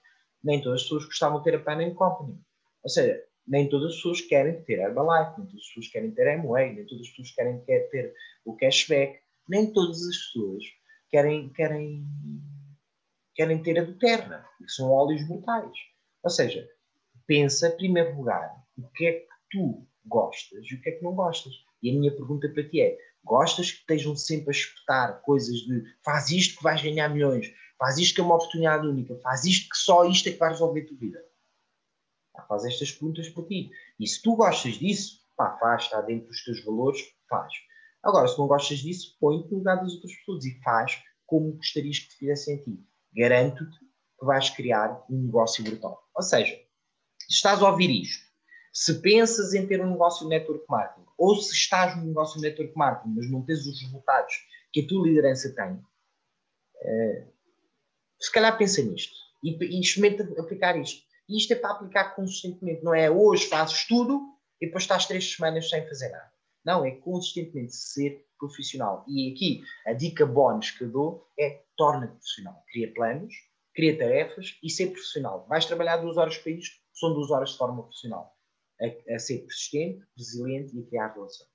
Nem 0.44 0.62
todas 0.62 0.82
as 0.82 0.84
pessoas 0.84 1.06
gostavam 1.06 1.38
de 1.38 1.44
ter 1.44 1.56
a 1.56 1.60
Pan 1.60 1.94
Company. 1.94 2.40
Ou 2.84 2.90
seja, 2.90 3.24
nem 3.48 3.70
todas 3.70 3.92
as 3.92 3.96
pessoas 3.96 4.22
querem 4.22 4.62
ter 4.64 4.80
Herbalife, 4.80 5.38
nem 5.38 5.48
todas 5.48 5.62
as 5.62 5.68
pessoas 5.68 5.88
querem 5.88 6.12
ter 6.12 6.28
Amway, 6.28 6.74
nem 6.74 6.86
todas 6.86 7.04
as 7.04 7.10
pessoas 7.10 7.32
querem 7.32 7.60
ter 7.62 8.14
o 8.46 8.56
cashback, 8.56 9.20
nem 9.48 9.72
todas 9.72 10.02
as 10.08 10.18
pessoas 10.18 10.64
querem, 11.10 11.50
querem, 11.50 12.06
querem 13.36 13.62
ter 13.62 13.80
a 13.80 13.84
do 13.84 13.98
Terra, 13.98 14.48
que 14.58 14.72
são 14.72 14.92
óleos 14.92 15.28
brutais. 15.28 15.78
Ou 16.24 16.30
seja, 16.30 16.68
pensa, 17.28 17.68
em 17.68 17.78
primeiro 17.78 18.16
lugar, 18.16 18.64
o 18.78 18.88
que 18.90 19.06
é 19.06 19.14
que 19.14 19.28
tu 19.52 19.86
gostas 20.06 20.66
e 20.70 20.76
o 20.76 20.82
que 20.82 20.90
é 20.90 20.92
que 20.94 21.04
não 21.04 21.14
gostas. 21.14 21.54
E 21.82 21.90
a 21.90 21.94
minha 21.94 22.12
pergunta 22.12 22.50
para 22.50 22.68
ti 22.68 22.82
é: 22.82 22.98
gostas 23.30 23.72
que 23.72 23.78
estejam 23.82 24.16
sempre 24.16 24.50
a 24.50 24.52
espetar 24.52 25.22
coisas 25.22 25.60
de 25.60 25.84
faz 26.04 26.32
isto 26.32 26.58
que 26.58 26.64
vais 26.64 26.82
ganhar 26.82 27.08
milhões, 27.10 27.54
faz 27.78 28.00
isto 28.00 28.16
que 28.16 28.22
é 28.22 28.24
uma 28.24 28.36
oportunidade 28.36 28.88
única, 28.88 29.16
faz 29.22 29.46
isto 29.46 29.70
que 29.70 29.78
só 29.78 30.04
isto 30.06 30.28
é 30.28 30.32
que 30.32 30.40
vai 30.40 30.50
resolver 30.50 30.82
a 30.82 30.88
tua 30.88 30.98
vida? 30.98 31.24
Faz 32.48 32.66
estas 32.66 32.92
perguntas 32.92 33.30
para 33.30 33.46
ti. 33.46 33.70
E 34.00 34.08
se 34.08 34.22
tu 34.24 34.36
gostas 34.36 34.74
disso, 34.74 35.20
pá, 35.38 35.56
faz, 35.60 35.84
está 35.84 36.02
dentro 36.02 36.28
dos 36.28 36.44
teus 36.44 36.64
valores, 36.66 37.00
faz. 37.30 37.54
Agora, 38.02 38.28
se 38.28 38.40
não 38.40 38.48
gostas 38.48 38.80
disso, 38.80 39.16
põe-te 39.20 39.52
no 39.52 39.58
lugar 39.58 39.76
das 39.76 39.94
outras 39.94 40.16
pessoas 40.16 40.46
e 40.46 40.60
faz 40.64 41.00
como 41.28 41.52
gostarias 41.52 42.00
que 42.00 42.10
te 42.10 42.16
fizessem 42.16 42.56
a 42.56 42.64
ti. 42.64 42.84
Garanto-te 43.14 43.78
que 44.20 44.26
vais 44.26 44.50
criar 44.50 45.06
um 45.10 45.26
negócio 45.26 45.64
brutal. 45.64 46.02
Ou 46.16 46.24
seja, 46.24 46.56
se 47.20 47.36
estás 47.36 47.62
a 47.62 47.70
ouvir 47.70 47.92
isto, 47.92 48.29
se 48.80 49.02
pensas 49.02 49.54
em 49.54 49.68
ter 49.68 49.82
um 49.82 49.92
negócio 49.92 50.24
de 50.24 50.30
network 50.30 50.64
marketing, 50.70 51.06
ou 51.18 51.36
se 51.36 51.54
estás 51.54 51.98
num 51.98 52.06
negócio 52.06 52.40
de 52.40 52.48
network 52.48 52.78
marketing, 52.78 53.14
mas 53.14 53.30
não 53.30 53.42
tens 53.46 53.68
os 53.68 53.82
resultados 53.82 54.34
que 54.72 54.80
a 54.80 54.88
tua 54.88 55.06
liderança 55.06 55.54
tem, 55.54 55.82
eh, 56.82 57.28
se 58.18 58.32
calhar 58.32 58.58
pensa 58.58 58.82
nisto 58.82 59.14
e, 59.44 59.52
e 59.66 59.82
experimenta 59.82 60.24
aplicar 60.40 60.80
isto. 60.80 61.04
E 61.28 61.38
isto 61.38 61.52
é 61.52 61.58
para 61.58 61.72
aplicar 61.72 62.16
consistentemente, 62.16 62.82
não 62.82 62.96
é 62.96 63.12
hoje 63.12 63.48
fazes 63.48 63.86
tudo 63.86 64.22
e 64.62 64.68
depois 64.68 64.86
estás 64.86 65.06
três 65.06 65.30
semanas 65.30 65.70
sem 65.70 65.86
fazer 65.86 66.08
nada. 66.08 66.32
Não, 66.64 66.86
é 66.86 66.92
consistentemente 66.92 67.76
ser 67.76 68.26
profissional. 68.40 69.04
E 69.10 69.34
aqui 69.34 69.62
a 69.86 69.92
dica 69.92 70.26
bónus 70.26 70.72
que 70.72 70.86
eu 70.86 70.90
dou 70.90 71.28
é 71.38 71.64
torna-te 71.76 72.14
profissional. 72.14 72.64
Cria 72.72 72.94
planos, 72.94 73.34
cria 73.76 73.98
tarefas 73.98 74.58
e 74.64 74.70
ser 74.70 74.88
profissional. 74.88 75.46
Vais 75.50 75.66
trabalhar 75.66 75.98
duas 75.98 76.16
horas 76.16 76.38
para 76.38 76.54
isto, 76.54 76.78
são 76.94 77.14
duas 77.14 77.30
horas 77.30 77.50
de 77.50 77.58
forma 77.58 77.84
profissional. 77.84 78.39
A, 78.82 79.16
a 79.16 79.20
ser 79.20 79.40
persistente, 79.40 80.06
resiliente 80.18 80.76
e 80.76 80.82
a 80.82 80.86
criar 80.86 81.14
relações. 81.14 81.50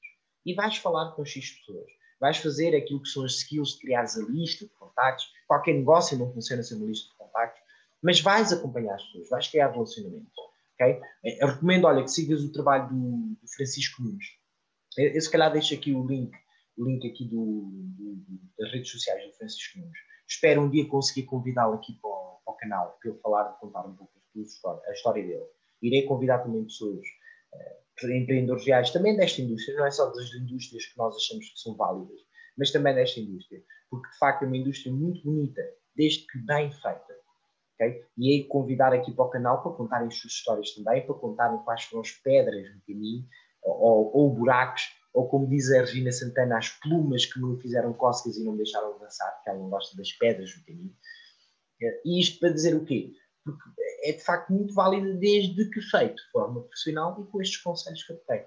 E 0.44 0.54
vais 0.54 0.76
falar 0.76 1.12
com 1.12 1.24
X 1.24 1.52
pessoas. 1.52 1.90
Vais 2.20 2.36
fazer 2.36 2.76
aquilo 2.76 3.02
que 3.02 3.08
são 3.08 3.24
as 3.24 3.32
skills 3.32 3.70
de 3.70 3.78
criar 3.80 4.02
a 4.02 4.30
lista 4.30 4.64
de 4.64 4.70
contactos. 4.72 5.26
Qualquer 5.46 5.74
negócio 5.74 6.18
não 6.18 6.32
funciona 6.32 6.62
sem 6.62 6.76
uma 6.76 6.86
lista 6.86 7.10
de 7.10 7.16
contactos. 7.16 7.62
Mas 8.02 8.20
vais 8.20 8.52
acompanhar 8.52 8.94
as 8.94 9.04
pessoas, 9.04 9.28
vais 9.30 9.48
criar 9.48 9.70
relacionamentos. 9.70 10.32
Okay? 10.74 11.00
Eu 11.40 11.48
recomendo, 11.48 11.86
olha, 11.86 12.02
que 12.02 12.10
sigas 12.10 12.42
o 12.42 12.52
trabalho 12.52 12.88
do, 12.88 13.36
do 13.40 13.48
Francisco 13.56 14.02
Nunes 14.02 14.26
eu, 14.96 15.20
se 15.20 15.30
calhar 15.30 15.52
deixo 15.52 15.74
aqui 15.74 15.92
o 15.92 16.06
link, 16.06 16.32
o 16.76 16.84
link 16.84 17.06
aqui 17.08 17.24
do, 17.24 17.68
do, 17.72 18.24
das 18.58 18.70
redes 18.72 18.90
sociais 18.90 19.24
do 19.26 19.36
Francisco 19.36 19.78
Nunes. 19.78 19.98
Espero 20.26 20.62
um 20.62 20.70
dia 20.70 20.88
conseguir 20.88 21.24
convidá-lo 21.24 21.74
aqui 21.74 21.92
para 22.00 22.08
o, 22.08 22.40
para 22.44 22.54
o, 22.54 22.56
canal, 22.56 22.98
para 23.00 23.10
ele 23.10 23.20
falar, 23.20 23.44
contar 23.54 23.86
um 23.86 23.94
pouco 23.94 24.12
a 24.86 24.92
história 24.92 25.22
dele. 25.22 25.44
Irei 25.82 26.02
convidar 26.06 26.38
também 26.38 26.64
pessoas, 26.64 27.04
uh, 27.52 28.10
empreendedores 28.10 28.64
reais, 28.64 28.90
também 28.90 29.16
desta 29.16 29.40
indústria, 29.40 29.76
não 29.76 29.86
é 29.86 29.90
só 29.90 30.10
das 30.10 30.32
indústrias 30.34 30.86
que 30.86 30.98
nós 30.98 31.16
achamos 31.16 31.48
que 31.48 31.60
são 31.60 31.76
válidas, 31.76 32.20
mas 32.56 32.70
também 32.70 32.94
desta 32.94 33.20
indústria, 33.20 33.62
porque 33.90 34.10
de 34.10 34.18
facto 34.18 34.42
é 34.42 34.46
uma 34.46 34.56
indústria 34.56 34.92
muito 34.92 35.22
bonita, 35.22 35.62
desde 35.94 36.26
que 36.26 36.38
bem 36.38 36.70
feita. 36.70 37.14
Okay? 37.74 38.04
E 38.16 38.32
aí 38.32 38.44
convidar 38.44 38.92
aqui 38.92 39.12
para 39.12 39.24
o 39.24 39.30
canal 39.30 39.62
para 39.62 39.72
contarem 39.72 40.06
as 40.06 40.16
suas 40.16 40.32
histórias 40.32 40.74
também, 40.74 41.04
para 41.04 41.14
contarem 41.14 41.58
quais 41.58 41.82
foram 41.84 42.02
as 42.02 42.12
pedras 42.12 42.72
no 42.74 42.80
caminho 42.86 43.26
ou, 43.62 44.16
ou 44.16 44.30
buracos, 44.30 44.82
ou 45.12 45.28
como 45.28 45.48
diz 45.48 45.70
a 45.70 45.80
Regina 45.80 46.10
Santana, 46.10 46.58
as 46.58 46.68
plumas 46.68 47.24
que 47.24 47.40
me 47.40 47.60
fizeram 47.60 47.92
cócegas 47.92 48.36
e 48.36 48.44
não 48.44 48.52
me 48.52 48.58
deixaram 48.58 48.94
avançar, 48.94 49.30
porque 49.36 49.50
ela 49.50 49.58
não 49.58 49.70
gosta 49.70 49.96
das 49.96 50.12
pedras 50.12 50.56
no 50.56 50.64
caminho. 50.64 50.94
Eh, 51.80 52.00
e 52.04 52.20
isto 52.20 52.40
para 52.40 52.50
dizer 52.50 52.74
o 52.74 52.84
quê? 52.84 53.12
Porque 53.44 53.62
é 54.04 54.12
de 54.12 54.24
facto 54.24 54.52
muito 54.52 54.74
válido 54.74 55.18
desde 55.18 55.68
que 55.70 55.80
feito 55.80 56.16
de 56.16 56.30
forma 56.30 56.62
profissional 56.62 57.20
e 57.22 57.30
com 57.30 57.40
estes 57.40 57.60
conselhos 57.62 58.02
que 58.02 58.12
eu 58.12 58.16
tenho. 58.26 58.46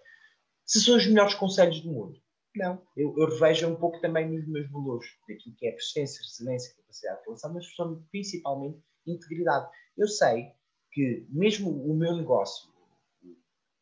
Se 0.65 0.81
são 0.81 0.97
os 0.97 1.07
melhores 1.07 1.33
conselhos 1.35 1.81
do 1.81 1.91
mundo? 1.91 2.21
Não. 2.55 2.81
Eu, 2.95 3.13
eu 3.17 3.29
revejo 3.29 3.67
um 3.67 3.75
pouco 3.75 4.01
também 4.01 4.27
nos 4.29 4.47
meus 4.47 4.69
valores, 4.71 5.07
daquilo 5.27 5.55
que 5.55 5.67
é 5.67 5.71
persistência, 5.71 6.21
resiliência, 6.23 6.75
capacidade 6.75 7.19
de 7.19 7.25
relação, 7.25 7.53
mas 7.53 7.75
são 7.75 8.03
principalmente 8.11 8.81
integridade. 9.05 9.69
Eu 9.95 10.07
sei 10.07 10.51
que 10.91 11.25
mesmo 11.29 11.69
o 11.69 11.95
meu 11.95 12.15
negócio, 12.15 12.69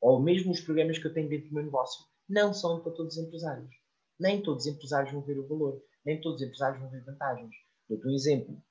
ou 0.01 0.21
mesmo 0.21 0.51
os 0.51 0.61
programas 0.61 0.97
que 0.97 1.07
eu 1.07 1.13
tenho 1.13 1.29
dentro 1.29 1.47
do 1.47 1.55
meu 1.55 1.63
negócio, 1.63 2.05
não 2.27 2.53
são 2.53 2.81
para 2.81 2.91
todos 2.91 3.17
os 3.17 3.23
empresários. 3.23 3.73
Nem 4.19 4.41
todos 4.41 4.65
os 4.65 4.71
empresários 4.71 5.11
vão 5.11 5.21
ver 5.21 5.39
o 5.39 5.47
valor, 5.47 5.81
nem 6.05 6.19
todos 6.21 6.41
os 6.41 6.47
empresários 6.47 6.79
vão 6.81 6.89
ver 6.89 7.03
vantagens. 7.03 7.55
Dou-te 7.89 8.07
um 8.07 8.13
exemplo. 8.13 8.61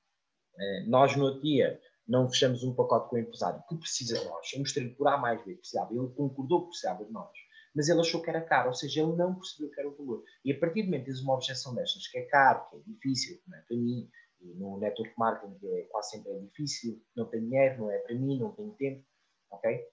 Eh, 0.57 0.85
nós, 0.87 1.15
no 1.15 1.25
outro 1.25 1.41
dia, 1.41 1.79
não 2.07 2.29
fechamos 2.29 2.63
um 2.63 2.73
pacote 2.73 3.09
com 3.09 3.15
o 3.15 3.19
empresário 3.19 3.63
que 3.67 3.75
precisa 3.77 4.19
de 4.19 4.25
nós. 4.25 4.53
Eu 4.53 4.59
mostrei-lhe 4.59 4.95
por 4.95 5.07
A 5.07 5.17
mais 5.17 5.43
B, 5.43 5.55
precisava. 5.55 5.93
Ele 5.93 6.07
concordou 6.15 6.61
que 6.61 6.67
precisava 6.69 7.03
de 7.03 7.11
nós. 7.11 7.31
Mas 7.75 7.89
ele 7.89 7.99
achou 7.99 8.21
que 8.21 8.29
era 8.29 8.41
caro, 8.41 8.69
ou 8.69 8.73
seja, 8.73 9.01
ele 9.01 9.15
não 9.15 9.35
percebeu 9.35 9.69
que 9.69 9.79
era 9.79 9.89
o 9.89 9.95
valor. 9.95 10.23
E 10.45 10.53
a 10.53 10.59
partir 10.59 10.83
do 10.83 10.85
momento 10.85 11.05
que 11.05 11.11
tens 11.11 11.21
uma 11.21 11.33
objeção 11.33 11.75
destas, 11.75 12.07
que 12.07 12.17
é 12.17 12.25
caro, 12.25 12.69
que 12.69 12.77
é 12.77 12.79
difícil, 12.87 13.37
que 13.41 13.49
não 13.49 13.57
é 13.57 13.61
para 13.61 13.75
mim, 13.75 14.09
e 14.39 14.53
no 14.53 14.79
network 14.79 15.13
marketing 15.17 15.57
é 15.63 15.81
quase 15.91 16.11
sempre 16.11 16.31
é 16.31 16.39
difícil, 16.39 17.01
não 17.15 17.25
tenho 17.25 17.43
dinheiro, 17.43 17.79
não 17.79 17.91
é 17.91 17.97
para 17.97 18.15
mim, 18.15 18.39
não 18.39 18.51
tenho 18.53 18.71
tempo, 18.75 19.05
ok? 19.51 19.85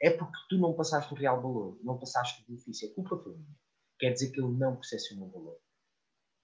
é 0.00 0.10
porque 0.10 0.36
tu 0.48 0.58
não 0.58 0.74
passaste 0.74 1.12
o 1.12 1.16
real 1.16 1.40
valor, 1.40 1.78
não 1.82 1.98
passaste 1.98 2.42
o 2.42 2.46
benefício. 2.46 2.90
A 2.90 2.94
culpa 2.94 3.16
foi 3.18 3.34
minha. 3.34 3.56
Quer 3.98 4.12
dizer 4.12 4.30
que 4.30 4.40
ele 4.40 4.52
não 4.52 4.76
percebeu 4.76 5.24
o 5.24 5.30
valor. 5.30 5.58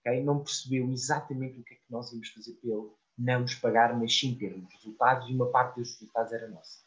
Okay? 0.00 0.22
Não 0.22 0.42
percebeu 0.42 0.90
exatamente 0.90 1.60
o 1.60 1.64
que 1.64 1.74
é 1.74 1.76
que 1.76 1.90
nós 1.90 2.12
íamos 2.12 2.28
fazer 2.30 2.54
pelo 2.54 2.98
não 3.22 3.40
nos 3.40 3.54
pagar, 3.54 3.96
mas 3.98 4.18
sim 4.18 4.34
termos 4.34 4.72
resultados 4.74 5.28
e 5.28 5.34
uma 5.34 5.46
parte 5.50 5.78
dos 5.78 5.92
resultados 5.92 6.32
era 6.32 6.48
nossa. 6.48 6.80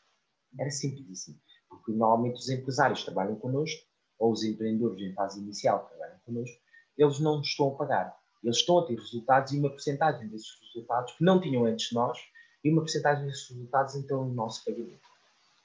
Era 0.59 0.69
simples 0.69 1.09
assim. 1.11 1.39
Porque 1.69 1.91
normalmente 1.91 2.39
os 2.39 2.49
empresários 2.49 3.03
trabalham 3.03 3.35
connosco, 3.35 3.85
ou 4.19 4.31
os 4.31 4.43
empreendedores 4.43 5.01
em 5.01 5.13
fase 5.13 5.39
inicial 5.39 5.85
trabalham 5.89 6.17
connosco, 6.25 6.57
eles 6.97 7.19
não 7.19 7.37
nos 7.37 7.47
estão 7.47 7.69
a 7.69 7.75
pagar. 7.75 8.17
Eles 8.43 8.57
estão 8.57 8.79
a 8.79 8.85
ter 8.85 8.95
resultados 8.95 9.51
e 9.51 9.59
uma 9.59 9.69
porcentagem 9.69 10.27
desses 10.27 10.59
resultados 10.61 11.13
que 11.13 11.23
não 11.23 11.41
tinham 11.41 11.65
antes 11.65 11.89
de 11.89 11.95
nós 11.95 12.17
e 12.63 12.71
uma 12.71 12.81
porcentagem 12.81 13.25
desses 13.25 13.49
resultados 13.49 13.95
então 13.95 14.25
no 14.25 14.33
nosso 14.33 14.63
pagamento. 14.63 15.05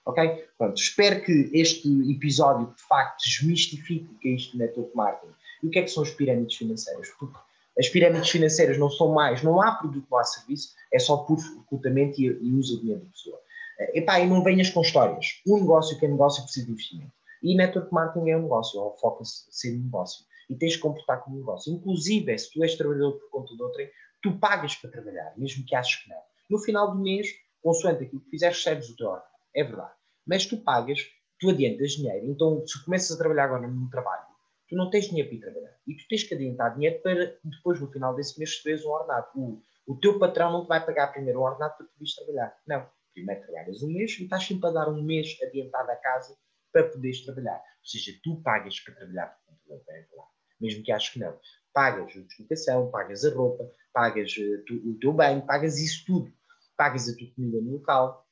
Ok? 0.07 0.49
Pronto, 0.57 0.81
espero 0.81 1.23
que 1.25 1.51
este 1.53 1.89
episódio 2.11 2.75
de 2.75 2.83
facto 2.83 3.23
desmistifique 3.23 4.13
o 4.13 4.19
que 4.19 4.29
é 4.29 4.33
isto 4.33 4.53
de 4.53 4.59
network 4.59 4.97
marketing 4.97 5.35
e 5.63 5.67
o 5.67 5.71
que 5.71 5.79
é 5.79 5.83
que 5.83 5.89
são 5.89 6.03
as 6.03 6.11
pirâmides 6.11 6.57
financeiras. 6.57 7.11
Porque 7.19 7.39
as 7.81 7.89
pirâmides 7.89 8.29
financeiras 8.29 8.77
não 8.77 8.91
são 8.91 9.13
mais, 9.13 9.43
não 9.43 9.61
há 9.63 9.73
produto, 9.73 10.07
não 10.11 10.19
há 10.19 10.25
serviço, 10.25 10.75
é 10.93 10.99
só 10.99 11.17
puro 11.17 11.41
recrutamento 11.61 12.21
e, 12.21 12.27
e 12.27 12.53
uso 12.53 12.77
do 12.77 12.83
dinheiro 12.83 13.03
da 13.03 13.11
pessoa. 13.11 13.41
Eh, 13.79 14.01
epá, 14.01 14.21
e 14.21 14.29
não 14.29 14.45
venhas 14.45 14.69
com 14.69 14.83
histórias. 14.83 15.41
Um 15.47 15.59
negócio 15.59 15.99
que 15.99 16.05
é 16.05 16.09
negócio 16.09 16.43
precisa 16.43 16.67
de 16.67 16.73
investimento. 16.73 17.13
E 17.43 17.57
network 17.57 17.93
marketing 17.93 18.29
é 18.29 18.37
um 18.37 18.43
negócio, 18.43 18.79
ou 18.79 18.95
foca-se 18.99 19.47
ser 19.51 19.75
um 19.75 19.85
negócio. 19.85 20.27
E 20.51 20.55
tens 20.55 20.75
de 20.75 20.79
comportar 20.79 21.25
como 21.25 21.37
um 21.37 21.41
negócio. 21.41 21.73
Inclusive, 21.73 22.37
se 22.37 22.53
tu 22.53 22.63
és 22.63 22.75
trabalhador 22.75 23.13
por 23.13 23.31
conta 23.31 23.57
de 23.57 23.63
outrem, 23.63 23.91
tu 24.23 24.39
pagas 24.39 24.75
para 24.75 24.91
trabalhar, 24.91 25.33
mesmo 25.39 25.65
que 25.65 25.75
aches 25.75 26.03
que 26.03 26.11
não. 26.11 26.21
No 26.51 26.59
final 26.59 26.93
do 26.93 26.99
mês, 26.99 27.29
consoante 27.63 28.05
aquilo 28.05 28.21
que 28.21 28.31
fizeres, 28.31 28.59
recebes 28.59 28.91
o 28.91 28.97
teu 28.97 29.09
ordem. 29.09 29.29
É 29.57 29.65
verdade. 29.65 29.93
Mas 30.27 30.45
tu 30.45 30.59
pagas, 30.59 31.01
tu 31.39 31.49
adiantas 31.49 31.93
dinheiro. 31.93 32.27
Então, 32.27 32.63
se 32.67 32.85
começas 32.85 33.11
a 33.13 33.17
trabalhar 33.17 33.45
agora 33.45 33.67
num 33.67 33.89
trabalho, 33.89 34.30
tu 34.71 34.77
não 34.77 34.89
tens 34.89 35.07
dinheiro 35.07 35.29
para 35.29 35.37
ir 35.37 35.41
trabalhar. 35.41 35.77
E 35.87 35.97
tu 35.97 36.09
tens 36.09 36.23
que 36.23 36.35
adiantar 36.35 36.75
dinheiro 36.75 37.03
para 37.03 37.37
depois, 37.45 37.81
no 37.81 37.91
final 37.91 38.15
desse 38.15 38.39
mês, 38.39 38.51
receberes 38.53 38.85
um 38.85 38.91
ordenado. 38.91 39.27
O, 39.35 39.63
o 39.87 39.97
teu 39.97 40.19
patrão 40.19 40.53
não 40.53 40.65
te 40.65 40.69
vai 40.69 40.85
pagar 40.85 41.13
primeiro 41.13 41.41
o 41.41 41.43
ordenado 41.43 41.77
para 41.77 41.87
vires 41.99 42.15
trabalhar. 42.15 42.57
Não. 42.67 42.89
Primeiro 43.13 43.43
trabalhas 43.43 43.83
um 43.83 43.93
mês 43.93 44.17
e 44.19 44.23
estás 44.23 44.45
sempre 44.45 44.69
a 44.69 44.73
dar 44.73 44.89
um 44.89 45.03
mês 45.03 45.37
adiantado 45.43 45.91
a 45.91 45.97
casa 45.97 46.39
para 46.73 46.89
poderes 46.89 47.25
trabalhar. 47.25 47.57
Ou 47.57 47.85
seja, 47.85 48.13
tu 48.23 48.41
pagas 48.43 48.79
para 48.79 48.95
trabalhar 48.95 49.37
por 49.45 49.57
conta 49.67 49.93
do 49.93 50.21
é 50.21 50.25
mesmo 50.61 50.85
que 50.85 50.93
aches 50.93 51.09
que 51.11 51.19
não. 51.19 51.37
Pagas 51.73 52.17
a 52.17 52.21
deslocação, 52.21 52.91
pagas 52.91 53.25
a 53.25 53.35
roupa, 53.35 53.69
pagas 53.93 54.33
uh, 54.37 54.65
tu, 54.67 54.75
o 54.89 54.99
teu 55.01 55.13
banho, 55.13 55.45
pagas 55.45 55.79
isso 55.79 56.05
tudo. 56.07 56.33
Pagas 56.77 57.09
a 57.09 57.17
tua 57.17 57.29
comida 57.35 57.61
no 57.61 57.73
local, 57.73 58.27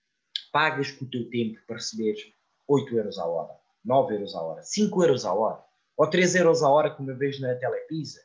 pagas 0.53 0.93
com 0.93 1.05
o 1.05 1.11
teu 1.11 1.29
tempo 1.29 1.61
para 1.67 1.77
receberes 1.77 2.21
8 2.69 2.97
euros 2.97 3.19
a 3.19 3.27
hora, 3.27 3.55
9 3.85 4.15
euros 4.15 4.35
a 4.35 4.43
hora, 4.43 4.63
5 4.63 5.03
euros 5.03 5.25
a 5.25 5.35
hora, 5.35 5.63
ou 5.99 6.09
3 6.09 6.37
euros 6.37 6.63
a 6.63 6.71
hora, 6.71 6.95
como 6.95 7.11
eu 7.11 7.19
vejo 7.19 7.43
na 7.43 7.57
Telepisa. 7.57 8.21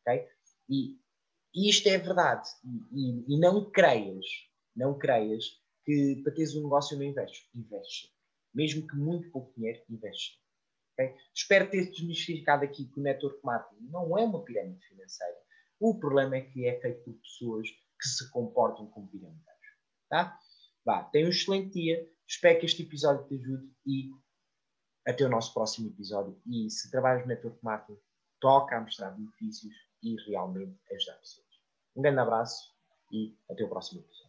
Okay? 0.00 0.28
E, 0.68 0.96
e 1.52 1.68
isto 1.68 1.88
é 1.88 1.98
verdade. 1.98 2.48
E, 2.92 3.34
e, 3.34 3.40
não 3.40 3.68
creias, 3.68 4.24
não 4.74 4.96
creias 4.96 5.44
que 5.84 6.20
para 6.22 6.32
teres 6.32 6.54
um 6.54 6.62
negócio 6.62 6.96
não 6.96 7.04
investes. 7.04 7.48
Investes. 7.52 8.12
Mesmo 8.54 8.86
que 8.86 8.96
muito 8.96 9.28
pouco 9.32 9.52
dinheiro, 9.56 9.82
investes. 9.90 10.38
Okay? 10.92 11.16
Espero 11.34 11.68
ter 11.68 11.90
desmistificado 11.90 12.64
aqui 12.64 12.86
que 12.86 13.00
o 13.00 13.02
network 13.02 13.44
marketing 13.44 13.88
não 13.90 14.16
é 14.16 14.22
uma 14.22 14.44
pirâmide 14.44 14.86
financeira. 14.86 15.36
O 15.80 15.98
problema 15.98 16.36
é 16.36 16.42
que 16.42 16.64
é 16.64 16.80
feito 16.80 17.02
por 17.02 17.14
pessoas 17.14 17.68
que 17.68 18.08
se 18.08 18.30
comportam 18.30 18.86
como 18.86 19.08
pirâmides. 19.08 19.42
Tá? 20.08 20.38
Vá, 20.84 21.02
tenha 21.04 21.26
um 21.26 21.30
excelente 21.30 21.72
dia. 21.72 22.08
Espero 22.28 22.60
que 22.60 22.66
este 22.66 22.82
episódio 22.82 23.26
te 23.26 23.34
ajude 23.34 23.68
e 23.84 24.10
até 25.06 25.24
o 25.24 25.28
nosso 25.28 25.54
próximo 25.54 25.88
episódio. 25.88 26.36
E 26.46 26.68
se 26.70 26.90
trabalhas 26.90 27.22
no 27.22 27.28
network 27.28 27.58
marketing, 27.62 27.98
toca 28.40 28.76
a 28.76 28.80
mostrar 28.80 29.10
benefícios 29.10 29.74
e 30.02 30.16
realmente 30.28 30.78
ajudar 30.92 31.14
pessoas. 31.18 31.46
Um 31.94 32.02
grande 32.02 32.20
abraço 32.20 32.74
e 33.10 33.36
até 33.48 33.64
o 33.64 33.68
próximo 33.68 34.00
episódio. 34.00 34.25